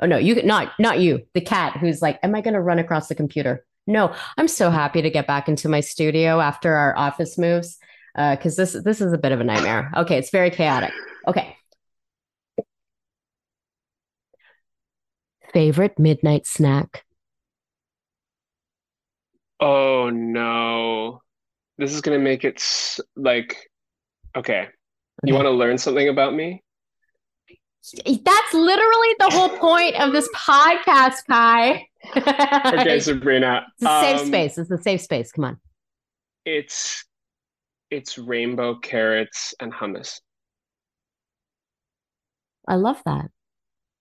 Oh 0.01 0.07
no, 0.07 0.16
you 0.16 0.43
not 0.43 0.73
not 0.79 1.01
you, 1.01 1.23
the 1.35 1.41
cat 1.41 1.77
who's 1.77 2.03
like, 2.03 2.19
Am 2.23 2.35
I 2.35 2.41
gonna 2.41 2.61
run 2.61 2.79
across 2.79 3.09
the 3.09 3.14
computer? 3.14 3.64
No, 3.87 4.14
I'm 4.37 4.49
so 4.49 4.71
happy 4.71 5.03
to 5.03 5.11
get 5.11 5.27
back 5.27 5.49
into 5.49 5.69
my 5.69 5.81
studio 5.81 6.41
after 6.41 6.75
our 6.75 6.97
office 6.97 7.39
moves. 7.39 7.79
Uh, 8.16 8.35
because 8.35 8.57
this 8.57 8.73
this 8.85 9.01
is 9.01 9.12
a 9.12 9.19
bit 9.19 9.33
of 9.33 9.41
a 9.41 9.45
nightmare. 9.45 9.93
Okay, 9.97 10.19
it's 10.19 10.31
very 10.31 10.51
chaotic. 10.51 10.93
Okay. 11.27 11.57
Favorite 15.53 15.99
midnight 15.99 16.47
snack? 16.47 17.05
Oh 19.61 20.11
no 20.11 21.23
this 21.79 21.95
is 21.95 22.01
gonna 22.01 22.18
make 22.18 22.45
it 22.45 22.62
like 23.16 23.57
okay. 24.37 24.68
You 25.24 25.35
want 25.35 25.47
to 25.47 25.51
learn 25.51 25.79
something 25.79 26.09
about 26.09 26.35
me? 26.35 26.62
That's 28.05 28.55
literally 28.55 29.14
the 29.18 29.31
whole 29.31 29.49
point 29.59 29.97
of 29.97 30.12
this 30.12 30.29
podcast, 30.35 31.16
Kai. 31.29 31.87
okay, 32.16 33.01
Sabrina. 33.01 33.66
It's 33.81 33.85
a 33.85 34.01
safe 34.01 34.20
um, 34.20 34.26
space. 34.26 34.59
It's 34.59 34.70
a 34.70 34.79
safe 34.79 35.01
space. 35.01 35.33
Come 35.33 35.45
on. 35.45 35.61
It's 36.45 37.05
it's 37.91 38.18
rainbow 38.18 38.76
carrots 38.76 39.55
and 39.61 39.72
hummus. 39.72 40.20
I 42.66 42.74
love 42.74 43.01
that. 43.07 43.31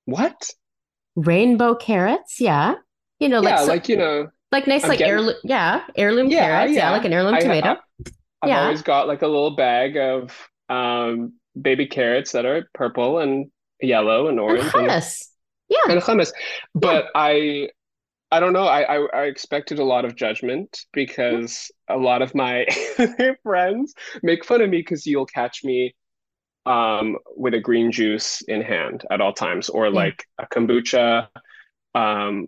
What? 0.06 0.52
Rainbow 1.16 1.76
carrots, 1.76 2.40
yeah. 2.42 2.76
You 3.20 3.30
know, 3.30 3.40
like 3.40 3.54
yeah, 3.54 3.62
so, 3.62 3.68
like 3.68 3.90
you 3.90 3.98
know, 3.98 4.28
like 4.52 4.68
nice, 4.68 4.84
I'm 4.84 4.90
like 4.90 5.00
getting... 5.00 5.14
heirloom, 5.14 5.36
yeah, 5.44 5.84
heirloom 5.96 6.30
yeah, 6.30 6.46
carrots, 6.46 6.74
yeah. 6.74 6.90
yeah. 6.90 6.92
like 6.92 7.06
an 7.06 7.14
heirloom 7.14 7.36
I, 7.36 7.40
tomato. 7.40 7.68
I, 7.70 7.76
I've 8.42 8.50
yeah. 8.50 8.64
always 8.64 8.82
got 8.82 9.08
like 9.08 9.22
a 9.22 9.28
little 9.28 9.56
bag 9.56 9.98
of 9.98 10.32
um, 10.70 11.34
baby 11.60 11.88
carrots 11.88 12.32
that 12.32 12.46
are 12.46 12.70
purple 12.74 13.20
and 13.20 13.52
yellow 13.82 14.28
and 14.28 14.40
orange 14.40 14.64
and 14.64 14.72
hummus. 14.72 15.28
And, 15.70 15.78
yeah, 15.88 15.94
and 15.94 16.02
hummus. 16.02 16.32
But 16.74 17.06
yeah. 17.06 17.10
I 17.16 17.70
I 18.32 18.40
don't 18.40 18.54
know. 18.54 18.66
I, 18.66 18.98
I 18.98 19.08
I 19.14 19.24
expected 19.24 19.80
a 19.80 19.84
lot 19.84 20.06
of 20.06 20.16
judgment 20.16 20.80
because 20.94 21.72
a 21.90 21.98
lot 21.98 22.22
of 22.22 22.36
my 22.36 22.66
friends 23.44 23.94
make 24.24 24.46
fun 24.46 24.62
of 24.62 24.70
me 24.70 24.78
because 24.78 25.06
you'll 25.06 25.26
catch 25.26 25.64
me 25.64 25.96
um 26.66 27.18
with 27.36 27.54
a 27.54 27.60
green 27.60 27.92
juice 27.92 28.42
in 28.42 28.62
hand 28.62 29.06
at 29.10 29.22
all 29.22 29.34
times 29.34 29.70
or 29.70 29.90
like 29.90 30.26
a 30.38 30.46
kombucha. 30.48 31.28
Um, 31.96 32.48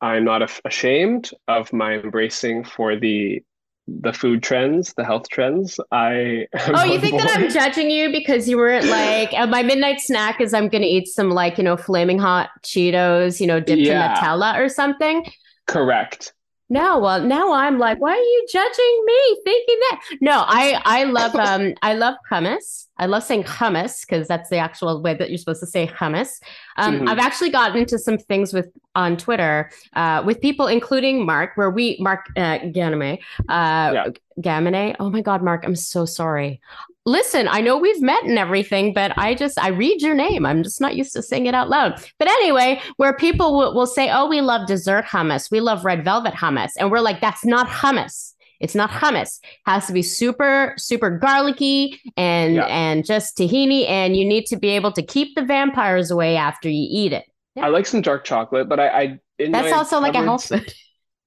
I'm 0.00 0.24
not 0.24 0.42
af 0.42 0.60
ashamed 0.64 1.30
of 1.48 1.72
my 1.72 1.94
embracing 1.94 2.64
for 2.64 2.96
the 2.96 3.42
the 3.88 4.12
food 4.12 4.42
trends, 4.42 4.94
the 4.94 5.04
health 5.04 5.28
trends. 5.30 5.80
I 5.90 6.46
Oh, 6.72 6.84
you 6.84 7.00
think 7.00 7.18
that 7.18 7.28
I'm 7.36 7.48
judging 7.48 7.90
you 7.90 8.12
because 8.12 8.48
you 8.48 8.56
weren't 8.56 8.86
like, 8.86 9.32
uh, 9.34 9.46
my 9.46 9.62
midnight 9.64 10.00
snack 10.00 10.40
is 10.40 10.54
I'm 10.54 10.68
to 10.82 10.88
eat 10.88 11.08
some 11.08 11.30
like, 11.30 11.58
you 11.58 11.64
know, 11.64 11.76
flaming 11.76 12.18
hot 12.18 12.50
Cheetos, 12.62 13.40
you 13.40 13.46
know, 13.46 13.58
dipped 13.60 13.88
in 13.88 13.98
Yeah, 13.98 14.08
Nutella 14.08 14.56
or 14.58 14.68
something. 14.68 15.24
correct. 15.66 16.32
No, 16.72 17.00
well, 17.00 17.20
now 17.22 17.52
I'm 17.52 17.78
like, 17.78 17.98
why 18.00 18.12
are 18.12 18.16
you 18.16 18.46
judging 18.50 19.04
me 19.04 19.40
thinking 19.44 19.78
that? 19.90 20.00
No, 20.20 20.44
I 20.46 20.80
I 20.84 21.04
love 21.04 21.36
um 21.40 21.74
I 21.82 21.94
love 21.94 22.14
hummus. 22.30 22.86
I 22.96 23.06
love 23.06 23.24
saying 23.24 23.42
hummus 23.44 24.02
because 24.06 24.28
that's 24.28 24.50
the 24.50 24.58
actual 24.58 25.02
way 25.02 25.14
that 25.14 25.30
you're 25.30 25.38
supposed 25.38 25.60
to 25.60 25.66
say 25.66 25.86
hummus. 25.88 26.40
Um, 26.76 27.02
I've 27.06 27.18
hmm 27.18 27.18
actually 27.18 27.50
gotten 27.50 27.76
into 27.76 27.98
some 27.98 28.18
things 28.18 28.52
with 28.52 28.68
on 28.94 29.16
Twitter 29.16 29.70
uh, 29.94 30.22
with 30.24 30.40
people, 30.40 30.68
including 30.68 31.26
Mark, 31.26 31.52
where 31.56 31.70
we 31.70 31.96
Mark 32.00 32.26
uh, 32.36 32.58
Ganame, 32.60 33.18
uh, 33.48 33.94
Yeah. 33.94 34.06
Gamine. 34.40 34.94
Oh 35.00 35.10
my 35.10 35.22
God, 35.22 35.42
Mark, 35.42 35.64
I'm 35.64 35.76
so 35.76 36.04
sorry. 36.04 36.60
Listen, 37.06 37.48
I 37.48 37.60
know 37.60 37.78
we've 37.78 38.02
met 38.02 38.24
and 38.24 38.38
everything, 38.38 38.92
but 38.92 39.16
I 39.16 39.34
just 39.34 39.58
I 39.58 39.68
read 39.68 40.02
your 40.02 40.14
name. 40.14 40.44
I'm 40.44 40.62
just 40.62 40.80
not 40.80 40.96
used 40.96 41.14
to 41.14 41.22
saying 41.22 41.46
it 41.46 41.54
out 41.54 41.70
loud. 41.70 42.00
But 42.18 42.28
anyway, 42.28 42.80
where 42.98 43.14
people 43.14 43.56
will, 43.56 43.74
will 43.74 43.86
say, 43.86 44.10
"Oh, 44.10 44.28
we 44.28 44.40
love 44.42 44.66
dessert 44.66 45.06
hummus. 45.06 45.50
We 45.50 45.60
love 45.60 45.84
red 45.84 46.04
velvet 46.04 46.34
hummus," 46.34 46.72
and 46.78 46.90
we're 46.90 47.00
like, 47.00 47.20
"That's 47.22 47.44
not 47.44 47.68
hummus. 47.68 48.34
It's 48.60 48.74
not 48.74 48.90
hummus. 48.90 49.38
It 49.42 49.48
has 49.66 49.86
to 49.86 49.94
be 49.94 50.02
super 50.02 50.74
super 50.76 51.10
garlicky 51.18 51.98
and 52.18 52.56
Yeah. 52.56 52.66
and 52.66 53.04
just 53.04 53.36
tahini, 53.38 53.88
and 53.88 54.14
you 54.14 54.26
need 54.26 54.44
to 54.46 54.56
be 54.56 54.68
able 54.68 54.92
to 54.92 55.02
keep 55.02 55.34
the 55.34 55.42
vampires 55.42 56.10
away 56.10 56.36
after 56.36 56.68
you 56.68 56.86
eat 56.90 57.14
it." 57.14 57.24
I 57.58 57.68
like 57.68 57.86
some 57.86 58.02
dark 58.02 58.24
chocolate, 58.24 58.68
but 58.68 58.78
I, 58.78 58.88
I 59.02 59.20
That's 59.38 59.72
also 59.72 60.00
like 60.00 60.14
a 60.14 60.22
health 60.22 60.46
food. 60.48 60.72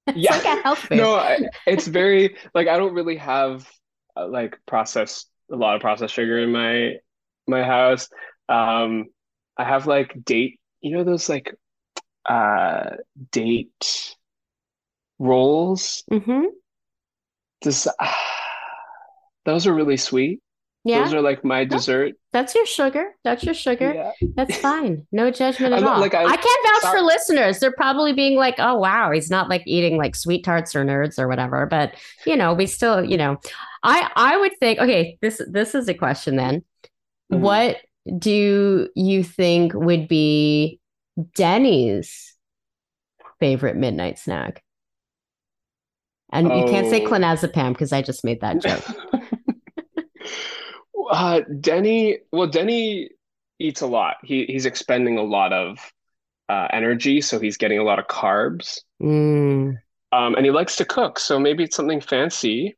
It's 0.06 0.18
yeah. 0.18 0.32
like 0.36 0.46
a 0.46 0.62
health 0.62 0.80
food. 0.80 0.98
No, 0.98 1.16
I, 1.16 1.40
it's 1.66 1.88
very 1.88 2.36
like 2.54 2.68
I 2.68 2.78
don't 2.78 2.94
really 2.94 3.16
have 3.16 3.66
uh, 4.18 4.28
like 4.28 4.60
processed 4.66 5.30
a 5.54 5.58
lot 5.58 5.76
of 5.76 5.82
processed 5.82 6.16
sugar 6.16 6.40
in 6.40 6.52
my 6.52 6.96
my 7.48 7.64
house. 7.64 8.10
Um, 8.50 9.06
I 9.58 9.66
have 9.66 9.88
like 9.88 10.14
date, 10.26 10.60
you 10.82 10.98
know 10.98 11.06
those 11.06 11.30
like 11.30 11.56
uh 12.26 12.92
date 13.32 14.16
rolls. 15.20 16.04
hmm 16.10 16.46
This 17.64 17.88
those 19.46 19.68
are 19.68 19.74
really 19.74 19.98
sweet. 19.98 20.40
Yeah, 20.86 21.06
Those 21.06 21.14
are 21.14 21.22
like 21.22 21.46
my 21.46 21.64
dessert. 21.64 22.14
that's 22.34 22.54
your 22.56 22.66
sugar. 22.66 23.12
That's 23.24 23.42
your 23.46 23.54
sugar. 23.54 23.94
Yeah. 23.94 24.12
That's 24.36 24.58
fine. 24.58 25.08
No 25.14 25.32
judgment 25.42 25.74
at 25.74 25.82
all. 25.84 26.02
like 26.02 26.14
I 26.14 26.26
I 26.26 26.36
can't 26.36 26.84
vouch 26.84 26.92
for 26.92 27.02
listeners. 27.02 27.60
They're 27.60 27.72
probably 27.72 28.12
being 28.12 28.38
like, 28.38 28.56
oh, 28.58 28.76
wow, 28.78 29.12
he's 29.12 29.30
not 29.30 29.48
like 29.50 29.64
eating 29.66 29.96
like 29.98 30.14
sweet 30.16 30.44
tarts 30.44 30.76
or 30.76 30.84
nerds 30.84 31.18
or 31.18 31.30
whatever. 31.30 31.66
But, 31.68 31.94
you 32.26 32.36
know, 32.36 32.54
we 32.54 32.66
still, 32.66 33.02
you 33.04 33.16
know, 33.18 33.38
I 33.84 34.10
I 34.18 34.36
would 34.38 34.52
think, 34.60 34.80
okay, 34.80 35.18
this 35.22 35.42
this 35.50 35.74
is 35.74 35.88
a 35.88 35.94
question 35.94 36.36
then. 36.36 36.64
Mhm. 37.32 37.40
What 37.40 37.78
do 38.20 38.90
you 38.94 39.24
think 39.24 39.74
would 39.74 40.10
be 40.10 40.82
Denny's 41.36 42.36
favorite 43.40 43.78
midnight 43.78 44.20
snack? 44.20 44.62
And 46.34 46.48
you 46.48 46.66
can't 46.66 46.90
say 46.90 47.06
Oh. 47.06 47.10
clonazepam 47.10 47.70
because 47.74 47.94
I 47.94 48.02
just 48.02 48.26
made 48.26 48.42
that 48.42 48.60
joke. 48.62 48.84
Uh, 51.14 51.42
Denny, 51.62 52.18
well, 52.32 52.48
Denny 52.48 53.10
eats 53.60 53.82
a 53.82 53.88
lot. 53.88 54.18
He 54.24 54.46
he's 54.46 54.66
expending 54.66 55.20
a 55.20 55.24
lot 55.24 55.54
of 55.54 55.78
uh, 56.50 56.68
energy, 56.72 57.22
so 57.22 57.40
he's 57.40 57.58
getting 57.58 57.78
a 57.78 57.84
lot 57.84 58.00
of 58.00 58.08
carbs. 58.08 58.80
Mm, 59.02 59.78
Um, 60.12 60.36
and 60.36 60.44
he 60.44 60.52
likes 60.52 60.76
to 60.78 60.86
cook, 60.86 61.20
so 61.20 61.40
maybe 61.40 61.64
it's 61.64 61.76
something 61.76 62.02
fancy. 62.02 62.76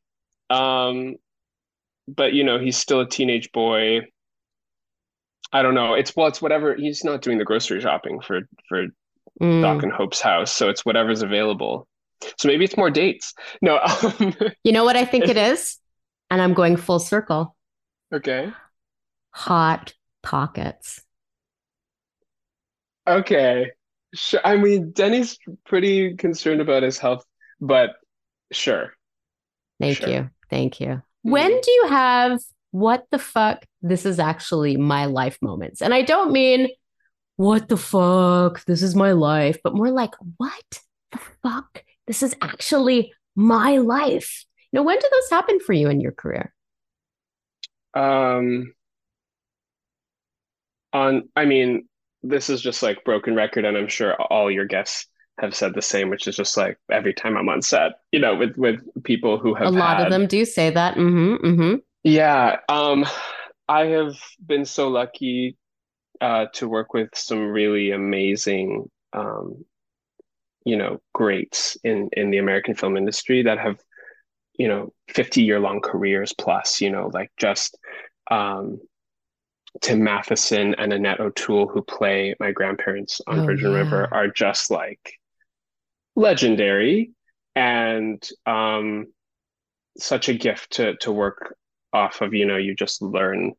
Um, 0.49 1.15
but 2.09 2.33
you 2.33 2.43
know, 2.43 2.59
he's 2.59 2.77
still 2.77 2.99
a 2.99 3.07
teenage 3.07 3.53
boy. 3.53 4.01
I 5.53 5.61
don't 5.61 5.73
know. 5.73 5.93
It's 5.93 6.13
well, 6.13 6.27
it's 6.27 6.41
whatever. 6.41 6.75
He's 6.75 7.05
not 7.05 7.21
doing 7.21 7.38
the 7.38 7.45
grocery 7.45 7.79
shopping 7.79 8.19
for 8.19 8.41
for 8.67 8.88
mm. 9.41 9.61
Doc 9.61 9.81
and 9.81 9.93
Hope's 9.93 10.19
house, 10.19 10.51
so 10.51 10.67
it's 10.67 10.86
whatever's 10.86 11.21
available. 11.21 11.88
So 12.38 12.49
maybe 12.49 12.65
it's 12.65 12.75
more 12.75 12.89
dates. 12.89 13.33
No, 13.61 13.79
um, 14.19 14.36
You 14.65 14.73
know 14.73 14.83
what 14.83 14.97
I 14.97 15.05
think 15.05 15.29
it 15.29 15.38
is? 15.38 15.77
And 16.29 16.41
I'm 16.41 16.53
going 16.53 16.75
full 16.75 16.99
circle. 16.99 17.55
Okay. 18.14 18.51
Hot 19.32 19.93
pockets. 20.24 21.01
Okay. 23.08 23.72
Sure. 24.14 24.39
I 24.43 24.56
mean, 24.58 24.91
Denny's 24.91 25.38
pretty 25.66 26.16
concerned 26.16 26.62
about 26.62 26.84
his 26.84 26.97
health, 26.97 27.26
but 27.60 27.95
sure, 28.51 28.93
Thank 29.80 29.97
sure. 29.97 30.10
you. 30.10 30.30
Thank 30.49 30.80
you. 30.80 31.01
When 31.24 31.51
Mhm. 31.51 31.62
do 31.62 31.72
you 31.72 31.88
have 31.89 32.39
what 32.72 33.06
the 33.12 33.20
fuck? 33.20 33.66
This 33.82 34.06
is 34.06 34.20
actually 34.20 34.78
my 34.78 35.06
life 35.06 35.38
moments. 35.41 35.82
And 35.82 35.93
I 35.93 36.01
don't 36.01 36.32
mean 36.32 36.70
what 37.36 37.68
the 37.68 37.78
fuck? 37.78 38.64
This 38.66 38.82
is 38.82 38.95
my 38.95 39.12
life, 39.12 39.60
but 39.64 39.76
more 39.76 39.91
like 39.91 40.14
what 40.38 40.80
the 41.12 41.20
fuck? 41.43 41.84
This 42.08 42.24
is 42.24 42.34
actually 42.41 43.14
my 43.36 43.78
life. 43.80 44.45
You 44.72 44.78
know, 44.80 44.84
when 44.84 44.97
did 44.97 45.12
those 45.12 45.30
happen 45.30 45.60
for 45.60 45.74
you 45.74 45.89
in 45.89 45.99
your 45.99 46.14
career? 46.14 46.55
Um, 47.96 48.74
on, 50.93 51.30
I 51.36 51.46
mean, 51.46 51.88
this 52.24 52.50
is 52.50 52.62
just 52.62 52.84
like 52.84 53.04
broken 53.04 53.36
record, 53.36 53.66
and 53.66 53.78
I'm 53.78 53.88
sure 53.88 54.16
all 54.16 54.52
your 54.52 54.66
guests 54.66 55.08
have 55.39 55.56
said 55.56 55.74
the 55.74 55.82
same, 55.82 56.10
which 56.10 56.28
is 56.28 56.36
just 56.36 56.56
like 56.58 56.78
every 56.91 57.14
time 57.14 57.38
I'm 57.38 57.50
on 57.50 57.62
set, 57.62 57.93
you 58.12 58.20
know, 58.20 58.36
with 58.36 58.58
with 58.58 58.82
people 59.04 59.38
who 59.38 59.54
have 59.54 59.68
A 59.68 59.72
lot 59.72 60.02
of 60.02 60.10
them 60.10 60.28
do 60.28 60.46
say 60.46 60.70
that. 60.70 60.96
Mm-hmm. 60.96 61.46
Mm-hmm. 61.46 61.76
yeah, 62.04 62.58
um, 62.70 63.06
I 63.68 63.86
have 63.88 64.16
been 64.46 64.66
so 64.66 64.88
lucky 64.89 65.58
uh 66.22 66.46
to 66.54 66.70
work 66.70 66.93
with 66.93 67.10
some 67.14 67.39
really 67.39 67.91
amazing 67.91 68.89
um, 69.12 69.66
you 70.66 70.76
know, 70.76 71.00
greats 71.14 71.78
in 71.84 72.10
in 72.14 72.32
the 72.32 72.39
American 72.39 72.76
film 72.76 72.98
industry 72.98 73.43
that 73.43 73.60
have, 73.60 73.80
you 74.58 74.68
know, 74.68 74.93
50 75.10 75.43
year 75.43 75.60
long 75.60 75.82
careers 75.82 76.34
plus, 76.34 76.82
you 76.82 76.89
know, 76.89 77.10
like 77.14 77.32
just 77.38 77.78
um 78.32 78.80
Tim 79.82 80.03
Matheson 80.03 80.76
and 80.76 80.93
Annette 80.93 81.20
O'Toole, 81.20 81.68
who 81.68 81.82
play 81.82 82.36
my 82.39 82.51
grandparents 82.51 83.22
on 83.28 83.41
Oh 83.41 83.45
Virgin 83.45 83.74
River, 83.74 84.08
are 84.12 84.28
just 84.28 84.72
like 84.72 85.20
legendary 86.16 87.12
and 87.56 88.28
um, 88.45 89.08
such 89.97 90.30
a 90.30 90.34
gift 90.34 90.74
to 90.74 90.95
to 90.97 91.12
work 91.12 91.56
off 91.93 92.22
of. 92.22 92.34
You 92.34 92.45
know, 92.45 92.58
you 92.58 92.76
just 92.76 93.01
learn 93.01 93.53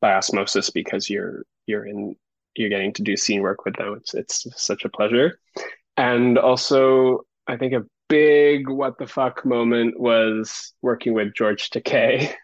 by 0.00 0.14
osmosis 0.14 0.70
because 0.70 1.08
you're 1.08 1.44
you're 1.66 1.86
in 1.86 2.16
you're 2.56 2.68
getting 2.68 2.92
to 2.94 3.02
do 3.02 3.16
scene 3.16 3.42
work 3.42 3.64
with 3.64 3.76
them. 3.76 3.94
It's 3.96 4.14
it's 4.14 4.46
such 4.56 4.84
a 4.84 4.90
pleasure. 4.90 5.38
And 5.96 6.38
also, 6.38 7.20
I 7.46 7.56
think 7.56 7.72
a 7.72 7.84
big 8.08 8.68
what 8.68 8.98
the 8.98 9.06
fuck 9.06 9.44
moment 9.44 9.98
was 9.98 10.72
working 10.82 11.14
with 11.14 11.34
George 11.34 11.70
Takei 11.70 12.34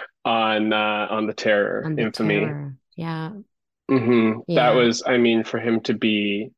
on 0.24 0.72
uh, 0.72 1.08
on 1.10 1.26
the 1.26 1.34
Terror 1.34 1.88
On 1.88 1.96
the 1.96 2.06
Infamy. 2.06 2.56
terror. 2.62 2.78
Yeah. 2.96 3.42
hmm 3.88 4.40
That 4.54 4.70
was, 4.70 5.02
I 5.06 5.18
mean, 5.18 5.44
for 5.44 5.58
him 5.60 5.80
to 5.82 5.94
be 5.94 6.50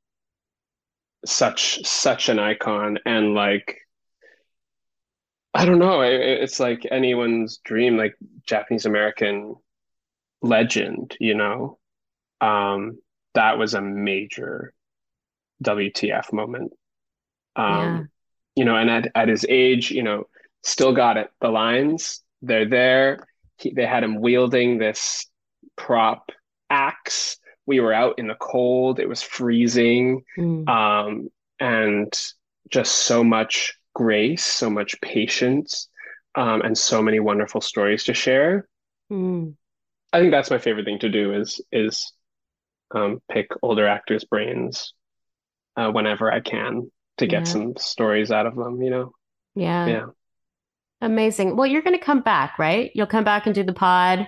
such 1.26 1.84
such 1.86 2.28
an 2.28 2.38
icon 2.38 2.99
and 3.07 3.34
like 3.34 3.78
I 5.55 5.64
don't 5.64 5.78
know, 5.78 6.01
it, 6.03 6.14
it's 6.20 6.59
like 6.59 6.86
anyone's 6.90 7.59
dream, 7.59 7.97
like 7.97 8.16
Japanese 8.47 8.86
American 8.86 9.55
legend, 10.42 11.16
you 11.20 11.34
know. 11.34 11.78
Um, 12.40 13.01
that 13.34 13.59
was 13.59 13.74
a 13.74 13.82
major 13.82 14.74
WTF 15.62 16.32
moment. 16.32 16.72
Yeah. 17.66 18.05
Um, 18.05 18.11
you 18.57 18.64
know, 18.64 18.76
and 18.76 18.90
at, 18.90 19.11
at 19.14 19.28
his 19.28 19.44
age, 19.48 19.90
you 19.90 20.02
know, 20.02 20.24
still 20.62 20.92
got 20.92 21.16
it. 21.16 21.30
The 21.40 21.48
lines, 21.48 22.22
they're 22.42 22.68
there. 22.68 23.26
He, 23.59 23.72
they 23.72 23.86
had 23.86 24.05
him 24.05 24.20
wielding 24.20 24.78
this 24.78 25.26
prop 25.76 26.30
axe. 26.70 27.36
We 27.66 27.80
were 27.80 27.92
out 27.92 28.18
in 28.18 28.26
the 28.26 28.34
cold. 28.34 29.00
It 29.00 29.09
was 29.09 29.22
freezing. 29.22 30.24
Mm. 30.36 30.68
Um, 30.68 31.30
and 31.61 32.12
just 32.70 32.94
so 32.96 33.22
much 33.24 33.74
grace, 33.94 34.44
so 34.44 34.68
much 34.68 35.00
patience, 35.00 35.88
um, 36.34 36.62
and 36.62 36.76
so 36.76 37.02
many 37.02 37.20
wonderful 37.20 37.61
stories 37.61 38.05
to 38.05 38.14
share. 38.14 38.68
Mm. 39.11 39.55
I 40.12 40.20
think 40.20 40.30
that's 40.30 40.50
my 40.50 40.59
favorite 40.59 40.84
thing 40.84 40.98
to 41.00 41.09
do 41.09 41.34
is 41.34 41.61
is 41.72 42.12
um, 42.94 43.20
pick 43.30 43.48
older 43.62 43.86
actors' 43.86 44.24
brains 44.24 44.94
uh, 45.76 45.90
whenever 45.90 46.32
I 46.32 46.40
can. 46.40 46.90
To 47.18 47.26
get 47.26 47.40
Yeah. 47.46 47.52
some 47.52 47.76
stories 47.76 48.30
out 48.30 48.46
of 48.46 48.56
them, 48.56 48.82
you 48.82 48.90
know? 48.90 49.12
Yeah. 49.54 49.86
Yeah. 49.86 50.06
Amazing. 51.00 51.56
Well, 51.56 51.66
you're 51.66 51.82
going 51.82 51.98
to 51.98 52.04
come 52.04 52.20
back, 52.20 52.58
right? 52.58 52.90
You'll 52.94 53.06
come 53.06 53.24
back 53.24 53.46
and 53.46 53.54
do 53.54 53.62
the 53.62 53.72
pod. 53.74 54.20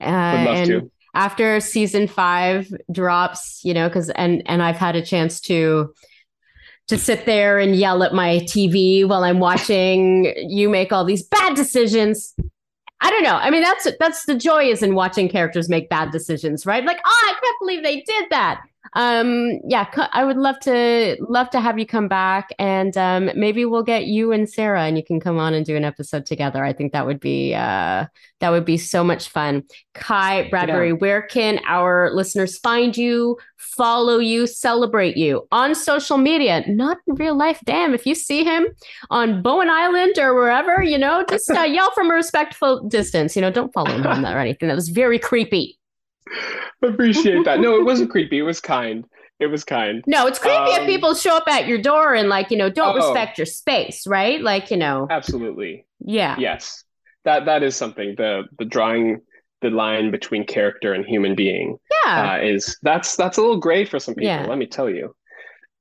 Uh, 0.00 0.04
and 0.04 0.66
to. 0.68 0.90
after 1.14 1.60
season 1.60 2.08
five 2.08 2.72
drops, 2.90 3.60
you 3.64 3.74
know, 3.74 3.88
because 3.88 4.10
and 4.10 4.42
and 4.46 4.62
I've 4.62 4.76
had 4.78 4.96
a 4.96 5.02
chance 5.04 5.40
to 5.42 5.92
to 6.88 6.98
sit 6.98 7.26
there 7.26 7.58
and 7.60 7.76
yell 7.76 8.02
at 8.02 8.12
my 8.12 8.38
TV 8.40 9.06
while 9.06 9.22
I'm 9.22 9.38
watching 9.38 10.24
you 10.48 10.68
make 10.68 10.92
all 10.92 11.04
these 11.04 11.22
bad 11.22 11.54
decisions. 11.54 12.34
I 13.00 13.10
don't 13.10 13.22
know. 13.22 13.36
I 13.36 13.50
mean, 13.50 13.62
that's 13.62 13.86
that's 14.00 14.24
the 14.26 14.34
joy 14.36 14.64
is 14.70 14.82
in 14.82 14.94
watching 14.94 15.28
characters 15.28 15.68
make 15.68 15.88
bad 15.88 16.10
decisions, 16.10 16.66
right? 16.66 16.84
Like, 16.84 16.98
oh, 17.04 17.22
I 17.26 17.32
can't 17.40 17.56
believe 17.60 17.82
they 17.84 18.00
did 18.00 18.24
that. 18.30 18.62
Um, 18.94 19.60
yeah, 19.66 19.86
I 20.12 20.24
would 20.24 20.36
love 20.36 20.58
to 20.60 21.16
love 21.20 21.50
to 21.50 21.60
have 21.60 21.78
you 21.78 21.86
come 21.86 22.08
back, 22.08 22.50
and 22.58 22.96
um, 22.96 23.30
maybe 23.34 23.64
we'll 23.64 23.82
get 23.82 24.06
you 24.06 24.32
and 24.32 24.48
Sarah, 24.48 24.82
and 24.82 24.96
you 24.96 25.04
can 25.04 25.20
come 25.20 25.38
on 25.38 25.54
and 25.54 25.64
do 25.64 25.76
an 25.76 25.84
episode 25.84 26.26
together. 26.26 26.64
I 26.64 26.72
think 26.72 26.92
that 26.92 27.06
would 27.06 27.20
be 27.20 27.54
uh, 27.54 28.06
that 28.40 28.50
would 28.50 28.64
be 28.64 28.76
so 28.76 29.02
much 29.04 29.28
fun. 29.28 29.62
Kai 29.94 30.48
Bradbury, 30.50 30.92
where 30.92 31.22
can 31.22 31.60
our 31.66 32.10
listeners 32.12 32.58
find 32.58 32.96
you, 32.96 33.38
follow 33.56 34.18
you, 34.18 34.46
celebrate 34.46 35.16
you 35.16 35.46
on 35.52 35.74
social 35.74 36.18
media? 36.18 36.64
Not 36.66 36.98
in 37.06 37.14
real 37.14 37.36
life. 37.36 37.60
Damn, 37.64 37.94
if 37.94 38.04
you 38.04 38.14
see 38.14 38.44
him 38.44 38.66
on 39.10 39.42
Bowen 39.42 39.70
Island 39.70 40.18
or 40.18 40.34
wherever, 40.34 40.82
you 40.82 40.98
know, 40.98 41.24
just 41.30 41.50
uh, 41.50 41.62
yell 41.62 41.90
from 41.92 42.10
a 42.10 42.14
respectful 42.14 42.86
distance. 42.88 43.36
You 43.36 43.42
know, 43.42 43.50
don't 43.50 43.72
follow 43.72 43.92
him 43.92 44.06
on 44.06 44.22
that 44.22 44.34
or 44.34 44.38
anything. 44.38 44.68
That 44.68 44.74
was 44.74 44.88
very 44.88 45.18
creepy. 45.18 45.78
Appreciate 46.82 47.44
that. 47.44 47.60
No, 47.60 47.76
it 47.76 47.84
wasn't 47.84 48.10
creepy. 48.14 48.38
It 48.38 48.42
was 48.42 48.60
kind. 48.60 49.04
It 49.40 49.46
was 49.46 49.64
kind. 49.64 50.02
No, 50.06 50.26
it's 50.26 50.38
creepy 50.38 50.56
if 50.72 50.80
Um, 50.80 50.86
people 50.86 51.14
show 51.14 51.36
up 51.36 51.48
at 51.48 51.66
your 51.66 51.78
door 51.78 52.14
and 52.14 52.28
like, 52.28 52.50
you 52.50 52.56
know, 52.56 52.70
don't 52.70 52.92
Oh. 53.00 53.06
respect 53.06 53.38
your 53.38 53.46
space, 53.46 54.06
right? 54.06 54.40
Like, 54.40 54.70
you 54.70 54.76
know, 54.76 55.06
Absolutely. 55.10 55.86
yeah. 56.00 56.36
Yes. 56.38 56.84
That 57.24 57.46
that 57.46 57.62
is 57.62 57.76
something. 57.76 58.14
The 58.16 58.44
the 58.58 58.64
drawing 58.64 59.20
the 59.60 59.70
line 59.70 60.10
between 60.10 60.44
character 60.44 60.92
and 60.92 61.04
human 61.06 61.34
being 61.36 61.76
Yeah. 62.04 62.32
uh, 62.34 62.44
is 62.44 62.76
that's 62.82 63.16
that's 63.16 63.38
a 63.38 63.40
little 63.40 63.58
gray 63.60 63.84
for 63.84 63.98
some 64.00 64.14
people, 64.14 64.26
Yeah. 64.28 64.46
let 64.46 64.58
me 64.58 64.66
tell 64.66 64.90
you. 64.90 65.14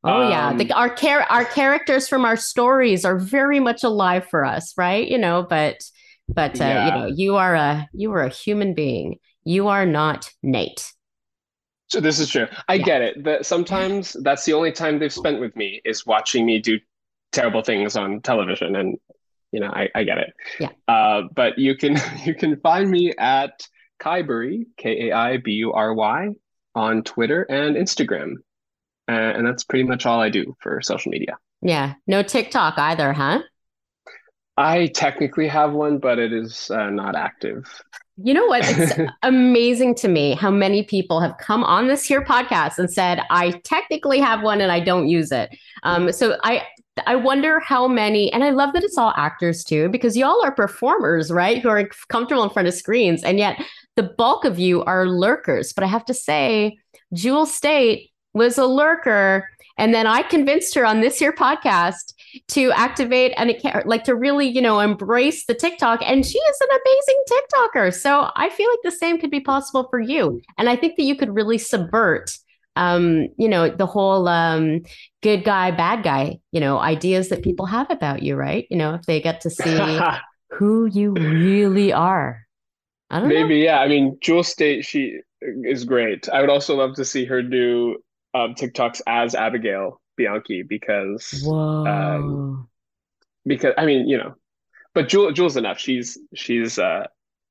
Oh 0.03 0.27
yeah, 0.29 0.49
Um, 0.49 0.57
the, 0.57 0.71
our 0.73 0.89
char- 0.95 1.27
our 1.29 1.45
characters 1.45 2.07
from 2.07 2.25
our 2.25 2.35
stories 2.35 3.05
are 3.05 3.17
very 3.19 3.59
much 3.59 3.83
alive 3.83 4.27
for 4.29 4.43
us, 4.45 4.73
right? 4.77 5.07
You 5.07 5.17
know, 5.19 5.45
but 5.47 5.77
but 6.27 6.59
uh, 6.61 6.85
you 6.85 6.91
know, 6.99 7.07
you 7.13 7.35
are 7.37 7.53
a 7.55 7.87
you 7.93 8.11
are 8.13 8.21
a 8.23 8.29
human 8.29 8.73
being. 8.73 9.17
You 9.43 9.67
are 9.67 9.85
not 9.85 10.29
Nate. 10.43 10.91
So 11.87 11.99
this 11.99 12.19
is 12.19 12.29
true. 12.29 12.47
I 12.67 12.75
Yeah. 12.75 12.85
get 12.85 13.01
it. 13.01 13.23
That 13.23 13.45
sometimes 13.45 14.13
that's 14.23 14.45
the 14.45 14.53
only 14.53 14.71
time 14.71 14.99
they've 14.99 15.11
spent 15.13 15.39
with 15.39 15.55
me 15.55 15.81
is 15.85 16.05
watching 16.05 16.45
me 16.45 16.59
do 16.59 16.79
terrible 17.31 17.61
things 17.63 17.95
on 17.95 18.21
television, 18.21 18.75
and 18.75 18.97
you 19.51 19.59
know, 19.59 19.67
I, 19.67 19.89
I 19.93 20.03
get 20.03 20.17
it. 20.17 20.33
Yeah. 20.59 20.69
Uh, 20.87 21.23
but 21.33 21.57
you 21.57 21.75
can 21.75 21.97
you 22.25 22.33
can 22.35 22.59
find 22.61 22.89
me 22.89 23.13
at 23.17 23.67
Kaibury, 24.01 24.65
K 24.77 25.09
A 25.09 25.13
I 25.15 25.37
B 25.37 25.51
U 25.53 25.73
R 25.73 25.93
Y, 25.93 26.29
on 26.75 27.03
Twitter 27.03 27.43
and 27.43 27.75
Instagram, 27.75 28.35
uh, 29.09 29.11
and 29.11 29.45
that's 29.45 29.63
pretty 29.63 29.83
much 29.83 30.05
all 30.05 30.19
I 30.21 30.29
do 30.29 30.55
for 30.59 30.81
social 30.81 31.11
media. 31.11 31.37
Yeah, 31.61 31.93
no 32.07 32.23
TikTok 32.23 32.77
either, 32.77 33.13
huh? 33.13 33.41
I 34.57 34.87
technically 34.87 35.47
have 35.47 35.73
one, 35.73 35.99
but 35.99 36.19
it 36.19 36.33
is 36.33 36.69
uh, 36.71 36.89
not 36.89 37.15
active. 37.15 37.65
You 38.23 38.33
know 38.33 38.45
what? 38.45 38.61
It's 38.65 38.93
amazing 39.23 39.95
to 39.95 40.07
me 40.07 40.33
how 40.33 40.51
many 40.51 40.83
people 40.83 41.19
have 41.21 41.37
come 41.37 41.63
on 41.63 41.87
this 41.87 42.05
here 42.05 42.23
podcast 42.23 42.77
and 42.77 42.91
said, 42.91 43.21
I 43.29 43.51
technically 43.63 44.19
have 44.19 44.41
one 44.41 44.61
and 44.61 44.71
I 44.71 44.79
don't 44.79 45.07
use 45.07 45.31
it. 45.31 45.55
Um, 45.83 46.11
so 46.11 46.37
I 46.43 46.63
I 47.07 47.15
wonder 47.15 47.59
how 47.59 47.87
many, 47.87 48.31
and 48.33 48.43
I 48.43 48.49
love 48.49 48.73
that 48.73 48.83
it's 48.83 48.97
all 48.97 49.13
actors 49.15 49.63
too, 49.63 49.87
because 49.89 50.17
y'all 50.17 50.43
are 50.43 50.53
performers, 50.53 51.31
right? 51.31 51.61
Who 51.61 51.69
are 51.69 51.89
comfortable 52.09 52.43
in 52.43 52.49
front 52.49 52.67
of 52.67 52.73
screens, 52.73 53.23
and 53.23 53.37
yet 53.37 53.61
the 53.95 54.03
bulk 54.03 54.45
of 54.45 54.59
you 54.59 54.83
are 54.83 55.07
lurkers. 55.07 55.73
But 55.73 55.83
I 55.85 55.87
have 55.87 56.05
to 56.05 56.13
say, 56.13 56.77
Jewel 57.13 57.45
Staite 57.45 58.09
was 58.33 58.57
a 58.57 58.65
lurker, 58.65 59.47
and 59.81 59.95
then 59.95 60.05
I 60.05 60.21
convinced 60.21 60.75
her 60.75 60.85
on 60.85 61.01
this 61.01 61.17
here 61.17 61.33
podcast 61.33 62.13
to 62.49 62.71
activate 62.73 63.33
and 63.35 63.49
it 63.49 63.63
ca- 63.63 63.81
like 63.83 64.03
to 64.03 64.15
really, 64.15 64.47
you 64.47 64.61
know, 64.61 64.79
embrace 64.79 65.47
the 65.47 65.55
TikTok. 65.55 66.01
And 66.05 66.23
she 66.23 66.37
is 66.37 66.61
an 66.61 66.77
amazing 66.85 67.23
TikToker. 67.31 67.91
So 67.91 68.29
I 68.35 68.51
feel 68.51 68.69
like 68.69 68.79
the 68.83 68.91
same 68.91 69.19
could 69.19 69.31
be 69.31 69.39
possible 69.39 69.87
for 69.89 69.99
you. 69.99 70.39
And 70.59 70.69
I 70.69 70.75
think 70.75 70.97
that 70.97 71.03
you 71.03 71.15
could 71.15 71.33
really 71.33 71.57
subvert 71.57 72.37
um, 72.75 73.27
you 73.37 73.49
know, 73.49 73.69
the 73.69 73.87
whole 73.87 74.27
um 74.27 74.83
good 75.23 75.43
guy, 75.43 75.71
bad 75.71 76.03
guy, 76.03 76.39
you 76.51 76.61
know, 76.61 76.77
ideas 76.77 77.29
that 77.29 77.43
people 77.43 77.65
have 77.65 77.89
about 77.89 78.21
you, 78.21 78.35
right? 78.35 78.67
You 78.69 78.77
know, 78.77 78.93
if 78.93 79.01
they 79.07 79.19
get 79.19 79.41
to 79.41 79.49
see 79.49 79.99
who 80.51 80.85
you 80.85 81.11
really 81.13 81.91
are. 81.91 82.45
I 83.09 83.19
don't 83.19 83.29
know. 83.29 83.35
Maybe, 83.35 83.57
yeah. 83.57 83.79
I 83.79 83.87
mean, 83.87 84.17
Jewel 84.21 84.43
Staite, 84.43 84.85
she 84.85 85.19
is 85.41 85.83
great. 85.83 86.29
I 86.29 86.39
would 86.39 86.51
also 86.51 86.77
love 86.77 86.95
to 86.95 87.03
see 87.03 87.25
her 87.25 87.41
do 87.41 87.97
um, 88.33 88.55
TikToks 88.55 89.01
as 89.07 89.35
Abigail 89.35 90.01
Bianchi 90.17 90.63
because 90.63 91.43
Whoa. 91.43 92.65
because 93.45 93.73
I 93.77 93.85
mean, 93.85 94.07
you 94.07 94.17
know, 94.17 94.35
but 94.93 95.09
Jewel 95.09 95.31
Jewel's 95.31 95.57
enough. 95.57 95.79
She's 95.79 96.17
she's 96.35 96.77
uh 96.77 97.07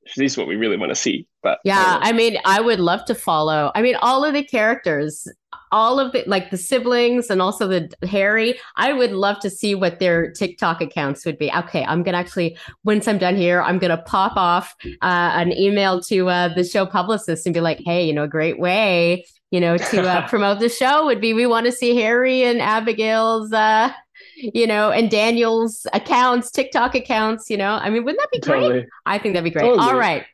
she's 0.07 0.37
what 0.37 0.47
we 0.47 0.57
really 0.57 0.77
want 0.77 0.91
to 0.91 0.97
see. 0.97 1.27
But 1.43 1.59
Yeah, 1.65 1.95
anyway. 1.97 2.01
I 2.03 2.13
mean, 2.13 2.39
I 2.45 2.61
would 2.61 2.81
love 2.81 3.05
to 3.07 3.15
follow. 3.15 3.73
I 3.75 3.83
mean, 3.83 3.97
all 3.97 4.25
of 4.25 4.35
the 4.35 4.45
characters, 4.45 5.27
all 5.73 5.99
of 5.99 6.13
the 6.13 6.23
like 6.27 6.51
the 6.51 6.57
siblings 6.57 7.31
and 7.31 7.41
also 7.41 7.67
the 7.67 7.91
Harry. 8.07 8.59
I 8.77 8.93
would 8.93 9.13
love 9.13 9.41
to 9.41 9.51
see 9.51 9.75
what 9.75 9.99
their 9.99 10.33
TikTok 10.33 10.81
accounts 10.81 11.25
would 11.25 11.39
be. 11.39 11.51
Okay, 11.53 11.85
I'm 11.85 12.03
gonna 12.03 12.19
actually 12.19 12.59
once 12.85 13.09
I'm 13.09 13.19
done 13.19 13.37
here, 13.37 13.63
I'm 13.63 13.79
gonna 13.79 14.03
pop 14.03 14.37
off 14.37 14.75
uh, 14.85 15.33
an 15.35 15.53
email 15.53 16.01
to 16.03 16.29
uh, 16.29 16.55
the 16.55 16.65
show 16.65 16.87
publicist 16.87 17.47
and 17.47 17.55
be 17.55 17.61
like, 17.61 17.81
hey, 17.85 18.05
you 18.05 18.13
know, 18.13 18.25
a 18.25 18.29
great 18.29 18.59
way, 18.59 19.25
you 19.51 19.61
know, 19.61 19.77
to 19.77 20.03
uh, 20.03 20.29
promote 20.29 20.61
the 20.61 20.69
show 20.69 21.07
would 21.07 21.21
be 21.21 21.35
we 21.35 21.47
want 21.47 21.67
to 21.67 21.73
see 21.73 21.97
Harry 21.97 22.45
and 22.45 22.61
Abigail's. 22.61 23.53
Uh, 23.53 23.93
you 24.37 24.67
know, 24.67 24.91
and 24.91 25.11
Daniel's 25.11 25.87
accounts, 25.93 26.51
TikTok 26.51 26.95
accounts, 26.95 27.51
you 27.51 27.57
know. 27.57 27.73
I 27.73 27.91
mean, 27.91 28.05
wouldn't 28.05 28.21
that 28.21 28.31
be 28.31 28.41
great? 28.41 28.61
totally. 28.61 28.87
I 29.07 29.19
think 29.19 29.35
that'd 29.35 29.45
be 29.45 29.51
great. 29.51 29.63
Totally. 29.63 29.87
All 29.87 29.99
right. 29.99 30.25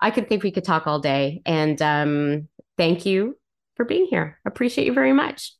I 0.00 0.10
could 0.10 0.28
think 0.28 0.42
we 0.42 0.50
could 0.50 0.64
talk 0.64 0.86
all 0.86 0.98
day. 0.98 1.42
And 1.46 1.80
um, 1.80 2.48
thank 2.76 3.06
you 3.06 3.38
for 3.76 3.84
being 3.84 4.06
here. 4.06 4.38
Appreciate 4.44 4.86
you 4.86 4.92
very 4.92 5.12
much. 5.12 5.54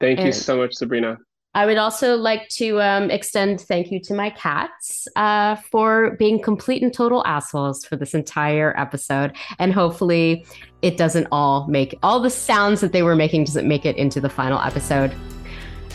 Thank 0.00 0.20
you 0.20 0.32
so 0.32 0.56
much, 0.56 0.74
Sabrina. 0.74 1.18
I 1.58 1.66
would 1.66 1.76
also 1.76 2.14
like 2.14 2.48
to 2.50 2.80
um, 2.80 3.10
extend 3.10 3.62
thank 3.62 3.90
you 3.90 3.98
to 4.02 4.14
my 4.14 4.30
cats 4.30 5.08
uh, 5.16 5.56
for 5.56 6.12
being 6.12 6.40
complete 6.40 6.84
and 6.84 6.94
total 6.94 7.26
assholes 7.26 7.84
for 7.84 7.96
this 7.96 8.14
entire 8.14 8.78
episode. 8.78 9.36
And 9.58 9.72
hopefully, 9.72 10.46
it 10.82 10.96
doesn't 10.96 11.26
all 11.32 11.66
make 11.66 11.98
all 12.04 12.20
the 12.20 12.30
sounds 12.30 12.80
that 12.80 12.92
they 12.92 13.02
were 13.02 13.16
making 13.16 13.42
doesn't 13.42 13.66
make 13.66 13.84
it 13.84 13.96
into 13.96 14.20
the 14.20 14.28
final 14.28 14.60
episode. 14.60 15.12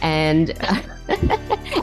And 0.01 0.49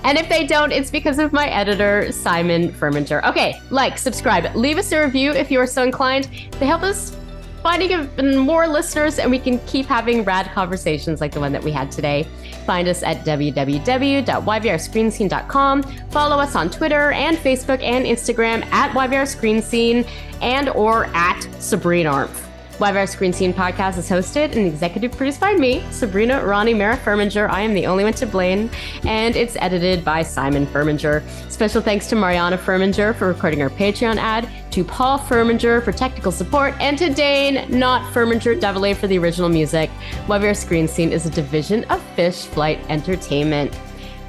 and 0.04 0.18
if 0.18 0.28
they 0.28 0.46
don't, 0.46 0.72
it's 0.72 0.90
because 0.90 1.18
of 1.18 1.32
my 1.32 1.48
editor 1.48 2.12
Simon 2.12 2.72
Furminger. 2.74 3.24
Okay, 3.24 3.58
like, 3.70 3.96
subscribe, 3.96 4.54
leave 4.54 4.76
us 4.76 4.92
a 4.92 5.02
review 5.02 5.30
if 5.30 5.50
you 5.50 5.58
are 5.58 5.66
so 5.66 5.82
inclined. 5.82 6.28
They 6.58 6.66
help 6.66 6.82
us 6.82 7.16
finding 7.62 7.92
even 7.92 8.36
more 8.36 8.68
listeners, 8.68 9.18
and 9.18 9.30
we 9.30 9.38
can 9.38 9.58
keep 9.60 9.86
having 9.86 10.22
rad 10.24 10.50
conversations 10.52 11.22
like 11.22 11.32
the 11.32 11.40
one 11.40 11.52
that 11.52 11.64
we 11.64 11.72
had 11.72 11.90
today. 11.90 12.26
Find 12.70 12.86
us 12.86 13.02
at 13.02 13.24
www.yvrscreenscene.com. 13.24 15.82
Follow 15.82 16.36
us 16.36 16.54
on 16.54 16.70
Twitter 16.70 17.10
and 17.10 17.36
Facebook 17.36 17.82
and 17.82 18.06
Instagram 18.06 18.64
at 18.66 18.92
YVR 18.92 20.06
and 20.40 20.68
or 20.68 21.06
at 21.06 21.40
Sabrina 21.58 22.10
Armpf. 22.10 22.46
YVR 22.78 23.08
Screen 23.08 23.32
Scene 23.32 23.52
podcast 23.52 23.98
is 23.98 24.08
hosted 24.08 24.54
and 24.56 24.68
executive 24.68 25.10
produced 25.10 25.40
by 25.40 25.54
me, 25.54 25.82
Sabrina 25.90 26.46
Ronnie 26.46 26.72
Mara 26.72 26.96
Furminger. 26.96 27.50
I 27.50 27.62
am 27.62 27.74
the 27.74 27.86
only 27.86 28.04
one 28.04 28.12
to 28.14 28.24
blame, 28.24 28.70
and 29.04 29.34
it's 29.34 29.56
edited 29.56 30.04
by 30.04 30.22
Simon 30.22 30.64
Furminger. 30.66 31.28
Special 31.50 31.82
thanks 31.82 32.06
to 32.06 32.14
Mariana 32.14 32.56
Furminger 32.56 33.16
for 33.16 33.26
recording 33.26 33.62
our 33.62 33.70
Patreon 33.70 34.16
ad, 34.16 34.48
to 34.70 34.84
Paul 34.84 35.18
Furminger 35.18 35.82
for 35.82 35.92
technical 35.92 36.32
support, 36.32 36.74
and 36.80 36.98
to 36.98 37.12
Dane, 37.12 37.66
not 37.70 38.12
Furminger 38.12 38.58
Devilay, 38.58 38.96
for 38.96 39.06
the 39.06 39.18
original 39.18 39.48
music. 39.48 39.90
YVR 40.26 40.56
Screen 40.56 40.86
Scene 40.88 41.12
is 41.12 41.26
a 41.26 41.30
division 41.30 41.84
of 41.84 42.02
Fish 42.14 42.46
Flight 42.46 42.78
Entertainment. 42.88 43.78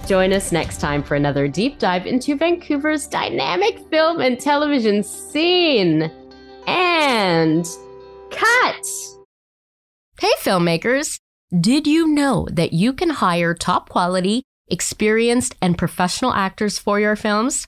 Join 0.08 0.34
us 0.34 0.52
next 0.52 0.80
time 0.80 1.04
for 1.04 1.16
another 1.16 1.48
deep 1.48 1.80
dive 1.80 2.06
into 2.06 2.36
Vancouver's 2.36 3.08
dynamic 3.08 3.80
film 3.90 4.20
and 4.20 4.40
television 4.40 5.04
scene. 5.04 6.12
And 6.68 7.66
cut! 8.32 8.86
Hey, 10.20 10.32
filmmakers! 10.40 11.20
Did 11.60 11.86
you 11.86 12.08
know 12.08 12.48
that 12.52 12.74
you 12.74 12.94
can 12.94 13.10
hire 13.10 13.54
top 13.54 13.90
quality, 13.90 14.44
experienced, 14.68 15.56
and 15.62 15.78
professional 15.78 16.34
actors 16.34 16.80
for 16.80 17.00
your 17.00 17.16
films? 17.16 17.68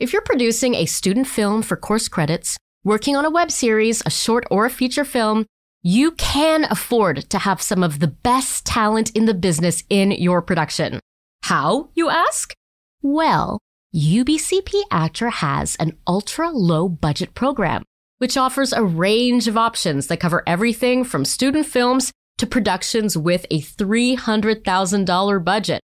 If 0.00 0.14
you're 0.14 0.22
producing 0.22 0.74
a 0.74 0.86
student 0.86 1.26
film 1.26 1.60
for 1.60 1.76
course 1.76 2.08
credits, 2.08 2.56
working 2.84 3.16
on 3.16 3.26
a 3.26 3.30
web 3.30 3.50
series, 3.50 4.02
a 4.06 4.10
short, 4.10 4.46
or 4.50 4.64
a 4.64 4.70
feature 4.70 5.04
film, 5.04 5.44
you 5.82 6.12
can 6.12 6.64
afford 6.70 7.28
to 7.28 7.38
have 7.38 7.60
some 7.60 7.82
of 7.82 7.98
the 7.98 8.06
best 8.06 8.64
talent 8.64 9.10
in 9.10 9.26
the 9.26 9.34
business 9.34 9.84
in 9.90 10.10
your 10.12 10.40
production. 10.40 11.00
How, 11.42 11.90
you 11.94 12.08
ask? 12.08 12.54
Well, 13.02 13.58
UBCP 13.94 14.84
ACTRA 14.90 15.32
has 15.32 15.76
an 15.76 15.98
ultra 16.06 16.48
low 16.48 16.88
budget 16.88 17.34
program, 17.34 17.82
which 18.16 18.38
offers 18.38 18.72
a 18.72 18.82
range 18.82 19.48
of 19.48 19.58
options 19.58 20.06
that 20.06 20.20
cover 20.20 20.42
everything 20.46 21.04
from 21.04 21.26
student 21.26 21.66
films 21.66 22.10
to 22.38 22.46
productions 22.46 23.18
with 23.18 23.44
a 23.50 23.60
$300,000 23.60 25.44
budget. 25.44 25.82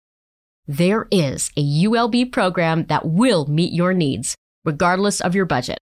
There 0.67 1.07
is 1.11 1.51
a 1.57 1.63
ULB 1.63 2.31
program 2.31 2.85
that 2.85 3.05
will 3.05 3.45
meet 3.47 3.73
your 3.73 3.93
needs, 3.93 4.35
regardless 4.63 5.19
of 5.21 5.35
your 5.35 5.45
budget. 5.45 5.77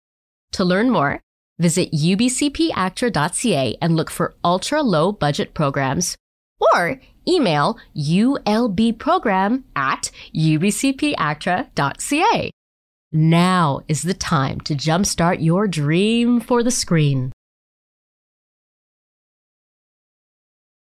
To 0.54 0.64
learn 0.64 0.90
more, 0.90 1.20
visit 1.58 1.92
ubcpactra.ca 1.92 3.78
and 3.82 3.96
look 3.96 4.10
for 4.10 4.36
ultra 4.44 4.82
low 4.82 5.12
budget 5.12 5.54
programs 5.54 6.16
or 6.74 7.00
email 7.28 7.78
ulbprogram 7.96 9.64
at 9.76 10.10
ubcpactra.ca. 10.36 12.52
Now 13.12 13.80
is 13.88 14.04
the 14.04 14.14
time 14.14 14.60
to 14.62 14.76
jumpstart 14.76 15.44
your 15.44 15.68
dream 15.68 16.40
for 16.40 16.62
the 16.64 16.72
screen. 16.72 17.32